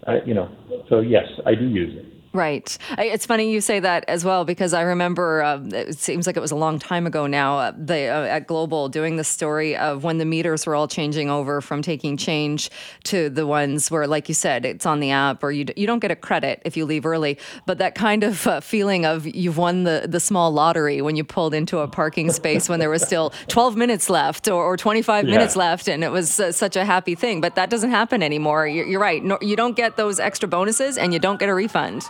Uh, 0.06 0.22
you 0.24 0.34
know, 0.34 0.50
so 0.88 1.00
yes, 1.00 1.26
I 1.46 1.54
do 1.54 1.64
use 1.64 1.96
it. 1.96 2.15
Right. 2.36 2.76
It's 2.98 3.24
funny 3.24 3.50
you 3.50 3.62
say 3.62 3.80
that 3.80 4.04
as 4.08 4.22
well 4.24 4.44
because 4.44 4.74
I 4.74 4.82
remember 4.82 5.42
uh, 5.42 5.60
it 5.72 5.98
seems 5.98 6.26
like 6.26 6.36
it 6.36 6.40
was 6.40 6.50
a 6.50 6.56
long 6.56 6.78
time 6.78 7.06
ago 7.06 7.26
now. 7.26 7.58
Uh, 7.58 7.72
they 7.76 8.10
uh, 8.10 8.20
at 8.24 8.46
Global 8.46 8.90
doing 8.90 9.16
the 9.16 9.24
story 9.24 9.74
of 9.74 10.04
when 10.04 10.18
the 10.18 10.26
meters 10.26 10.66
were 10.66 10.74
all 10.74 10.86
changing 10.86 11.30
over 11.30 11.60
from 11.62 11.80
taking 11.80 12.16
change 12.18 12.70
to 13.04 13.30
the 13.30 13.46
ones 13.46 13.90
where, 13.90 14.06
like 14.06 14.28
you 14.28 14.34
said, 14.34 14.66
it's 14.66 14.84
on 14.84 15.00
the 15.00 15.10
app 15.12 15.42
or 15.42 15.50
you 15.50 15.64
d- 15.64 15.72
you 15.78 15.86
don't 15.86 16.00
get 16.00 16.10
a 16.10 16.16
credit 16.16 16.60
if 16.66 16.76
you 16.76 16.84
leave 16.84 17.06
early. 17.06 17.38
But 17.64 17.78
that 17.78 17.94
kind 17.94 18.22
of 18.22 18.46
uh, 18.46 18.60
feeling 18.60 19.06
of 19.06 19.26
you've 19.26 19.56
won 19.56 19.84
the 19.84 20.04
the 20.06 20.20
small 20.20 20.52
lottery 20.52 21.00
when 21.00 21.16
you 21.16 21.24
pulled 21.24 21.54
into 21.54 21.78
a 21.78 21.88
parking 21.88 22.30
space 22.32 22.68
when 22.68 22.80
there 22.80 22.90
was 22.90 23.02
still 23.02 23.30
12 23.48 23.76
minutes 23.76 24.10
left 24.10 24.46
or, 24.46 24.62
or 24.62 24.76
25 24.76 25.24
Yeah. 25.24 25.30
minutes 25.30 25.56
left 25.56 25.88
and 25.88 26.04
it 26.04 26.10
was 26.12 26.38
uh, 26.38 26.52
such 26.52 26.76
a 26.76 26.84
happy 26.84 27.14
thing. 27.14 27.40
But 27.40 27.54
that 27.54 27.70
doesn't 27.70 27.90
happen 27.90 28.22
anymore. 28.22 28.66
You're, 28.68 28.86
you're 28.86 29.00
right. 29.00 29.24
No, 29.24 29.38
you 29.40 29.56
don't 29.56 29.74
get 29.76 29.96
those 29.96 30.20
extra 30.20 30.48
bonuses 30.48 30.98
and 30.98 31.12
you 31.14 31.18
don't 31.18 31.38
get 31.40 31.48
a 31.48 31.54
refund. 31.54 32.02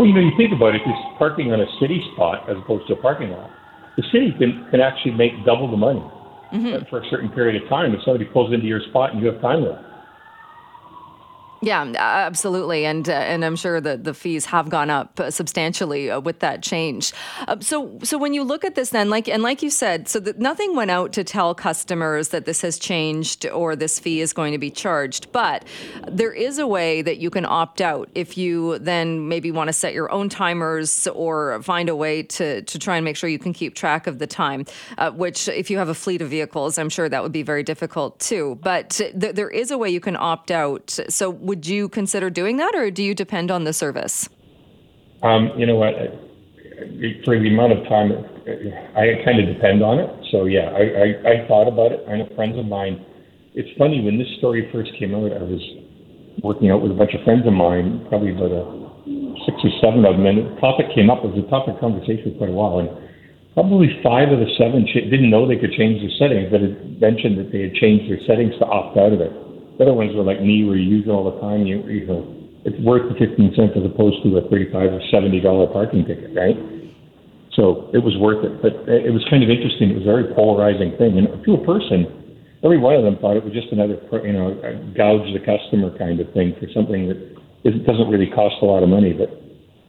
Well, 0.00 0.08
you 0.08 0.14
know, 0.14 0.24
you 0.24 0.32
think 0.32 0.56
about 0.56 0.72
it, 0.72 0.80
if 0.80 0.88
you're 0.88 1.18
parking 1.20 1.52
on 1.52 1.60
a 1.60 1.68
city 1.76 2.00
spot 2.16 2.48
as 2.48 2.56
opposed 2.56 2.88
to 2.88 2.94
a 2.94 3.00
parking 3.04 3.36
lot, 3.36 3.52
the 4.00 4.02
city 4.08 4.32
can, 4.32 4.64
can 4.72 4.80
actually 4.80 5.12
make 5.12 5.44
double 5.44 5.70
the 5.70 5.76
money 5.76 6.00
uh, 6.00 6.88
for 6.88 7.04
a 7.04 7.10
certain 7.10 7.28
period 7.28 7.60
of 7.60 7.68
time 7.68 7.92
if 7.92 8.00
somebody 8.08 8.24
pulls 8.32 8.48
into 8.48 8.64
your 8.64 8.80
spot 8.88 9.12
and 9.12 9.20
you 9.20 9.28
have 9.28 9.36
time 9.42 9.60
left. 9.60 9.89
Yeah, 11.62 11.92
absolutely, 11.98 12.86
and 12.86 13.06
uh, 13.06 13.12
and 13.12 13.44
I'm 13.44 13.54
sure 13.54 13.82
that 13.82 14.04
the 14.04 14.14
fees 14.14 14.46
have 14.46 14.70
gone 14.70 14.88
up 14.88 15.20
uh, 15.20 15.30
substantially 15.30 16.10
uh, 16.10 16.18
with 16.18 16.38
that 16.38 16.62
change. 16.62 17.12
Uh, 17.46 17.60
so 17.60 17.98
so 18.02 18.16
when 18.16 18.32
you 18.32 18.44
look 18.44 18.64
at 18.64 18.76
this, 18.76 18.90
then 18.90 19.10
like 19.10 19.28
and 19.28 19.42
like 19.42 19.62
you 19.62 19.68
said, 19.68 20.08
so 20.08 20.22
nothing 20.38 20.74
went 20.74 20.90
out 20.90 21.12
to 21.12 21.22
tell 21.22 21.54
customers 21.54 22.30
that 22.30 22.46
this 22.46 22.62
has 22.62 22.78
changed 22.78 23.46
or 23.46 23.76
this 23.76 24.00
fee 24.00 24.22
is 24.22 24.32
going 24.32 24.52
to 24.52 24.58
be 24.58 24.70
charged, 24.70 25.32
but 25.32 25.66
there 26.08 26.32
is 26.32 26.58
a 26.58 26.66
way 26.66 27.02
that 27.02 27.18
you 27.18 27.28
can 27.28 27.44
opt 27.44 27.82
out 27.82 28.08
if 28.14 28.38
you 28.38 28.78
then 28.78 29.28
maybe 29.28 29.50
want 29.50 29.68
to 29.68 29.74
set 29.74 29.92
your 29.92 30.10
own 30.10 30.30
timers 30.30 31.06
or 31.08 31.62
find 31.62 31.90
a 31.90 31.96
way 31.96 32.22
to 32.22 32.62
to 32.62 32.78
try 32.78 32.96
and 32.96 33.04
make 33.04 33.16
sure 33.16 33.28
you 33.28 33.38
can 33.38 33.52
keep 33.52 33.74
track 33.74 34.06
of 34.06 34.18
the 34.18 34.26
time. 34.26 34.64
Uh, 34.96 35.10
which 35.10 35.46
if 35.46 35.70
you 35.70 35.76
have 35.76 35.90
a 35.90 35.94
fleet 35.94 36.22
of 36.22 36.30
vehicles, 36.30 36.78
I'm 36.78 36.88
sure 36.88 37.06
that 37.10 37.22
would 37.22 37.32
be 37.32 37.42
very 37.42 37.62
difficult 37.62 38.18
too. 38.18 38.58
But 38.62 38.88
th- 38.90 39.34
there 39.34 39.50
is 39.50 39.70
a 39.70 39.76
way 39.76 39.90
you 39.90 40.00
can 40.00 40.16
opt 40.16 40.50
out. 40.50 40.98
So 41.10 41.49
would 41.50 41.66
you 41.66 41.88
consider 41.88 42.30
doing 42.30 42.58
that, 42.58 42.76
or 42.76 42.92
do 42.92 43.02
you 43.02 43.12
depend 43.12 43.50
on 43.50 43.64
the 43.64 43.72
service? 43.72 44.30
Um, 45.20 45.50
you 45.58 45.66
know 45.66 45.74
what? 45.74 45.98
For 47.26 47.34
the 47.34 47.50
amount 47.50 47.74
of 47.74 47.82
time, 47.90 48.14
I 48.94 49.18
kind 49.26 49.42
of 49.42 49.50
depend 49.50 49.82
on 49.82 49.98
it. 49.98 50.10
So 50.30 50.46
yeah, 50.46 50.70
I, 50.70 50.82
I, 51.02 51.06
I 51.26 51.34
thought 51.50 51.66
about 51.66 51.90
it. 51.90 52.06
I 52.06 52.22
know 52.22 52.30
friends 52.38 52.54
of 52.56 52.66
mine. 52.70 53.04
It's 53.58 53.68
funny 53.76 53.98
when 53.98 54.14
this 54.16 54.30
story 54.38 54.70
first 54.70 54.94
came 54.94 55.10
out. 55.10 55.34
I 55.34 55.42
was 55.42 55.58
working 56.38 56.70
out 56.70 56.86
with 56.86 56.92
a 56.92 56.94
bunch 56.94 57.18
of 57.18 57.26
friends 57.26 57.42
of 57.42 57.52
mine, 57.52 58.06
probably 58.08 58.30
about 58.30 58.54
a 58.54 58.62
six 59.42 59.58
or 59.66 59.74
seven 59.82 60.06
of 60.06 60.22
them, 60.22 60.30
and 60.30 60.54
the 60.54 60.60
topic 60.62 60.86
came 60.94 61.10
up. 61.10 61.26
It 61.26 61.34
was 61.34 61.42
a 61.42 61.50
topic 61.50 61.74
of 61.74 61.82
conversation 61.82 62.30
for 62.38 62.46
quite 62.46 62.54
a 62.54 62.54
while, 62.54 62.78
and 62.78 62.94
probably 63.58 63.90
five 64.06 64.30
of 64.30 64.38
the 64.38 64.54
seven 64.54 64.86
didn't 64.86 65.34
know 65.34 65.50
they 65.50 65.58
could 65.58 65.74
change 65.74 65.98
their 65.98 66.14
settings, 66.14 66.46
but 66.46 66.62
it 66.62 66.78
mentioned 67.02 67.42
that 67.42 67.50
they 67.50 67.66
had 67.66 67.74
changed 67.74 68.06
their 68.06 68.22
settings 68.22 68.54
to 68.62 68.64
opt 68.70 68.94
out 68.94 69.10
of 69.10 69.18
it. 69.18 69.34
The 69.80 69.88
other 69.88 69.96
ones 69.96 70.12
were 70.12 70.28
like 70.28 70.44
me, 70.44 70.60
where 70.68 70.76
you 70.76 71.00
use 71.00 71.08
it 71.08 71.10
all 71.10 71.24
the 71.24 71.40
time. 71.40 71.64
You, 71.64 71.80
you 71.88 72.04
know, 72.04 72.20
it's 72.68 72.76
worth 72.84 73.08
the 73.08 73.16
15 73.16 73.56
cents 73.56 73.72
as 73.72 73.88
opposed 73.88 74.20
to 74.28 74.36
a 74.36 74.44
35 74.52 74.76
or 74.92 75.00
70 75.08 75.40
dollar 75.40 75.72
parking 75.72 76.04
ticket, 76.04 76.36
right? 76.36 76.52
So 77.56 77.88
it 77.96 78.04
was 78.04 78.12
worth 78.20 78.44
it, 78.44 78.60
but 78.60 78.76
it 78.92 79.08
was 79.08 79.24
kind 79.32 79.40
of 79.40 79.48
interesting. 79.48 79.88
It 79.88 79.96
was 79.96 80.04
a 80.04 80.12
very 80.12 80.28
polarizing 80.36 81.00
thing, 81.00 81.16
and 81.16 81.32
to 81.32 81.56
a 81.56 81.64
person, 81.64 82.04
every 82.60 82.76
one 82.76 82.92
of 82.92 83.08
them 83.08 83.16
thought 83.24 83.40
it 83.40 83.44
was 83.44 83.56
just 83.56 83.72
another, 83.72 83.96
you 84.20 84.36
know, 84.36 84.52
gouge 84.92 85.24
the 85.32 85.40
customer 85.40 85.96
kind 85.96 86.20
of 86.20 86.28
thing 86.36 86.52
for 86.60 86.68
something 86.76 87.08
that 87.08 87.16
is- 87.64 87.80
doesn't 87.88 88.12
really 88.12 88.28
cost 88.28 88.60
a 88.60 88.66
lot 88.68 88.84
of 88.84 88.92
money, 88.92 89.16
but 89.16 89.32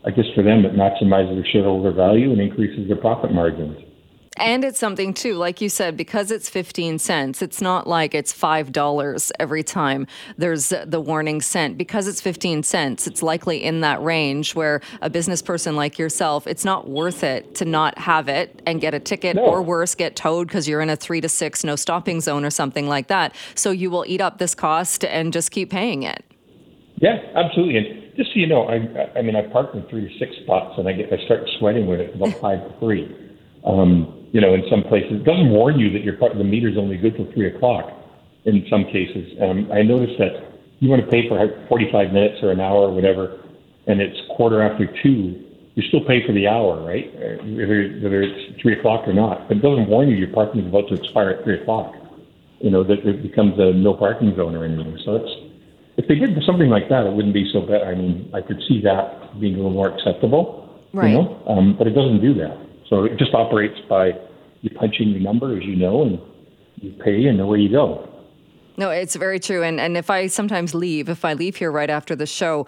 I 0.08 0.12
guess 0.16 0.26
for 0.32 0.42
them 0.42 0.64
it 0.64 0.72
maximizes 0.72 1.36
their 1.36 1.52
shareholder 1.52 1.92
value 1.92 2.32
and 2.32 2.40
increases 2.40 2.88
their 2.88 2.96
profit 2.96 3.34
margins. 3.36 3.76
And 4.38 4.64
it's 4.64 4.80
something 4.80 5.14
too, 5.14 5.36
like 5.36 5.60
you 5.60 5.68
said, 5.68 5.98
because 5.98 6.32
it's 6.32 6.50
15 6.50 7.00
cents, 7.00 7.42
it's 7.42 7.62
not 7.62 7.86
like 7.86 8.16
it's 8.16 8.34
$5 8.34 9.32
every 9.40 9.62
time 9.62 10.08
there's 10.38 10.70
the 10.70 11.02
warning 11.02 11.42
sent. 11.42 11.78
Because 11.78 12.08
it's 12.08 12.22
15 12.22 12.64
cents, 12.64 13.08
it's 13.08 13.22
likely 13.22 13.62
in 13.62 13.82
that 13.82 14.02
range 14.02 14.56
where 14.56 14.80
a 15.02 15.10
business 15.10 15.42
person 15.42 15.76
like 15.76 16.00
yourself, 16.00 16.48
it's 16.48 16.64
not 16.64 16.90
worth 16.90 17.24
it 17.26 17.56
to 17.56 17.66
not 17.66 17.98
have 17.98 18.30
it 18.30 18.62
and 18.66 18.80
get 18.80 18.94
a 18.94 19.00
ticket 19.00 19.36
No. 19.36 19.44
or 19.44 19.62
worse, 19.62 19.96
get 19.96 20.16
towed 20.16 20.48
because 20.48 20.68
you're 20.68 20.82
in 20.82 20.90
a 20.90 20.96
three 20.96 21.20
to 21.20 21.30
six 21.30 21.66
no 21.66 21.76
stopping 21.76 22.22
zone 22.22 22.46
or 22.46 22.50
something 22.52 22.88
like 22.88 23.08
that. 23.08 23.36
So 23.56 23.70
you 23.72 23.92
will 23.92 24.06
eat 24.08 24.22
up 24.22 24.38
this 24.38 24.56
cost 24.56 25.04
and 25.04 25.34
just 25.34 25.52
keep 25.52 25.70
paying 25.70 26.04
it. 26.04 26.24
Yeah, 27.02 27.18
absolutely. 27.36 27.78
And 27.78 28.16
just 28.16 28.30
so 28.30 28.40
you 28.40 28.48
know, 28.48 28.64
I, 28.70 29.20
I 29.20 29.22
mean, 29.24 29.36
I 29.36 29.42
park 29.52 29.72
in 29.74 29.84
three 29.90 30.08
to 30.08 30.20
six 30.20 30.32
spots, 30.44 30.76
and 30.78 30.88
I 30.88 30.94
get 30.94 31.12
I 31.12 31.24
start 31.26 31.42
sweating 31.60 31.88
when 31.88 32.00
it's 32.00 32.16
about 32.16 32.34
five 32.40 32.60
to 32.60 32.80
three. 32.80 33.18
Um, 33.66 34.20
you 34.32 34.40
know, 34.40 34.54
in 34.54 34.64
some 34.70 34.84
places, 34.84 35.22
it 35.22 35.24
doesn't 35.24 35.50
warn 35.50 35.78
you 35.80 35.92
that 35.92 36.04
your 36.04 36.16
the 36.18 36.44
meter's 36.44 36.78
only 36.78 36.98
good 36.98 37.16
till 37.16 37.32
three 37.34 37.54
o'clock. 37.54 37.92
In 38.46 38.66
some 38.70 38.86
cases, 38.86 39.38
um, 39.42 39.70
I 39.72 39.82
noticed 39.84 40.18
that 40.18 40.52
you 40.80 40.90
want 40.90 41.04
to 41.04 41.08
pay 41.12 41.28
for 41.30 41.38
45 41.70 42.12
minutes 42.12 42.42
or 42.42 42.52
an 42.52 42.60
hour 42.60 42.90
or 42.90 42.92
whatever, 42.92 43.40
and 43.88 44.02
it's 44.02 44.18
quarter 44.36 44.62
after 44.62 44.88
two. 45.04 45.46
You 45.76 45.84
still 45.88 46.04
pay 46.06 46.26
for 46.26 46.34
the 46.34 46.48
hour, 46.48 46.84
right? 46.84 47.08
Uh, 47.16 47.44
Whether, 47.44 48.00
whether 48.02 48.22
it's 48.24 48.62
three 48.62 48.78
o'clock 48.78 49.08
or 49.08 49.14
not, 49.14 49.48
but 49.48 49.58
it 49.58 49.62
doesn't 49.62 49.88
warn 49.88 50.10
you 50.10 50.16
your 50.16 50.34
parking 50.34 50.62
is 50.62 50.68
about 50.68 50.88
to 50.90 50.96
expire 50.96 51.30
at 51.32 51.44
three 51.44 51.62
o'clock. 51.62 51.94
You 52.60 52.72
know 52.72 52.84
that 52.84 53.06
it 53.08 53.24
becomes 53.24 53.54
a 53.58 53.74
no 53.74 53.94
parking 53.94 54.36
zone 54.36 54.56
or 54.56 54.66
anything. 54.66 54.98
So 55.06 55.16
it's 55.16 55.32
if 55.98 56.08
they 56.08 56.16
did 56.16 56.38
something 56.46 56.70
like 56.70 56.90
that, 56.90 57.06
it 57.06 57.14
wouldn't 57.14 57.34
be 57.34 57.50
so 57.52 57.62
bad. 57.62 57.84
I 57.84 57.96
mean, 57.96 58.30
I 58.34 58.42
could 58.42 58.62
see 58.68 58.82
that 58.84 59.40
being 59.40 59.54
a 59.54 59.58
little 59.58 59.72
more 59.72 59.90
acceptable, 59.90 60.80
Right. 60.94 61.12
you 61.12 61.18
know. 61.18 61.38
Um, 61.48 61.76
but 61.78 61.88
it 61.88 61.92
doesn't 61.92 62.22
do 62.22 62.34
that. 62.36 62.58
So 62.92 63.06
it 63.06 63.18
just 63.18 63.34
operates 63.34 63.80
by 63.90 64.12
you 64.62 64.70
punch 64.72 64.96
in 65.00 65.10
your 65.10 65.22
number, 65.22 65.58
as 65.58 65.64
you 65.64 65.78
know, 65.78 66.04
and 66.04 66.20
you 66.76 66.92
pay, 67.04 67.26
and 67.26 67.40
away 67.40 67.60
you 67.60 67.72
go. 67.72 68.08
No, 68.78 68.90
it's 68.90 69.16
very 69.16 69.40
true. 69.40 69.64
And 69.64 69.80
and 69.80 69.98
if 69.98 70.10
I 70.10 70.28
sometimes 70.28 70.76
leave, 70.76 71.08
if 71.08 71.24
I 71.24 71.34
leave 71.34 71.56
here 71.56 71.72
right 71.72 71.90
after 71.90 72.18
the 72.18 72.26
show, 72.26 72.68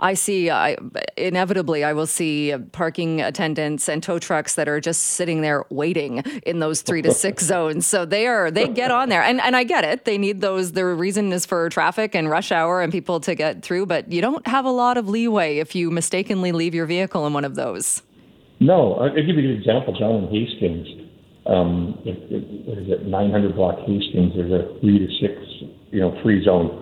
I 0.00 0.14
see 0.14 0.50
I 0.50 0.78
inevitably 1.18 1.84
I 1.84 1.92
will 1.92 2.06
see 2.06 2.54
parking 2.72 3.20
attendants 3.20 3.90
and 3.90 4.02
tow 4.02 4.18
trucks 4.18 4.54
that 4.54 4.68
are 4.68 4.80
just 4.80 5.02
sitting 5.02 5.42
there 5.42 5.66
waiting 5.68 6.18
in 6.46 6.60
those 6.60 6.80
3 6.80 7.02
to 7.02 7.12
6 7.12 7.44
zones. 7.52 7.86
So 7.86 8.06
they 8.06 8.26
are 8.26 8.50
they 8.50 8.68
get 8.68 8.90
on 8.90 9.10
there. 9.10 9.22
And 9.22 9.38
and 9.40 9.54
I 9.54 9.64
get 9.64 9.84
it. 9.84 10.06
They 10.06 10.16
need 10.16 10.40
those 10.40 10.72
their 10.72 10.94
reason 10.94 11.30
is 11.30 11.44
for 11.44 11.68
traffic 11.68 12.14
and 12.14 12.30
rush 12.30 12.52
hour 12.52 12.80
and 12.80 12.90
people 12.90 13.20
to 13.20 13.34
get 13.34 13.62
through, 13.62 13.84
but 13.84 14.10
you 14.10 14.22
don't 14.22 14.46
have 14.46 14.64
a 14.64 14.70
lot 14.70 14.96
of 14.96 15.10
leeway 15.10 15.58
if 15.58 15.74
you 15.74 15.90
mistakenly 15.90 16.52
leave 16.52 16.74
your 16.74 16.86
vehicle 16.86 17.26
in 17.26 17.34
one 17.34 17.44
of 17.44 17.54
those. 17.54 18.02
No, 18.60 18.94
I'll 18.94 19.14
give 19.14 19.36
you 19.36 19.50
an 19.50 19.56
example. 19.56 19.94
Down 19.98 20.24
in 20.24 20.28
Hastings, 20.30 20.86
um, 21.46 21.98
it, 22.04 22.18
it, 22.28 22.42
what 22.66 22.78
is 22.78 22.90
it, 22.90 23.06
900 23.06 23.54
block 23.54 23.78
Hastings, 23.86 24.34
there's 24.34 24.50
a 24.50 24.78
three 24.80 24.98
to 24.98 25.08
six, 25.22 25.34
you 25.90 26.00
know, 26.00 26.18
free 26.22 26.44
zone. 26.44 26.74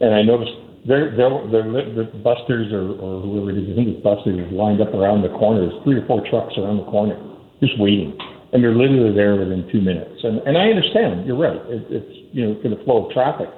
And 0.00 0.14
I 0.14 0.22
noticed 0.22 0.54
they're, 0.86 1.10
they're, 1.16 1.34
they're, 1.50 1.66
lit- 1.66 1.94
the 1.98 2.06
busters 2.22 2.72
or, 2.72 2.94
or 3.02 3.20
whoever 3.20 3.50
it 3.50 3.58
is, 3.58 3.66
I 3.70 3.74
think 3.74 3.88
it's 3.98 4.02
busters, 4.04 4.38
lined 4.52 4.80
up 4.80 4.94
around 4.94 5.22
the 5.22 5.34
corner. 5.34 5.66
There's 5.66 5.82
three 5.82 5.98
or 5.98 6.06
four 6.06 6.22
trucks 6.30 6.54
around 6.56 6.78
the 6.78 6.88
corner, 6.88 7.18
just 7.60 7.74
waiting. 7.78 8.14
And 8.54 8.62
they're 8.62 8.74
literally 8.74 9.10
there 9.12 9.34
within 9.34 9.66
two 9.72 9.82
minutes. 9.82 10.22
And, 10.22 10.38
and 10.46 10.54
I 10.56 10.70
understand, 10.70 11.26
you're 11.26 11.38
right. 11.38 11.58
It, 11.66 11.82
it's, 11.90 12.12
you 12.30 12.46
know, 12.46 12.54
for 12.62 12.70
the 12.70 12.78
flow 12.86 13.06
of 13.06 13.12
traffic. 13.12 13.50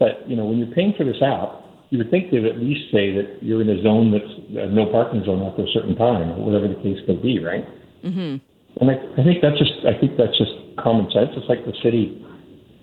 But, 0.00 0.24
you 0.24 0.34
know, 0.34 0.46
when 0.48 0.56
you're 0.56 0.72
paying 0.74 0.94
for 0.96 1.04
this 1.04 1.20
app, 1.20 1.61
you 1.92 1.98
would 2.00 2.10
think 2.10 2.32
they'd 2.32 2.48
at 2.48 2.56
least 2.56 2.88
say 2.88 3.12
that 3.12 3.36
you're 3.44 3.60
in 3.60 3.68
a 3.68 3.76
zone 3.84 4.16
that's 4.16 4.32
a 4.56 4.72
no 4.72 4.88
parking 4.88 5.22
zone 5.28 5.44
after 5.44 5.60
a 5.60 5.68
certain 5.76 5.94
time, 5.94 6.32
or 6.32 6.48
whatever 6.48 6.66
the 6.66 6.80
case 6.80 6.96
may 7.04 7.20
be, 7.20 7.36
right? 7.38 7.68
Mm-hmm. 8.00 8.40
And 8.80 8.86
I, 8.88 8.96
I 9.20 9.22
think 9.22 9.44
that's 9.44 9.60
just, 9.60 9.84
I 9.84 9.92
think 10.00 10.16
that's 10.16 10.32
just 10.40 10.56
common 10.80 11.12
sense. 11.12 11.36
It's 11.36 11.44
like 11.52 11.68
the 11.68 11.76
city, 11.84 12.16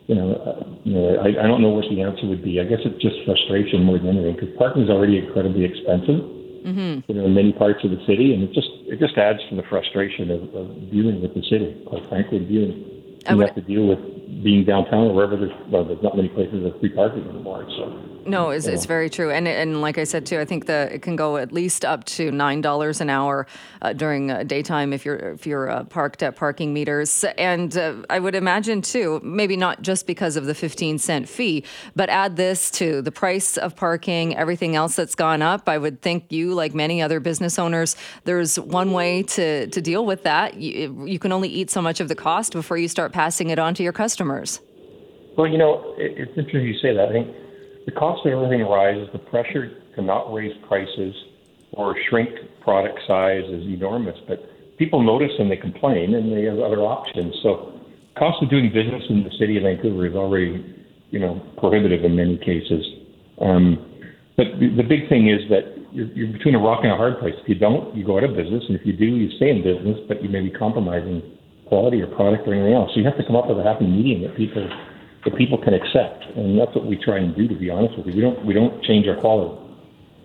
you 0.06 0.14
know, 0.14 0.38
uh, 0.38 0.62
you 0.86 0.94
know, 0.94 1.26
I, 1.26 1.42
I 1.42 1.50
don't 1.50 1.66
know 1.66 1.74
what 1.74 1.90
the 1.90 2.06
answer 2.06 2.30
would 2.30 2.46
be. 2.46 2.62
I 2.62 2.70
guess 2.70 2.86
it's 2.86 3.02
just 3.02 3.18
frustration 3.26 3.82
more 3.82 3.98
than 3.98 4.14
anything, 4.14 4.38
because 4.38 4.54
parking 4.62 4.86
is 4.86 4.94
already 4.94 5.18
incredibly 5.18 5.66
expensive, 5.66 6.22
mm-hmm. 6.70 7.02
you 7.10 7.14
know, 7.18 7.26
in 7.26 7.34
many 7.34 7.50
parts 7.50 7.82
of 7.82 7.90
the 7.90 8.02
city, 8.06 8.38
and 8.38 8.46
it 8.46 8.54
just, 8.54 8.70
it 8.86 9.02
just 9.02 9.18
adds 9.18 9.42
to 9.50 9.58
the 9.58 9.66
frustration 9.74 10.30
of, 10.30 10.54
of 10.54 10.66
dealing 10.94 11.18
with 11.18 11.34
the 11.34 11.42
city. 11.50 11.82
Quite 11.90 12.06
frankly, 12.14 12.46
dealing, 12.46 12.86
you 13.26 13.42
would- 13.42 13.50
have 13.50 13.58
to 13.58 13.66
deal 13.66 13.90
with 13.90 13.98
being 14.44 14.64
downtown 14.64 15.08
or 15.08 15.14
wherever 15.14 15.36
there's 15.36 15.52
well, 15.70 15.84
there's 15.84 16.02
not 16.04 16.16
many 16.16 16.30
places 16.30 16.64
with 16.64 16.80
free 16.80 16.90
parking 16.90 17.28
anymore. 17.28 17.66
So 17.78 17.86
No, 18.26 18.52
it's, 18.52 18.68
it's 18.68 18.86
very 18.86 19.10
true, 19.10 19.32
and 19.32 19.48
and 19.48 19.82
like 19.82 19.98
I 19.98 20.04
said 20.04 20.26
too, 20.26 20.40
I 20.40 20.46
think 20.46 20.68
that 20.68 20.92
it 20.92 21.02
can 21.02 21.16
go 21.16 21.38
at 21.38 21.52
least 21.52 21.84
up 21.84 22.04
to 22.06 22.32
nine 22.32 22.62
dollars 22.62 23.02
an 23.02 23.10
hour 23.10 23.48
uh, 23.82 23.94
during 23.94 24.30
uh, 24.30 24.44
daytime 24.44 24.94
if 24.94 25.04
you're 25.04 25.18
if 25.18 25.48
you're 25.48 25.70
uh, 25.70 25.84
parked 25.86 26.22
at 26.22 26.36
parking 26.36 26.74
meters, 26.74 27.24
and 27.40 27.76
uh, 27.76 27.96
I 28.10 28.20
would 28.20 28.36
imagine 28.36 28.84
too, 28.84 29.20
maybe 29.24 29.58
not 29.58 29.82
just 29.82 30.06
because 30.06 30.36
of 30.36 30.46
the 30.46 30.54
fifteen 30.54 31.00
cent 31.00 31.28
fee, 31.28 31.64
but 31.96 32.10
add 32.10 32.36
this 32.36 32.70
to 32.72 33.02
the 33.02 33.12
price 33.12 33.58
of 33.58 33.76
parking, 33.76 34.36
everything 34.38 34.76
else 34.76 34.96
that's 34.96 35.16
gone 35.16 35.42
up. 35.42 35.68
I 35.68 35.80
would 35.80 36.02
think 36.02 36.32
you, 36.32 36.54
like 36.54 36.76
many 36.76 37.02
other 37.02 37.20
business 37.20 37.58
owners, 37.58 37.96
there's 38.26 38.60
one 38.60 38.92
way 38.92 39.24
to 39.24 39.68
to 39.68 39.82
deal 39.82 40.06
with 40.06 40.24
that. 40.24 40.54
You, 40.56 41.06
you 41.08 41.18
can 41.18 41.32
only 41.32 41.50
eat 41.50 41.72
so 41.72 41.82
much 41.82 42.00
of 42.00 42.10
the 42.10 42.16
cost 42.16 42.54
before 42.54 42.78
you 42.78 42.88
start 42.88 43.12
passing 43.12 43.50
it 43.50 43.58
on 43.58 43.74
to 43.74 43.82
your 43.82 43.94
customers. 43.94 44.19
Well, 45.38 45.48
you 45.48 45.58
know, 45.58 45.96
it, 45.98 46.18
it's 46.18 46.38
interesting 46.38 46.68
you 46.68 46.80
say 46.82 46.94
that. 46.94 47.10
I 47.10 47.12
think 47.12 47.28
the 47.86 47.92
cost 47.92 48.26
of 48.26 48.32
everything 48.32 48.66
rises. 48.66 49.08
The 49.14 49.20
pressure 49.20 49.82
to 49.96 50.02
not 50.02 50.34
raise 50.34 50.54
prices 50.68 51.14
or 51.74 51.96
shrink 52.10 52.30
product 52.62 53.00
size 53.08 53.44
is 53.46 53.64
enormous. 53.64 54.18
But 54.28 54.40
people 54.78 55.04
notice 55.04 55.32
and 55.40 55.50
they 55.50 55.58
complain, 55.58 56.16
and 56.16 56.32
they 56.32 56.44
have 56.44 56.60
other 56.60 56.82
options. 56.82 57.36
So, 57.44 57.80
cost 58.18 58.42
of 58.44 58.50
doing 58.50 58.72
business 58.74 59.04
in 59.10 59.24
the 59.24 59.32
city 59.40 59.58
of 59.58 59.64
Vancouver 59.64 60.06
is 60.06 60.16
already, 60.16 60.86
you 61.10 61.20
know, 61.20 61.42
prohibitive 61.58 62.04
in 62.04 62.16
many 62.16 62.38
cases. 62.38 62.84
Um, 63.40 63.86
but 64.36 64.60
the, 64.60 64.76
the 64.76 64.84
big 64.84 65.08
thing 65.10 65.30
is 65.30 65.48
that 65.50 65.76
you're, 65.92 66.08
you're 66.08 66.34
between 66.34 66.56
a 66.56 66.60
rock 66.60 66.82
and 66.84 66.92
a 66.92 66.98
hard 66.98 67.20
place. 67.20 67.34
If 67.42 67.50
you 67.50 67.56
don't, 67.56 67.96
you 67.96 68.06
go 68.06 68.18
out 68.18 68.24
of 68.24 68.36
business, 68.36 68.64
and 68.68 68.78
if 68.78 68.86
you 68.86 68.94
do, 68.94 69.06
you 69.06 69.30
stay 69.38 69.50
in 69.50 69.64
business, 69.64 69.98
but 70.08 70.24
you 70.24 70.30
may 70.30 70.42
be 70.42 70.52
compromising 70.52 71.22
quality 71.70 72.02
or 72.02 72.08
product 72.08 72.48
or 72.48 72.54
anything 72.54 72.74
else. 72.74 72.92
So 72.94 73.00
you 73.00 73.06
have 73.06 73.18
to 73.18 73.26
come 73.26 73.38
up 73.38 73.48
with 73.48 73.58
a 73.58 73.64
happy 73.64 73.88
medium 73.88 74.22
that 74.24 74.36
people 74.36 74.68
that 75.26 75.36
people 75.36 75.58
can 75.58 75.74
accept, 75.74 76.26
and 76.36 76.58
that's 76.60 76.74
what 76.76 76.86
we 76.86 76.98
try 76.98 77.20
and 77.20 77.36
do. 77.36 77.48
To 77.48 77.56
be 77.56 77.70
honest 77.70 77.96
with 77.98 78.08
you, 78.08 78.14
we 78.16 78.22
don't 78.22 78.46
we 78.46 78.54
don't 78.54 78.84
change 78.84 79.08
our 79.08 79.16
quality, 79.16 79.56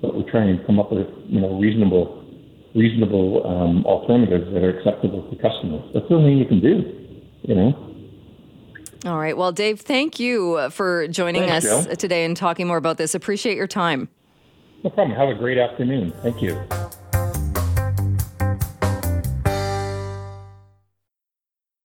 but 0.03 0.17
we 0.17 0.25
try 0.25 0.43
and 0.43 0.65
come 0.67 0.81
up 0.81 0.91
with 0.91 1.07
you 1.29 1.41
know 1.41 1.59
reasonable 1.61 2.25
reasonable 2.75 3.47
um, 3.47 3.85
alternatives 3.87 4.53
that 4.53 4.65
are 4.65 4.77
acceptable 4.79 5.23
to 5.31 5.37
customers. 5.37 5.85
That's 5.95 6.09
the 6.09 6.15
only 6.17 6.31
thing 6.31 6.39
you 6.39 6.47
can 6.47 6.61
do, 6.61 6.75
you 7.43 7.55
know. 7.55 7.91
All 9.07 9.19
right. 9.19 9.37
Well, 9.37 9.53
Dave, 9.53 9.81
thank 9.81 10.19
you 10.19 10.71
for 10.71 11.07
joining 11.09 11.43
Thanks, 11.43 11.67
us 11.67 11.87
Joe. 11.87 11.95
today 11.95 12.25
and 12.25 12.37
talking 12.37 12.67
more 12.67 12.79
about 12.79 12.97
this. 12.97 13.15
Appreciate 13.15 13.57
your 13.57 13.67
time. 13.67 14.09
No 14.83 14.91
problem. 14.91 15.17
Have 15.17 15.29
a 15.29 15.35
great 15.35 15.59
afternoon. 15.59 16.13
Thank 16.23 16.43
you. 16.43 16.59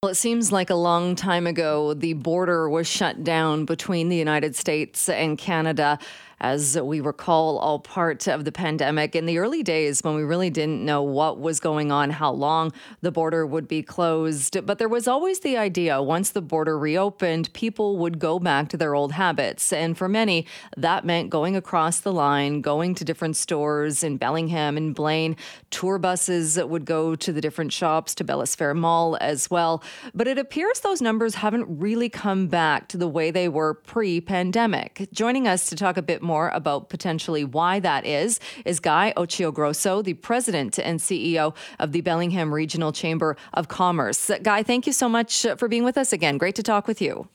Well, 0.02 0.14
it 0.14 0.16
seems 0.16 0.50
like 0.50 0.70
a 0.70 0.76
long 0.76 1.18
time 1.18 1.45
ago 1.45 1.93
the 1.93 2.14
border 2.14 2.70
was 2.70 2.88
shut 2.88 3.22
down 3.22 3.66
between 3.66 4.08
the 4.08 4.16
United 4.16 4.56
States 4.56 5.10
and 5.10 5.38
Canada. 5.38 6.00
As 6.42 6.80
we 6.80 7.02
recall, 7.02 7.58
all 7.58 7.80
part 7.80 8.28
of 8.28 8.46
the 8.46 8.52
pandemic 8.52 9.14
in 9.14 9.26
the 9.26 9.40
early 9.40 9.62
days 9.62 10.02
when 10.04 10.16
we 10.16 10.24
really 10.24 10.50
didn't 10.50 10.86
know 10.86 11.04
what 11.04 11.40
was 11.40 11.60
going 11.60 11.92
on, 11.92 12.12
how 12.12 12.32
long 12.32 12.72
the 13.02 13.12
border 13.12 13.46
would 13.46 13.68
be 13.68 13.84
closed. 13.84 14.66
But 14.66 14.78
there 14.78 14.88
was 14.88 15.06
always 15.06 15.42
the 15.42 15.58
idea 15.58 16.02
once 16.02 16.30
the 16.30 16.42
border 16.42 16.80
reopened, 16.80 17.52
people 17.54 17.98
would 17.98 18.20
go 18.20 18.40
back 18.40 18.70
to 18.70 18.78
their 18.78 18.96
old 18.96 19.12
habits. 19.12 19.74
And 19.74 19.98
for 19.98 20.08
many, 20.08 20.46
that 20.78 21.04
meant 21.04 21.30
going 21.30 21.58
across 21.58 22.00
the 22.00 22.14
line, 22.14 22.62
going 22.62 22.96
to 22.96 23.04
different 23.04 23.36
stores 23.36 24.02
in 24.02 24.16
Bellingham 24.16 24.78
and 24.78 24.96
Blaine. 24.96 25.36
Tour 25.72 25.98
buses 25.98 26.58
would 26.58 26.86
go 26.86 27.16
to 27.16 27.34
the 27.34 27.42
different 27.42 27.74
shops, 27.74 28.16
to 28.16 28.24
Bellis 28.24 28.56
Fair 28.56 28.74
Mall 28.74 29.18
as 29.20 29.50
well. 29.52 29.84
But 30.14 30.28
it 30.28 30.38
appears 30.38 30.80
those 30.80 31.02
numbers 31.02 31.36
haven't 31.36 31.66
really 31.68 32.08
come 32.08 32.48
back 32.48 32.88
to 32.90 32.98
the 32.98 33.10
way 33.10 33.30
they 33.30 33.50
were 33.50 33.74
pre 33.74 34.22
pandemic. 34.22 35.10
Joining 35.12 35.46
us 35.46 35.68
to 35.68 35.76
talk 35.76 35.98
a 35.98 36.02
bit 36.02 36.22
more 36.22 36.28
about 36.38 36.89
potentially 36.89 37.43
why 37.43 37.80
that 37.80 38.05
is 38.05 38.39
is 38.65 38.80
Guy 38.80 39.13
Occhiogrosso, 39.17 40.03
the 40.03 40.13
president 40.13 40.77
and 40.77 40.99
CEO 40.99 41.55
of 41.80 41.91
the 41.91 42.01
Bellingham 42.01 42.53
Regional 42.53 42.91
Chamber 42.91 43.36
of 43.53 43.67
Commerce. 43.67 44.30
Guy, 44.43 44.63
thank 44.63 44.86
you 44.86 44.93
so 44.93 45.09
much 45.09 45.45
for 45.57 45.67
being 45.67 45.84
with 45.84 45.97
us 45.97 46.13
again. 46.13 46.38
Great 46.38 46.55
to 46.55 46.63
talk 46.63 46.88
with 46.88 47.01
you. 47.01 47.27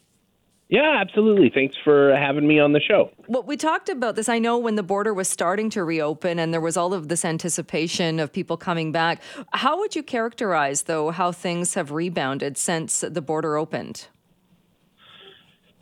Yeah, 0.68 0.96
absolutely. 0.98 1.50
Thanks 1.50 1.76
for 1.84 2.16
having 2.16 2.48
me 2.48 2.58
on 2.58 2.72
the 2.72 2.80
show. 2.80 3.10
Well, 3.28 3.42
we 3.42 3.56
talked 3.56 3.88
about 3.88 4.16
this. 4.16 4.28
I 4.28 4.38
know 4.38 4.56
when 4.58 4.76
the 4.76 4.82
border 4.82 5.12
was 5.12 5.28
starting 5.28 5.68
to 5.70 5.84
reopen 5.84 6.38
and 6.38 6.54
there 6.54 6.60
was 6.60 6.76
all 6.76 6.94
of 6.94 7.08
this 7.08 7.24
anticipation 7.24 8.18
of 8.18 8.32
people 8.32 8.56
coming 8.56 8.90
back. 8.90 9.20
How 9.52 9.78
would 9.78 9.94
you 9.94 10.02
characterize, 10.02 10.82
though, 10.82 11.10
how 11.10 11.32
things 11.32 11.74
have 11.74 11.92
rebounded 11.92 12.56
since 12.56 13.04
the 13.06 13.20
border 13.20 13.56
opened? 13.58 14.08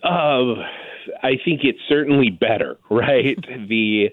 Uh, 0.03 0.57
I 1.23 1.33
think 1.45 1.61
it's 1.65 1.79
certainly 1.89 2.31
better, 2.31 2.79
right? 2.91 3.39
the 3.69 4.11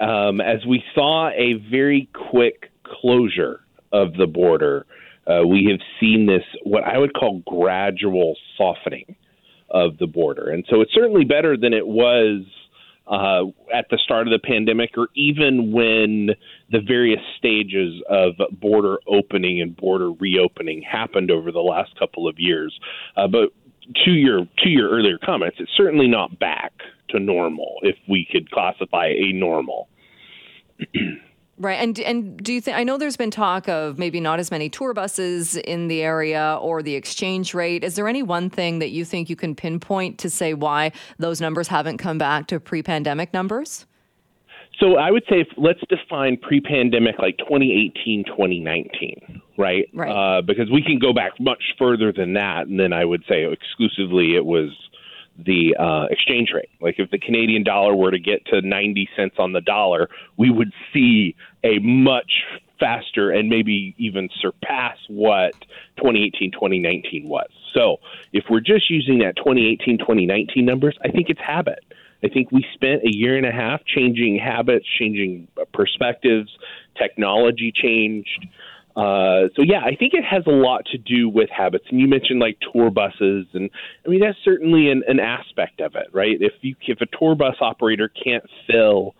um, 0.00 0.40
as 0.40 0.64
we 0.66 0.82
saw 0.94 1.28
a 1.30 1.54
very 1.70 2.08
quick 2.30 2.70
closure 2.82 3.60
of 3.92 4.14
the 4.14 4.26
border, 4.26 4.86
uh, 5.26 5.46
we 5.46 5.68
have 5.70 5.80
seen 6.00 6.26
this 6.26 6.42
what 6.64 6.82
I 6.84 6.98
would 6.98 7.14
call 7.14 7.42
gradual 7.46 8.36
softening 8.56 9.16
of 9.70 9.98
the 9.98 10.06
border, 10.06 10.50
and 10.50 10.64
so 10.68 10.80
it's 10.80 10.92
certainly 10.94 11.24
better 11.24 11.56
than 11.56 11.72
it 11.72 11.86
was 11.86 12.42
uh, 13.06 13.44
at 13.74 13.86
the 13.90 13.98
start 13.98 14.26
of 14.26 14.32
the 14.32 14.38
pandemic, 14.38 14.96
or 14.96 15.08
even 15.14 15.72
when 15.72 16.30
the 16.70 16.80
various 16.80 17.20
stages 17.36 18.00
of 18.08 18.34
border 18.52 18.98
opening 19.06 19.60
and 19.60 19.76
border 19.76 20.10
reopening 20.12 20.82
happened 20.82 21.30
over 21.30 21.50
the 21.50 21.60
last 21.60 21.98
couple 21.98 22.28
of 22.28 22.36
years. 22.38 22.78
Uh, 23.16 23.26
but 23.26 23.50
to 24.04 24.10
your 24.10 24.46
to 24.58 24.68
your 24.68 24.90
earlier 24.90 25.18
comments, 25.18 25.58
it's 25.60 25.72
certainly 25.76 26.08
not 26.08 26.38
back 26.38 26.72
to 27.10 27.18
normal 27.18 27.76
if 27.82 27.96
we 28.08 28.26
could 28.30 28.50
classify 28.50 29.06
a 29.08 29.32
normal. 29.32 29.88
Right, 31.58 31.74
and 31.74 31.96
and 32.00 32.42
do 32.42 32.52
you 32.52 32.60
think? 32.60 32.76
I 32.76 32.82
know 32.82 32.98
there's 32.98 33.16
been 33.16 33.30
talk 33.30 33.68
of 33.68 33.96
maybe 33.96 34.18
not 34.18 34.40
as 34.40 34.50
many 34.50 34.68
tour 34.68 34.94
buses 34.94 35.54
in 35.54 35.86
the 35.86 36.02
area 36.02 36.58
or 36.60 36.82
the 36.82 36.96
exchange 36.96 37.54
rate. 37.54 37.84
Is 37.84 37.94
there 37.94 38.08
any 38.08 38.22
one 38.22 38.50
thing 38.50 38.80
that 38.80 38.88
you 38.88 39.04
think 39.04 39.30
you 39.30 39.36
can 39.36 39.54
pinpoint 39.54 40.18
to 40.20 40.30
say 40.30 40.54
why 40.54 40.90
those 41.18 41.40
numbers 41.40 41.68
haven't 41.68 41.98
come 41.98 42.18
back 42.18 42.48
to 42.48 42.58
pre-pandemic 42.58 43.32
numbers? 43.32 43.86
So 44.82 44.96
I 44.96 45.12
would 45.12 45.22
say 45.30 45.40
if, 45.40 45.48
let's 45.56 45.78
define 45.88 46.36
pre-pandemic 46.36 47.16
like 47.20 47.38
2018, 47.38 48.24
2019, 48.24 49.40
right? 49.56 49.88
Right. 49.94 50.10
Uh, 50.10 50.42
because 50.42 50.70
we 50.72 50.82
can 50.82 50.98
go 50.98 51.12
back 51.12 51.38
much 51.38 51.62
further 51.78 52.12
than 52.12 52.32
that, 52.34 52.66
and 52.66 52.80
then 52.80 52.92
I 52.92 53.04
would 53.04 53.22
say 53.28 53.44
exclusively 53.44 54.34
it 54.34 54.44
was 54.44 54.70
the 55.38 55.76
uh, 55.78 56.06
exchange 56.10 56.50
rate. 56.52 56.68
Like 56.80 56.96
if 56.98 57.10
the 57.12 57.18
Canadian 57.18 57.62
dollar 57.62 57.94
were 57.94 58.10
to 58.10 58.18
get 58.18 58.44
to 58.46 58.60
90 58.60 59.08
cents 59.16 59.36
on 59.38 59.52
the 59.52 59.60
dollar, 59.60 60.08
we 60.36 60.50
would 60.50 60.72
see 60.92 61.36
a 61.62 61.78
much 61.78 62.32
faster 62.80 63.30
and 63.30 63.48
maybe 63.48 63.94
even 63.98 64.28
surpass 64.40 64.96
what 65.08 65.54
2018 65.98 66.50
2019 66.50 67.28
was. 67.28 67.48
So 67.72 67.98
if 68.32 68.44
we're 68.50 68.60
just 68.60 68.90
using 68.90 69.20
that 69.20 69.36
2018 69.36 69.98
2019 69.98 70.64
numbers, 70.64 70.98
I 71.04 71.08
think 71.08 71.30
it's 71.30 71.40
habit. 71.40 71.84
I 72.24 72.28
think 72.28 72.50
we 72.52 72.64
spent 72.74 73.02
a 73.02 73.10
year 73.10 73.36
and 73.36 73.46
a 73.46 73.52
half 73.52 73.84
changing 73.84 74.38
habits, 74.38 74.86
changing 74.98 75.48
perspectives, 75.72 76.50
technology 76.96 77.72
changed. 77.74 78.46
Uh, 78.94 79.48
so 79.56 79.62
yeah, 79.62 79.80
I 79.80 79.96
think 79.96 80.12
it 80.14 80.24
has 80.24 80.42
a 80.46 80.50
lot 80.50 80.84
to 80.92 80.98
do 80.98 81.28
with 81.28 81.48
habits. 81.50 81.86
And 81.90 81.98
you 81.98 82.06
mentioned 82.06 82.40
like 82.40 82.58
tour 82.72 82.90
buses, 82.90 83.46
and 83.54 83.70
I 84.04 84.08
mean 84.08 84.20
that's 84.20 84.38
certainly 84.44 84.90
an, 84.90 85.02
an 85.08 85.18
aspect 85.18 85.80
of 85.80 85.94
it, 85.94 86.08
right? 86.12 86.36
If 86.40 86.52
you 86.60 86.76
if 86.86 87.00
a 87.00 87.06
tour 87.18 87.34
bus 87.34 87.56
operator 87.60 88.08
can't 88.08 88.44
fill 88.70 89.14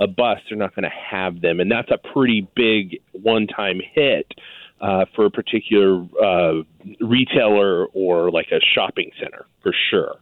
a 0.00 0.06
bus, 0.06 0.38
they're 0.48 0.58
not 0.58 0.74
going 0.74 0.84
to 0.84 0.96
have 1.10 1.40
them, 1.40 1.60
and 1.60 1.70
that's 1.70 1.90
a 1.90 1.98
pretty 2.12 2.48
big 2.54 3.00
one-time 3.12 3.80
hit 3.94 4.32
uh, 4.80 5.04
for 5.14 5.26
a 5.26 5.30
particular 5.30 6.06
uh, 6.24 6.62
retailer 7.00 7.86
or 7.86 8.30
like 8.30 8.46
a 8.52 8.60
shopping 8.74 9.10
center 9.20 9.46
for 9.62 9.74
sure. 9.90 10.16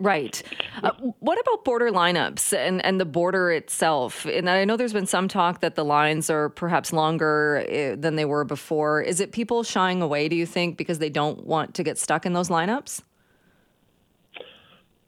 Right. 0.00 0.40
Uh, 0.84 0.92
what 1.18 1.40
about 1.40 1.64
border 1.64 1.90
lineups 1.90 2.56
and, 2.56 2.84
and 2.84 3.00
the 3.00 3.04
border 3.04 3.50
itself? 3.50 4.26
And 4.26 4.48
I 4.48 4.64
know 4.64 4.76
there's 4.76 4.92
been 4.92 5.06
some 5.06 5.26
talk 5.26 5.60
that 5.60 5.74
the 5.74 5.84
lines 5.84 6.30
are 6.30 6.48
perhaps 6.50 6.92
longer 6.92 7.64
eh, 7.68 7.96
than 7.96 8.14
they 8.14 8.24
were 8.24 8.44
before. 8.44 9.02
Is 9.02 9.18
it 9.18 9.32
people 9.32 9.64
shying 9.64 10.00
away, 10.00 10.28
do 10.28 10.36
you 10.36 10.46
think, 10.46 10.76
because 10.76 11.00
they 11.00 11.10
don't 11.10 11.44
want 11.44 11.74
to 11.74 11.82
get 11.82 11.98
stuck 11.98 12.26
in 12.26 12.32
those 12.32 12.48
lineups? 12.48 13.02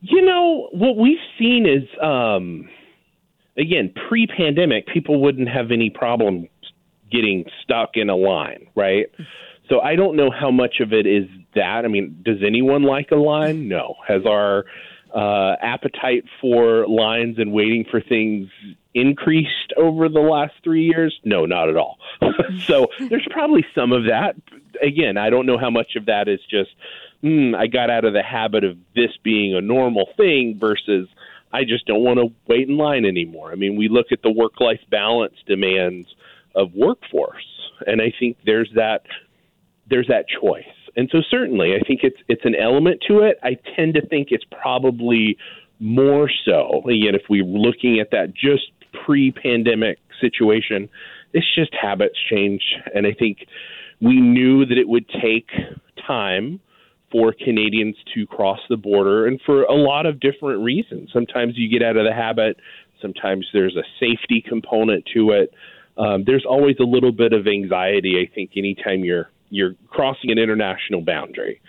You 0.01 0.22
know, 0.22 0.68
what 0.72 0.97
we've 0.97 1.18
seen 1.38 1.66
is, 1.66 1.88
um, 2.03 2.68
again, 3.57 3.93
pre 4.09 4.26
pandemic, 4.26 4.88
people 4.88 5.20
wouldn't 5.20 5.49
have 5.49 5.70
any 5.70 5.91
problem 5.91 6.49
getting 7.12 7.45
stuck 7.62 7.91
in 7.95 8.09
a 8.09 8.16
line, 8.16 8.66
right? 8.74 9.07
So 9.68 9.80
I 9.80 9.95
don't 9.95 10.16
know 10.16 10.30
how 10.30 10.51
much 10.51 10.80
of 10.80 10.93
it 10.93 11.07
is 11.07 11.28
that. 11.55 11.84
I 11.84 11.88
mean, 11.88 12.22
does 12.24 12.38
anyone 12.46 12.82
like 12.82 13.11
a 13.11 13.16
line? 13.16 13.68
No. 13.68 13.94
Has 14.07 14.22
our 14.26 14.64
uh, 15.14 15.57
appetite 15.61 16.24
for 16.40 16.86
lines 16.86 17.38
and 17.38 17.53
waiting 17.53 17.84
for 17.90 18.01
things 18.01 18.48
increased 18.94 19.72
over 19.76 20.09
the 20.09 20.20
last 20.20 20.55
three 20.62 20.84
years? 20.84 21.18
No, 21.24 21.46
not 21.46 21.68
at 21.68 21.76
all. 21.76 21.98
so 22.66 22.88
there's 23.09 23.26
probably 23.30 23.64
some 23.74 23.92
of 23.92 24.05
that. 24.05 24.36
Again, 24.82 25.16
I 25.16 25.30
don't 25.30 25.46
know 25.46 25.59
how 25.59 25.70
much 25.70 25.96
of 25.96 26.07
that 26.07 26.28
is 26.28 26.40
just 26.48 26.70
mm, 27.22 27.55
I 27.55 27.66
got 27.66 27.90
out 27.90 28.05
of 28.05 28.12
the 28.12 28.22
habit 28.22 28.64
of 28.64 28.76
this 28.94 29.11
being 29.22 29.55
a 29.55 29.61
normal 29.61 30.09
thing 30.16 30.57
versus 30.59 31.09
I 31.53 31.64
just 31.64 31.86
don't 31.86 32.03
want 32.03 32.18
to 32.18 32.32
wait 32.46 32.68
in 32.68 32.76
line 32.76 33.05
anymore. 33.05 33.53
I 33.53 33.57
mean, 33.57 33.76
we 33.76 33.88
look 33.88 34.07
at 34.12 34.22
the 34.22 34.30
work 34.30 34.61
life 34.61 34.80
balance 34.90 35.34
demands 35.46 36.09
of 36.55 36.74
workforce, 36.74 37.46
and 37.86 38.01
I 38.01 38.12
think 38.18 38.38
there's 38.44 38.70
that 38.76 39.03
there's 39.88 40.09
that 40.09 40.26
choice. 40.28 40.64
And 40.97 41.09
so 41.11 41.18
certainly, 41.30 41.74
I 41.74 41.80
think 41.86 42.01
it's 42.03 42.16
it's 42.28 42.45
an 42.45 42.55
element 42.55 43.03
to 43.09 43.20
it. 43.20 43.38
I 43.43 43.57
tend 43.76 43.95
to 43.95 44.07
think 44.07 44.28
it's 44.30 44.45
probably 44.51 45.36
more 45.78 46.30
so. 46.45 46.82
Again, 46.84 47.14
if 47.14 47.22
we're 47.28 47.45
looking 47.45 48.01
at 48.01 48.11
that 48.11 48.34
just 48.34 48.70
pre-pandemic 49.05 49.99
situation, 50.20 50.88
it's 51.32 51.47
just 51.55 51.74
habits 51.80 52.18
change, 52.28 52.62
and 52.95 53.07
I 53.07 53.12
think 53.12 53.47
we 54.01 54.20
knew 54.20 54.66
that 54.66 54.78
it 54.78 54.88
would 54.88 55.09
take 55.09 55.51
time 56.07 56.61
for 57.12 57.32
Canadians 57.32 57.97
to 58.14 58.26
cross 58.26 58.61
the 58.68 58.76
border, 58.76 59.26
and 59.26 59.41
for 59.45 59.62
a 59.64 59.74
lot 59.74 60.07
of 60.07 60.20
different 60.20 60.62
reasons. 60.62 61.11
Sometimes 61.12 61.55
you 61.57 61.68
get 61.68 61.86
out 61.86 61.97
of 61.97 62.05
the 62.05 62.14
habit. 62.14 62.59
Sometimes 63.03 63.47
there's 63.53 63.76
a 63.76 63.82
safety 63.99 64.45
component 64.47 65.05
to 65.14 65.30
it. 65.32 65.53
Um, 65.97 66.24
there's 66.24 66.45
always 66.49 66.76
a 66.80 66.84
little 66.84 67.12
bit 67.12 67.32
of 67.32 67.47
anxiety. 67.47 68.16
I 68.20 68.32
think 68.32 68.53
anytime 68.57 69.05
you're 69.05 69.28
you're 69.51 69.74
crossing 69.88 70.30
an 70.30 70.38
international 70.38 71.03
boundary. 71.03 71.61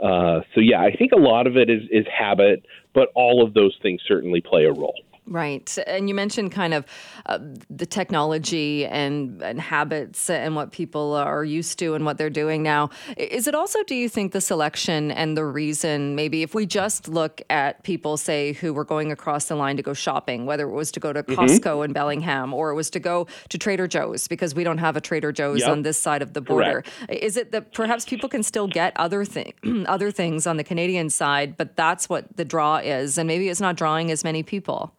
Uh, 0.00 0.40
so 0.54 0.60
yeah, 0.60 0.80
I 0.80 0.94
think 0.94 1.12
a 1.12 1.18
lot 1.18 1.46
of 1.46 1.56
it 1.56 1.70
is 1.70 1.82
is 1.90 2.06
habit, 2.06 2.64
but 2.94 3.08
all 3.14 3.44
of 3.44 3.54
those 3.54 3.76
things 3.82 4.00
certainly 4.06 4.40
play 4.40 4.64
a 4.64 4.72
role. 4.72 5.00
Right. 5.28 5.76
And 5.86 6.08
you 6.08 6.14
mentioned 6.14 6.52
kind 6.52 6.72
of 6.72 6.86
uh, 7.26 7.38
the 7.68 7.84
technology 7.84 8.86
and, 8.86 9.42
and 9.42 9.60
habits 9.60 10.30
and 10.30 10.56
what 10.56 10.72
people 10.72 11.12
are 11.12 11.44
used 11.44 11.78
to 11.80 11.94
and 11.94 12.06
what 12.06 12.16
they're 12.16 12.30
doing 12.30 12.62
now. 12.62 12.88
Is 13.18 13.46
it 13.46 13.54
also, 13.54 13.82
do 13.84 13.94
you 13.94 14.08
think, 14.08 14.32
the 14.32 14.40
selection 14.40 15.10
and 15.10 15.36
the 15.36 15.44
reason, 15.44 16.14
maybe 16.14 16.42
if 16.42 16.54
we 16.54 16.64
just 16.64 17.08
look 17.08 17.42
at 17.50 17.82
people, 17.82 18.16
say, 18.16 18.54
who 18.54 18.72
were 18.72 18.86
going 18.86 19.12
across 19.12 19.46
the 19.46 19.54
line 19.54 19.76
to 19.76 19.82
go 19.82 19.92
shopping, 19.92 20.46
whether 20.46 20.66
it 20.66 20.72
was 20.72 20.90
to 20.92 21.00
go 21.00 21.12
to 21.12 21.22
mm-hmm. 21.22 21.38
Costco 21.38 21.84
in 21.84 21.92
Bellingham 21.92 22.54
or 22.54 22.70
it 22.70 22.74
was 22.74 22.88
to 22.90 23.00
go 23.00 23.26
to 23.50 23.58
Trader 23.58 23.86
Joe's, 23.86 24.28
because 24.28 24.54
we 24.54 24.64
don't 24.64 24.78
have 24.78 24.96
a 24.96 25.00
Trader 25.00 25.30
Joe's 25.30 25.60
yep. 25.60 25.68
on 25.68 25.82
this 25.82 25.98
side 25.98 26.22
of 26.22 26.32
the 26.32 26.40
border. 26.40 26.82
Correct. 26.82 27.22
Is 27.22 27.36
it 27.36 27.52
that 27.52 27.74
perhaps 27.74 28.06
people 28.06 28.30
can 28.30 28.42
still 28.42 28.66
get 28.66 28.94
other, 28.96 29.26
thing, 29.26 29.52
other 29.86 30.10
things 30.10 30.46
on 30.46 30.56
the 30.56 30.64
Canadian 30.64 31.10
side, 31.10 31.58
but 31.58 31.76
that's 31.76 32.08
what 32.08 32.34
the 32.38 32.46
draw 32.46 32.78
is? 32.78 33.18
And 33.18 33.26
maybe 33.26 33.50
it's 33.50 33.60
not 33.60 33.76
drawing 33.76 34.10
as 34.10 34.24
many 34.24 34.42
people? 34.42 34.94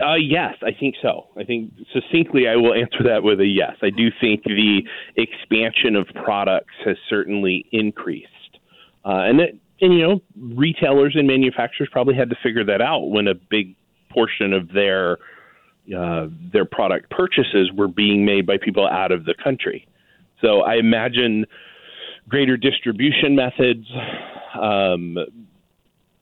Uh, 0.00 0.14
yes, 0.14 0.54
I 0.62 0.72
think 0.78 0.94
so. 1.02 1.26
I 1.36 1.44
think 1.44 1.72
succinctly, 1.92 2.48
I 2.48 2.56
will 2.56 2.72
answer 2.74 3.04
that 3.04 3.22
with 3.22 3.40
a 3.40 3.46
yes. 3.46 3.76
I 3.82 3.90
do 3.90 4.08
think 4.20 4.42
the 4.44 4.82
expansion 5.16 5.94
of 5.94 6.06
products 6.24 6.74
has 6.84 6.96
certainly 7.08 7.66
increased, 7.70 8.28
uh, 9.04 9.28
and 9.28 9.40
it, 9.40 9.58
and 9.82 9.92
you 9.92 10.00
know, 10.00 10.22
retailers 10.38 11.14
and 11.16 11.26
manufacturers 11.26 11.90
probably 11.92 12.14
had 12.14 12.30
to 12.30 12.36
figure 12.42 12.64
that 12.64 12.80
out 12.80 13.10
when 13.10 13.28
a 13.28 13.34
big 13.34 13.76
portion 14.10 14.54
of 14.54 14.72
their 14.72 15.18
uh, 15.96 16.28
their 16.52 16.64
product 16.64 17.10
purchases 17.10 17.70
were 17.74 17.88
being 17.88 18.24
made 18.24 18.46
by 18.46 18.56
people 18.56 18.88
out 18.88 19.12
of 19.12 19.26
the 19.26 19.34
country. 19.34 19.86
So 20.40 20.62
I 20.62 20.76
imagine 20.76 21.44
greater 22.26 22.56
distribution 22.56 23.36
methods 23.36 23.86
um, 24.58 25.18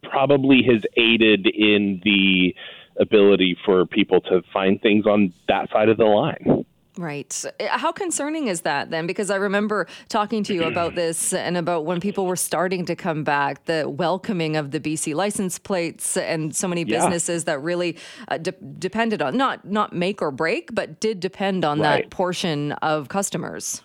probably 0.02 0.62
has 0.64 0.82
aided 0.96 1.46
in 1.46 2.00
the 2.04 2.54
ability 3.00 3.56
for 3.64 3.86
people 3.86 4.20
to 4.22 4.42
find 4.52 4.80
things 4.80 5.06
on 5.06 5.32
that 5.48 5.70
side 5.70 5.88
of 5.88 5.96
the 5.96 6.04
line. 6.04 6.64
Right. 6.98 7.44
How 7.68 7.90
concerning 7.90 8.48
is 8.48 8.62
that 8.62 8.90
then? 8.90 9.06
Because 9.06 9.30
I 9.30 9.36
remember 9.36 9.86
talking 10.10 10.44
to 10.44 10.54
you 10.54 10.64
about 10.64 10.94
this 10.94 11.32
and 11.32 11.56
about 11.56 11.86
when 11.86 12.00
people 12.00 12.26
were 12.26 12.36
starting 12.36 12.84
to 12.84 12.94
come 12.94 13.24
back, 13.24 13.64
the 13.64 13.88
welcoming 13.88 14.56
of 14.56 14.72
the 14.72 14.80
BC 14.80 15.14
license 15.14 15.58
plates 15.58 16.18
and 16.18 16.54
so 16.54 16.68
many 16.68 16.84
businesses 16.84 17.42
yeah. 17.42 17.54
that 17.54 17.60
really 17.60 17.96
uh, 18.28 18.36
de- 18.36 18.52
depended 18.78 19.22
on 19.22 19.36
not 19.38 19.64
not 19.64 19.94
make 19.94 20.20
or 20.20 20.30
break, 20.30 20.74
but 20.74 21.00
did 21.00 21.20
depend 21.20 21.64
on 21.64 21.80
right. 21.80 22.02
that 22.02 22.10
portion 22.10 22.72
of 22.72 23.08
customers. 23.08 23.82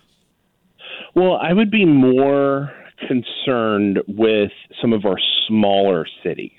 Well, 1.14 1.38
I 1.40 1.54
would 1.54 1.70
be 1.70 1.86
more 1.86 2.70
concerned 3.06 4.00
with 4.06 4.50
some 4.82 4.92
of 4.92 5.06
our 5.06 5.16
smaller 5.46 6.06
cities 6.22 6.52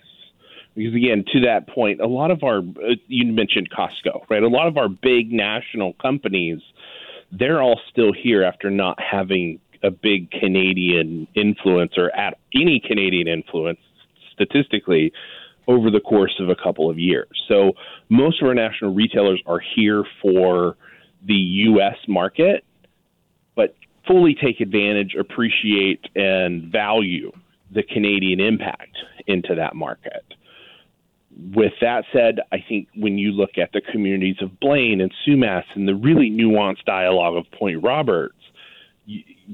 because 0.80 0.96
again, 0.96 1.26
to 1.34 1.42
that 1.42 1.68
point, 1.68 2.00
a 2.00 2.08
lot 2.08 2.32
of 2.32 2.42
our 2.44 2.60
uh, 2.60 2.96
you 3.08 3.26
mentioned 3.34 3.70
Costco, 3.70 4.22
right? 4.30 4.42
A 4.42 4.48
lot 4.48 4.68
of 4.68 4.78
our 4.78 4.88
big 4.88 5.30
national 5.30 5.92
companies, 5.94 6.62
they're 7.34 7.62
all 7.62 7.82
still 7.92 8.14
here 8.14 8.44
after 8.44 8.70
not 8.70 8.98
having 9.00 9.60
a 9.84 9.92
big 9.92 10.32
Canadian 10.32 11.28
influence 11.36 11.94
or 11.98 12.16
at 12.16 12.38
any 12.56 12.80
Canadian 12.80 13.28
influence 13.28 13.80
statistically 14.34 15.12
over 15.68 15.92
the 15.92 16.00
course 16.00 16.40
of 16.40 16.48
a 16.48 16.56
couple 16.56 16.90
of 16.90 16.98
years. 16.98 17.28
So 17.50 17.74
most 18.08 18.42
of 18.42 18.48
our 18.48 18.56
national 18.56 18.94
retailers 18.94 19.42
are 19.46 19.60
here 19.76 20.06
for 20.22 20.78
the 21.28 21.34
U.S. 21.34 21.98
market, 22.08 22.64
but 23.54 23.76
fully 24.08 24.34
take 24.34 24.62
advantage, 24.62 25.14
appreciate, 25.20 26.06
and 26.16 26.72
value 26.72 27.34
the 27.70 27.84
Canadian 27.84 28.40
impact 28.40 28.98
into 29.28 29.56
that 29.56 29.76
market 29.76 30.24
with 31.54 31.74
that 31.82 32.06
said, 32.12 32.40
I 32.52 32.64
think 32.68 32.88
when 32.96 33.18
you 33.18 33.32
look 33.32 33.58
at 33.58 33.72
the 33.74 33.82
communities 33.82 34.38
of 34.42 34.60
Blaine 34.60 35.02
and 35.02 35.14
Sumas 35.26 35.64
and 35.76 35.88
the 35.88 35.96
really 35.96 36.30
nuanced 36.30 36.86
dialogue 36.86 37.36
of 37.36 37.50
Point 37.52 37.84
Roberts, 37.84 38.36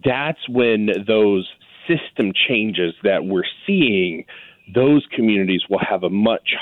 that's 0.04 0.50
when 0.50 0.90
those 1.08 1.50
system 1.88 2.32
changes 2.48 2.94
that 3.04 3.26
we're 3.26 3.44
seeing, 3.68 4.26
those 4.74 5.06
communities 5.12 5.62
will 5.70 5.82
have 5.88 6.04
a 6.04 6.10
much, 6.10 6.56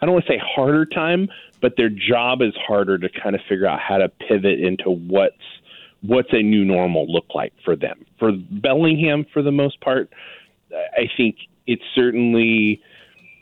I 0.00 0.06
don't 0.06 0.14
want 0.14 0.26
to 0.26 0.32
say 0.32 0.40
harder 0.42 0.84
time, 0.84 1.28
but 1.62 1.74
their 1.76 1.88
job 1.90 2.42
is 2.42 2.52
harder 2.66 2.98
to 2.98 3.08
kind 3.08 3.34
of 3.34 3.40
figure 3.48 3.66
out 3.66 3.80
how 3.80 3.98
to 3.98 4.08
pivot 4.08 4.60
into 4.60 4.90
what's 4.90 5.36
what's 6.02 6.30
a 6.32 6.42
new 6.42 6.64
normal 6.64 7.06
look 7.12 7.26
like 7.34 7.52
for 7.62 7.76
them. 7.76 8.06
For 8.18 8.32
Bellingham, 8.32 9.26
for 9.34 9.42
the 9.42 9.52
most 9.52 9.82
part, 9.82 10.10
I 10.72 11.10
think 11.14 11.36
it's 11.66 11.82
certainly 11.94 12.80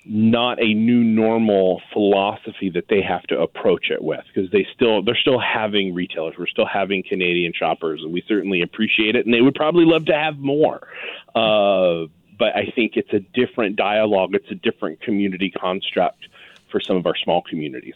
not 0.08 0.60
a 0.62 0.72
new 0.72 1.04
normal 1.04 1.82
philosophy 1.92 2.70
that 2.70 2.84
they 2.88 3.02
have 3.02 3.22
to 3.24 3.38
approach 3.38 3.90
it 3.90 4.02
with 4.02 4.24
because 4.32 4.50
they 4.50 4.66
still 4.74 5.02
they're 5.02 5.18
still 5.20 5.38
having 5.38 5.94
retailers 5.94 6.34
we're 6.38 6.46
still 6.46 6.66
having 6.66 7.02
canadian 7.02 7.52
shoppers 7.54 8.00
and 8.02 8.12
we 8.12 8.22
certainly 8.26 8.62
appreciate 8.62 9.14
it 9.14 9.26
and 9.26 9.34
they 9.34 9.42
would 9.42 9.54
probably 9.54 9.84
love 9.84 10.06
to 10.06 10.14
have 10.14 10.38
more 10.38 10.88
uh, 11.34 12.06
but 12.38 12.56
i 12.56 12.72
think 12.74 12.96
it's 12.96 13.12
a 13.12 13.20
different 13.20 13.76
dialogue 13.76 14.30
it's 14.32 14.50
a 14.50 14.54
different 14.54 15.00
community 15.02 15.50
construct 15.50 16.26
for 16.72 16.80
some 16.80 16.96
of 16.96 17.06
our 17.06 17.16
small 17.16 17.42
communities 17.42 17.94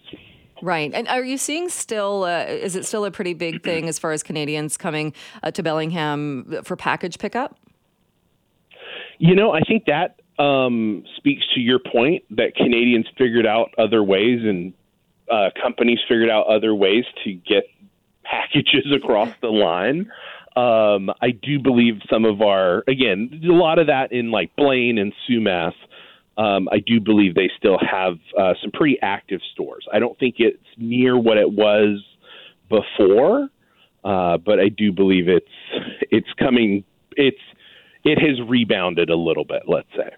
Right. 0.64 0.94
And 0.94 1.08
are 1.08 1.24
you 1.24 1.38
seeing 1.38 1.68
still, 1.68 2.22
uh, 2.22 2.44
is 2.44 2.76
it 2.76 2.86
still 2.86 3.04
a 3.04 3.10
pretty 3.10 3.34
big 3.34 3.62
thing 3.64 3.88
as 3.88 3.98
far 3.98 4.12
as 4.12 4.22
Canadians 4.22 4.76
coming 4.76 5.12
uh, 5.42 5.50
to 5.50 5.60
Bellingham 5.60 6.60
for 6.62 6.76
package 6.76 7.18
pickup? 7.18 7.58
You 9.18 9.34
know, 9.34 9.52
I 9.52 9.60
think 9.62 9.86
that 9.86 10.21
um, 10.38 11.04
speaks 11.16 11.42
to 11.54 11.60
your 11.60 11.78
point 11.78 12.24
that 12.30 12.54
Canadians 12.56 13.06
figured 13.18 13.46
out 13.46 13.70
other 13.78 14.02
ways 14.02 14.40
and 14.42 14.72
uh, 15.30 15.50
companies 15.60 15.98
figured 16.08 16.30
out 16.30 16.46
other 16.46 16.74
ways 16.74 17.04
to 17.24 17.32
get 17.32 17.64
packages 18.24 18.86
across 18.94 19.30
the 19.40 19.48
line. 19.48 20.10
Um, 20.54 21.10
I 21.22 21.30
do 21.30 21.58
believe 21.58 22.00
some 22.10 22.24
of 22.24 22.42
our, 22.42 22.84
again, 22.86 23.40
a 23.42 23.52
lot 23.52 23.78
of 23.78 23.86
that 23.86 24.12
in 24.12 24.30
like 24.30 24.54
Blaine 24.56 24.98
and 24.98 25.12
Sumas. 25.28 25.72
Um, 26.36 26.68
I 26.70 26.78
do 26.78 27.00
believe 27.00 27.34
they 27.34 27.50
still 27.56 27.78
have 27.78 28.18
uh, 28.38 28.54
some 28.60 28.70
pretty 28.70 28.98
active 29.00 29.40
stores. 29.52 29.86
I 29.92 29.98
don't 29.98 30.18
think 30.18 30.36
it's 30.38 30.62
near 30.76 31.16
what 31.16 31.36
it 31.38 31.50
was 31.50 32.02
before, 32.68 33.48
uh, 34.04 34.38
but 34.38 34.58
I 34.58 34.68
do 34.68 34.92
believe 34.92 35.28
it's 35.28 35.46
it's 36.10 36.32
coming. 36.38 36.84
It's 37.16 37.40
it 38.04 38.18
has 38.18 38.40
rebounded 38.48 39.10
a 39.10 39.16
little 39.16 39.44
bit. 39.44 39.62
Let's 39.66 39.88
say. 39.94 40.10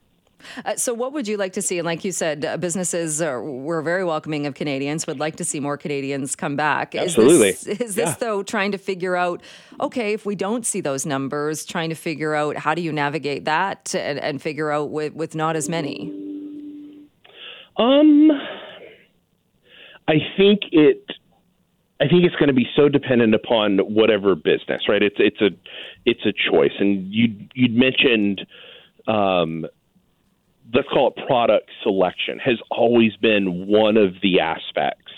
Uh, 0.64 0.76
so, 0.76 0.94
what 0.94 1.12
would 1.12 1.28
you 1.28 1.36
like 1.36 1.52
to 1.54 1.62
see? 1.62 1.78
And 1.78 1.86
like 1.86 2.04
you 2.04 2.12
said, 2.12 2.44
uh, 2.44 2.56
businesses 2.56 3.20
are, 3.20 3.42
were 3.42 3.82
very 3.82 4.04
welcoming 4.04 4.46
of 4.46 4.54
Canadians. 4.54 5.06
Would 5.06 5.20
like 5.20 5.36
to 5.36 5.44
see 5.44 5.60
more 5.60 5.76
Canadians 5.76 6.36
come 6.36 6.56
back. 6.56 6.94
Absolutely. 6.94 7.50
Is 7.50 7.60
this, 7.62 7.80
is 7.80 7.94
this 7.94 8.10
yeah. 8.10 8.16
though 8.18 8.42
trying 8.42 8.72
to 8.72 8.78
figure 8.78 9.16
out? 9.16 9.42
Okay, 9.80 10.12
if 10.12 10.26
we 10.26 10.34
don't 10.34 10.64
see 10.64 10.80
those 10.80 11.06
numbers, 11.06 11.64
trying 11.64 11.90
to 11.90 11.96
figure 11.96 12.34
out 12.34 12.56
how 12.56 12.74
do 12.74 12.82
you 12.82 12.92
navigate 12.92 13.44
that 13.44 13.94
and, 13.94 14.18
and 14.18 14.40
figure 14.40 14.70
out 14.70 14.90
with 14.90 15.14
with 15.14 15.34
not 15.34 15.56
as 15.56 15.68
many. 15.68 16.24
Um, 17.76 18.30
I 20.06 20.14
think 20.36 20.60
it. 20.72 21.04
I 22.00 22.08
think 22.08 22.24
it's 22.24 22.34
going 22.34 22.48
to 22.48 22.54
be 22.54 22.66
so 22.76 22.88
dependent 22.88 23.34
upon 23.34 23.78
whatever 23.78 24.34
business, 24.34 24.82
right? 24.88 25.02
It's 25.02 25.16
it's 25.18 25.40
a 25.40 25.50
it's 26.04 26.24
a 26.26 26.32
choice, 26.50 26.72
and 26.78 27.12
you 27.12 27.34
you'd 27.54 27.74
mentioned 27.74 28.46
um, 29.06 29.66
let's 30.72 30.88
call 30.88 31.12
it 31.14 31.26
product 31.26 31.70
selection 31.82 32.38
has 32.38 32.58
always 32.70 33.16
been 33.16 33.66
one 33.66 33.96
of 33.96 34.14
the 34.22 34.40
aspects 34.40 35.12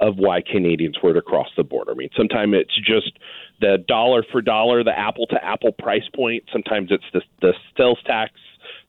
of 0.00 0.16
why 0.16 0.42
Canadians 0.42 0.96
were 1.02 1.14
to 1.14 1.22
cross 1.22 1.48
the 1.56 1.62
border. 1.62 1.92
I 1.92 1.94
mean, 1.94 2.10
sometimes 2.16 2.54
it's 2.56 2.76
just 2.76 3.18
the 3.60 3.78
dollar 3.86 4.24
for 4.30 4.42
dollar, 4.42 4.82
the 4.82 4.98
apple 4.98 5.26
to 5.28 5.42
apple 5.42 5.72
price 5.72 6.08
point. 6.14 6.42
Sometimes 6.52 6.88
it's 6.90 7.04
the, 7.12 7.22
the 7.40 7.52
sales 7.76 8.00
tax. 8.04 8.32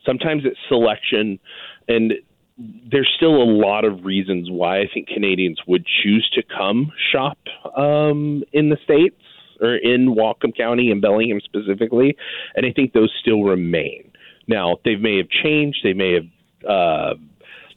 Sometimes 0.06 0.44
it's 0.44 0.58
selection. 0.68 1.40
And 1.88 2.14
there's 2.58 3.12
still 3.16 3.36
a 3.36 3.46
lot 3.46 3.86
of 3.86 4.04
reasons 4.04 4.50
why 4.50 4.80
I 4.80 4.86
think 4.92 5.08
Canadians 5.08 5.60
would 5.68 5.86
choose 5.86 6.30
to 6.34 6.44
come 6.44 6.92
shop 7.12 7.38
um, 7.78 8.44
in 8.52 8.70
the 8.70 8.78
States 8.84 9.16
or 9.62 9.76
in 9.76 10.16
Whatcom 10.16 10.56
County 10.58 10.90
and 10.90 11.02
Bellingham 11.02 11.40
specifically. 11.42 12.18
And 12.56 12.66
I 12.66 12.72
think 12.72 12.94
those 12.94 13.14
still 13.22 13.44
remain. 13.44 14.12
Now, 14.48 14.78
they 14.84 14.96
may 14.96 15.18
have 15.18 15.30
changed, 15.30 15.80
they 15.84 15.94
may 15.94 16.14
have 16.14 16.70
uh, 16.70 17.14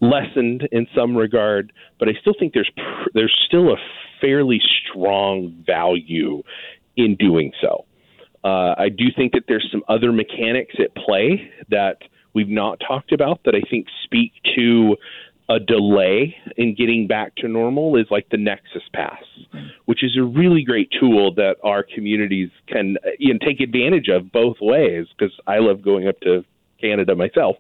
lessened 0.01 0.69
in 0.73 0.87
some 0.95 1.17
regard, 1.17 1.73
but 1.99 2.09
I 2.09 2.13
still 2.21 2.35
think 2.39 2.53
there's 2.55 2.71
pr- 2.77 3.11
there's 3.15 3.37
still 3.47 3.73
a 3.73 3.77
fairly 4.21 4.61
strong 4.83 5.63
value 5.67 6.43
in 6.97 7.17
doing 7.17 7.53
so. 7.61 7.85
Uh, 8.45 8.75
I 8.79 8.89
do 8.89 9.07
think 9.17 9.33
that 9.33 9.45
there's 9.49 9.69
some 9.73 9.83
other 9.89 10.13
mechanics 10.13 10.77
at 10.79 10.95
play 10.95 11.51
that 11.69 11.99
we've 12.33 12.49
not 12.49 12.81
talked 12.87 13.13
about 13.13 13.41
that 13.45 13.55
I 13.55 13.63
think 13.69 13.87
speak 14.05 14.33
to 14.57 14.97
a 15.49 15.59
delay 15.61 16.37
in 16.57 16.75
getting 16.75 17.07
back 17.07 17.35
to 17.37 17.49
normal 17.49 17.97
is 17.97 18.07
like 18.11 18.29
the 18.31 18.37
Nexus 18.37 18.83
Pass, 18.93 19.23
which 19.85 20.03
is 20.03 20.17
a 20.19 20.23
really 20.23 20.63
great 20.63 20.91
tool 20.99 21.33
that 21.35 21.57
our 21.63 21.85
communities 21.85 22.51
can 22.67 22.97
you 23.19 23.33
know, 23.33 23.39
take 23.45 23.61
advantage 23.61 24.09
of 24.09 24.33
both 24.33 24.57
ways 24.61 25.07
because 25.17 25.33
I 25.47 25.59
love 25.59 25.83
going 25.83 26.09
up 26.09 26.19
to 26.21 26.45
Canada 26.81 27.15
myself. 27.15 27.57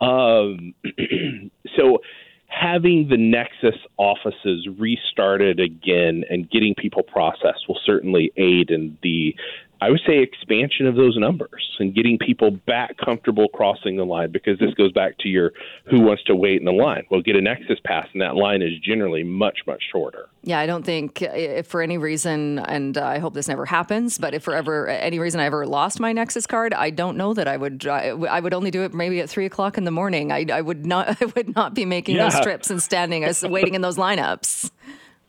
Um, 0.00 0.74
so 1.76 1.98
having 2.46 3.08
the 3.08 3.16
Nexus 3.16 3.80
offices 3.96 4.68
restarted 4.78 5.58
again 5.58 6.24
and 6.28 6.50
getting 6.50 6.74
people 6.74 7.02
processed 7.02 7.66
will 7.68 7.80
certainly 7.84 8.32
aid 8.36 8.70
in 8.70 8.96
the 9.02 9.34
I 9.82 9.90
would 9.90 10.00
say 10.06 10.18
expansion 10.18 10.86
of 10.86 10.94
those 10.94 11.16
numbers 11.16 11.76
and 11.80 11.92
getting 11.92 12.16
people 12.16 12.52
back 12.52 12.96
comfortable 13.04 13.48
crossing 13.48 13.96
the 13.96 14.04
line 14.04 14.30
because 14.30 14.56
this 14.60 14.72
goes 14.74 14.92
back 14.92 15.18
to 15.18 15.28
your 15.28 15.50
who 15.90 16.02
wants 16.02 16.22
to 16.24 16.36
wait 16.36 16.60
in 16.60 16.64
the 16.64 16.72
line. 16.72 17.04
Well, 17.10 17.20
get 17.20 17.34
a 17.34 17.40
Nexus 17.40 17.80
pass, 17.84 18.06
and 18.12 18.22
that 18.22 18.36
line 18.36 18.62
is 18.62 18.78
generally 18.78 19.24
much, 19.24 19.58
much 19.66 19.82
shorter. 19.90 20.28
Yeah, 20.44 20.60
I 20.60 20.66
don't 20.66 20.84
think 20.84 21.20
if 21.20 21.66
for 21.66 21.82
any 21.82 21.98
reason, 21.98 22.60
and 22.60 22.96
uh, 22.96 23.04
I 23.04 23.18
hope 23.18 23.34
this 23.34 23.48
never 23.48 23.66
happens, 23.66 24.18
but 24.18 24.34
if 24.34 24.44
for 24.44 24.54
ever 24.54 24.88
uh, 24.88 24.92
any 24.92 25.18
reason 25.18 25.40
I 25.40 25.46
ever 25.46 25.66
lost 25.66 25.98
my 25.98 26.12
Nexus 26.12 26.46
card, 26.46 26.72
I 26.74 26.90
don't 26.90 27.16
know 27.16 27.34
that 27.34 27.48
I 27.48 27.56
would. 27.56 27.84
Uh, 27.84 28.18
I 28.30 28.38
would 28.38 28.54
only 28.54 28.70
do 28.70 28.84
it 28.84 28.94
maybe 28.94 29.18
at 29.18 29.28
three 29.28 29.46
o'clock 29.46 29.78
in 29.78 29.82
the 29.84 29.90
morning. 29.90 30.30
I, 30.30 30.46
I 30.52 30.60
would 30.60 30.86
not. 30.86 31.20
I 31.20 31.24
would 31.24 31.56
not 31.56 31.74
be 31.74 31.86
making 31.86 32.16
yeah. 32.16 32.28
those 32.28 32.40
trips 32.40 32.70
and 32.70 32.80
standing, 32.80 33.28
waiting 33.50 33.74
in 33.74 33.80
those 33.80 33.96
lineups. 33.96 34.70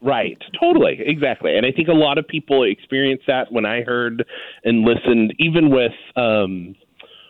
Right, 0.04 0.38
totally, 0.60 1.00
exactly. 1.00 1.56
And 1.56 1.66
I 1.66 1.72
think 1.72 1.88
a 1.88 1.94
lot 1.94 2.18
of 2.18 2.28
people 2.28 2.64
experienced 2.64 3.26
that 3.28 3.54
when 3.54 3.66
I 3.66 3.84
heard 3.84 4.26
and 4.66 4.84
listened, 4.84 5.34
even 5.40 5.70
with 5.70 5.94
um, 6.18 6.76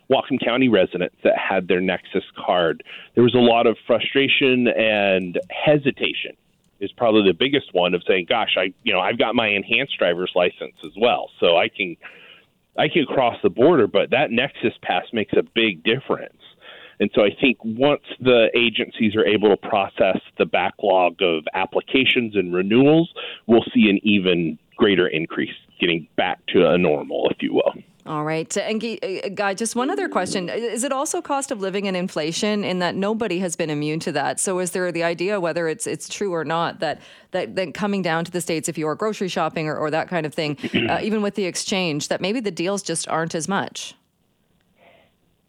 Whatcom 0.09 0.43
County 0.43 0.69
residents 0.69 1.15
that 1.23 1.37
had 1.37 1.67
their 1.67 1.81
Nexus 1.81 2.23
card. 2.35 2.83
There 3.15 3.23
was 3.23 3.35
a 3.35 3.39
lot 3.39 3.67
of 3.67 3.77
frustration 3.87 4.67
and 4.67 5.39
hesitation. 5.49 6.35
Is 6.79 6.91
probably 6.91 7.29
the 7.29 7.37
biggest 7.37 7.73
one 7.73 7.93
of 7.93 8.03
saying, 8.05 8.25
"Gosh, 8.27 8.57
I 8.57 8.73
you 8.83 8.91
know 8.91 8.99
I've 8.99 9.17
got 9.17 9.35
my 9.35 9.47
enhanced 9.47 9.97
driver's 9.97 10.31
license 10.35 10.75
as 10.83 10.91
well, 10.97 11.29
so 11.39 11.55
I 11.55 11.69
can 11.69 11.95
I 12.77 12.89
can 12.89 13.05
cross 13.05 13.37
the 13.41 13.49
border, 13.49 13.87
but 13.87 14.09
that 14.09 14.31
Nexus 14.31 14.73
pass 14.81 15.05
makes 15.13 15.31
a 15.33 15.43
big 15.43 15.83
difference." 15.83 16.42
And 16.99 17.09
so 17.13 17.23
I 17.23 17.29
think 17.39 17.57
once 17.63 18.03
the 18.19 18.49
agencies 18.55 19.15
are 19.15 19.25
able 19.25 19.49
to 19.49 19.57
process 19.57 20.19
the 20.37 20.45
backlog 20.45 21.21
of 21.21 21.43
applications 21.53 22.35
and 22.35 22.53
renewals, 22.53 23.13
we'll 23.47 23.65
see 23.73 23.89
an 23.89 23.99
even 24.03 24.57
greater 24.77 25.07
increase, 25.07 25.55
getting 25.79 26.07
back 26.15 26.45
to 26.47 26.69
a 26.69 26.77
normal, 26.77 27.29
if 27.29 27.41
you 27.41 27.53
will. 27.53 27.73
All 28.05 28.25
right. 28.25 28.55
And 28.57 28.83
uh, 28.83 29.29
Guy, 29.33 29.53
just 29.53 29.77
one 29.77 29.89
other 29.89 30.09
question. 30.09 30.49
Is 30.49 30.83
it 30.83 30.91
also 30.91 31.21
cost 31.21 31.51
of 31.51 31.61
living 31.61 31.87
and 31.87 31.95
inflation 31.95 32.65
in 32.65 32.79
that 32.79 32.95
nobody 32.95 33.39
has 33.39 33.55
been 33.55 33.69
immune 33.69 34.01
to 34.01 34.11
that? 34.11 34.41
So 34.41 34.59
is 34.59 34.71
there 34.71 34.91
the 34.91 35.03
idea, 35.03 35.39
whether 35.39 35.69
it's 35.69 35.87
it's 35.87 36.09
true 36.09 36.33
or 36.33 36.43
not, 36.43 36.79
that 36.81 37.01
that, 37.31 37.55
that 37.55 37.73
coming 37.73 38.01
down 38.01 38.25
to 38.25 38.31
the 38.31 38.41
States, 38.41 38.67
if 38.67 38.77
you 38.77 38.87
are 38.89 38.95
grocery 38.95 39.29
shopping 39.29 39.69
or, 39.69 39.77
or 39.77 39.89
that 39.89 40.09
kind 40.09 40.25
of 40.25 40.33
thing, 40.33 40.57
uh, 40.89 40.99
even 41.01 41.21
with 41.21 41.35
the 41.35 41.45
exchange, 41.45 42.09
that 42.09 42.19
maybe 42.19 42.41
the 42.41 42.51
deals 42.51 42.83
just 42.83 43.07
aren't 43.07 43.35
as 43.35 43.47
much? 43.47 43.95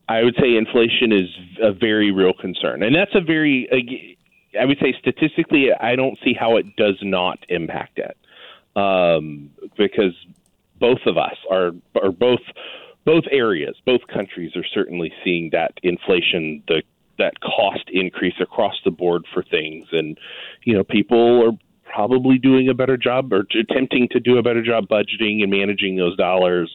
I 0.09 0.23
would 0.23 0.37
say 0.41 0.57
inflation 0.57 1.13
is 1.13 1.29
a 1.63 1.73
very 1.73 2.13
real 2.13 2.35
concern, 2.35 2.83
and 2.83 2.95
that's 2.95 3.15
a 3.15 3.21
very. 3.21 4.17
I 4.59 4.65
would 4.67 4.79
say 4.81 4.95
statistically, 4.99 5.73
I 5.73 5.97
don't 5.97 6.19
see 6.23 6.35
how 6.39 6.57
it 6.57 6.77
does 6.77 6.99
not 7.03 7.39
impact 7.49 7.99
it, 7.99 8.17
um, 8.77 9.51
because 9.77 10.15
both 10.79 11.01
of 11.07 11.17
us 11.17 11.37
are 11.51 11.73
are 12.01 12.13
both 12.13 12.41
both 13.05 13.25
areas, 13.31 13.77
both 13.85 14.01
countries 14.13 14.57
are 14.57 14.65
certainly 14.65 15.13
seeing 15.25 15.51
that 15.53 15.73
inflation, 15.83 16.63
the 16.69 16.83
that 17.19 17.41
cost 17.41 17.85
increase 17.93 18.35
across 18.41 18.75
the 18.85 18.91
board 18.91 19.25
for 19.33 19.43
things, 19.43 19.87
and 19.93 20.19
you 20.65 20.75
know 20.75 20.85
people 20.85 21.47
are 21.47 21.53
probably 21.95 22.39
doing 22.39 22.69
a 22.69 22.75
better 22.75 22.97
job 22.97 23.33
or 23.33 23.47
attempting 23.59 24.09
to 24.11 24.21
do 24.21 24.39
a 24.39 24.43
better 24.43 24.63
job 24.63 24.87
budgeting 24.89 25.43
and 25.43 25.51
managing 25.51 25.97
those 25.97 26.17
dollars 26.17 26.71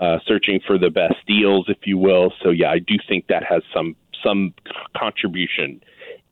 uh, 0.00 0.18
searching 0.26 0.60
for 0.66 0.78
the 0.78 0.90
best 0.90 1.16
deals, 1.26 1.64
if 1.68 1.78
you 1.84 1.96
will. 1.96 2.32
So 2.42 2.50
yeah, 2.50 2.70
I 2.70 2.78
do 2.78 2.94
think 3.08 3.26
that 3.28 3.42
has 3.44 3.62
some 3.74 3.96
some 4.24 4.52
contribution 4.96 5.80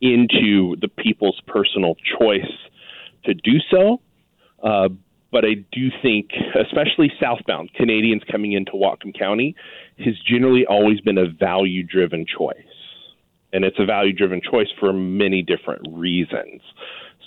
into 0.01 0.75
the 0.81 0.87
people's 0.87 1.41
personal 1.47 1.95
choice 2.19 2.51
to 3.25 3.33
do 3.33 3.59
so. 3.71 4.01
Uh, 4.61 4.89
but 5.31 5.43
I 5.43 5.55
do 5.71 5.89
think, 6.01 6.29
especially 6.59 7.11
southbound 7.19 7.73
Canadians 7.73 8.21
coming 8.31 8.53
into 8.53 8.73
Whatcom 8.73 9.17
County, 9.17 9.55
has 9.99 10.15
generally 10.19 10.65
always 10.65 11.01
been 11.01 11.17
a 11.17 11.27
value 11.27 11.83
driven 11.83 12.25
choice. 12.25 12.55
And 13.51 13.65
it's 13.65 13.77
a 13.79 13.85
value 13.85 14.13
driven 14.13 14.41
choice 14.41 14.67
for 14.79 14.93
many 14.93 15.41
different 15.41 15.81
reasons. 15.89 16.61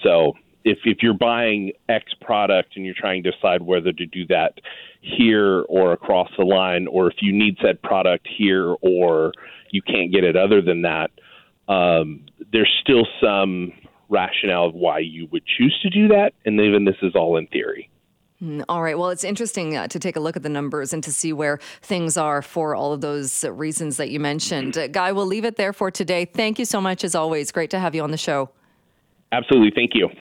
So 0.02 0.34
if 0.64 0.78
if 0.84 0.98
you're 1.02 1.14
buying 1.14 1.72
X 1.88 2.12
product 2.20 2.76
and 2.76 2.84
you're 2.84 2.94
trying 2.94 3.22
to 3.22 3.30
decide 3.30 3.62
whether 3.62 3.92
to 3.92 4.06
do 4.06 4.26
that 4.26 4.54
here 5.00 5.64
or 5.68 5.92
across 5.92 6.28
the 6.36 6.44
line, 6.44 6.86
or 6.86 7.10
if 7.10 7.16
you 7.20 7.32
need 7.32 7.56
said 7.62 7.80
product 7.82 8.28
here 8.36 8.74
or 8.82 9.32
you 9.70 9.82
can't 9.82 10.12
get 10.12 10.24
it 10.24 10.36
other 10.36 10.60
than 10.60 10.82
that, 10.82 11.10
um, 11.68 12.26
there's 12.52 12.70
still 12.82 13.06
some 13.22 13.72
rationale 14.08 14.66
of 14.66 14.74
why 14.74 14.98
you 14.98 15.28
would 15.30 15.44
choose 15.46 15.78
to 15.82 15.90
do 15.90 16.08
that, 16.08 16.32
and 16.44 16.60
even 16.60 16.84
this 16.84 16.96
is 17.02 17.14
all 17.14 17.36
in 17.36 17.46
theory. 17.46 17.88
Hmm, 18.40 18.62
all 18.68 18.82
right. 18.82 18.98
Well, 18.98 19.10
it's 19.10 19.22
interesting 19.22 19.76
uh, 19.76 19.86
to 19.88 19.98
take 19.98 20.16
a 20.16 20.20
look 20.20 20.34
at 20.34 20.42
the 20.42 20.48
numbers 20.48 20.92
and 20.92 21.04
to 21.04 21.12
see 21.12 21.32
where 21.32 21.58
things 21.82 22.16
are 22.16 22.40
for 22.42 22.74
all 22.74 22.92
of 22.92 23.02
those 23.02 23.44
reasons 23.44 23.98
that 23.98 24.10
you 24.10 24.18
mentioned. 24.18 24.76
Uh, 24.76 24.88
Guy, 24.88 25.12
we'll 25.12 25.26
leave 25.26 25.44
it 25.44 25.56
there 25.56 25.74
for 25.74 25.90
today. 25.90 26.24
Thank 26.24 26.58
you 26.58 26.64
so 26.64 26.80
much, 26.80 27.04
as 27.04 27.14
always. 27.14 27.52
Great 27.52 27.70
to 27.70 27.78
have 27.78 27.94
you 27.94 28.02
on 28.02 28.10
the 28.10 28.16
show. 28.16 28.50
Absolutely. 29.32 29.70
Thank 29.74 29.92
you. 29.94 30.08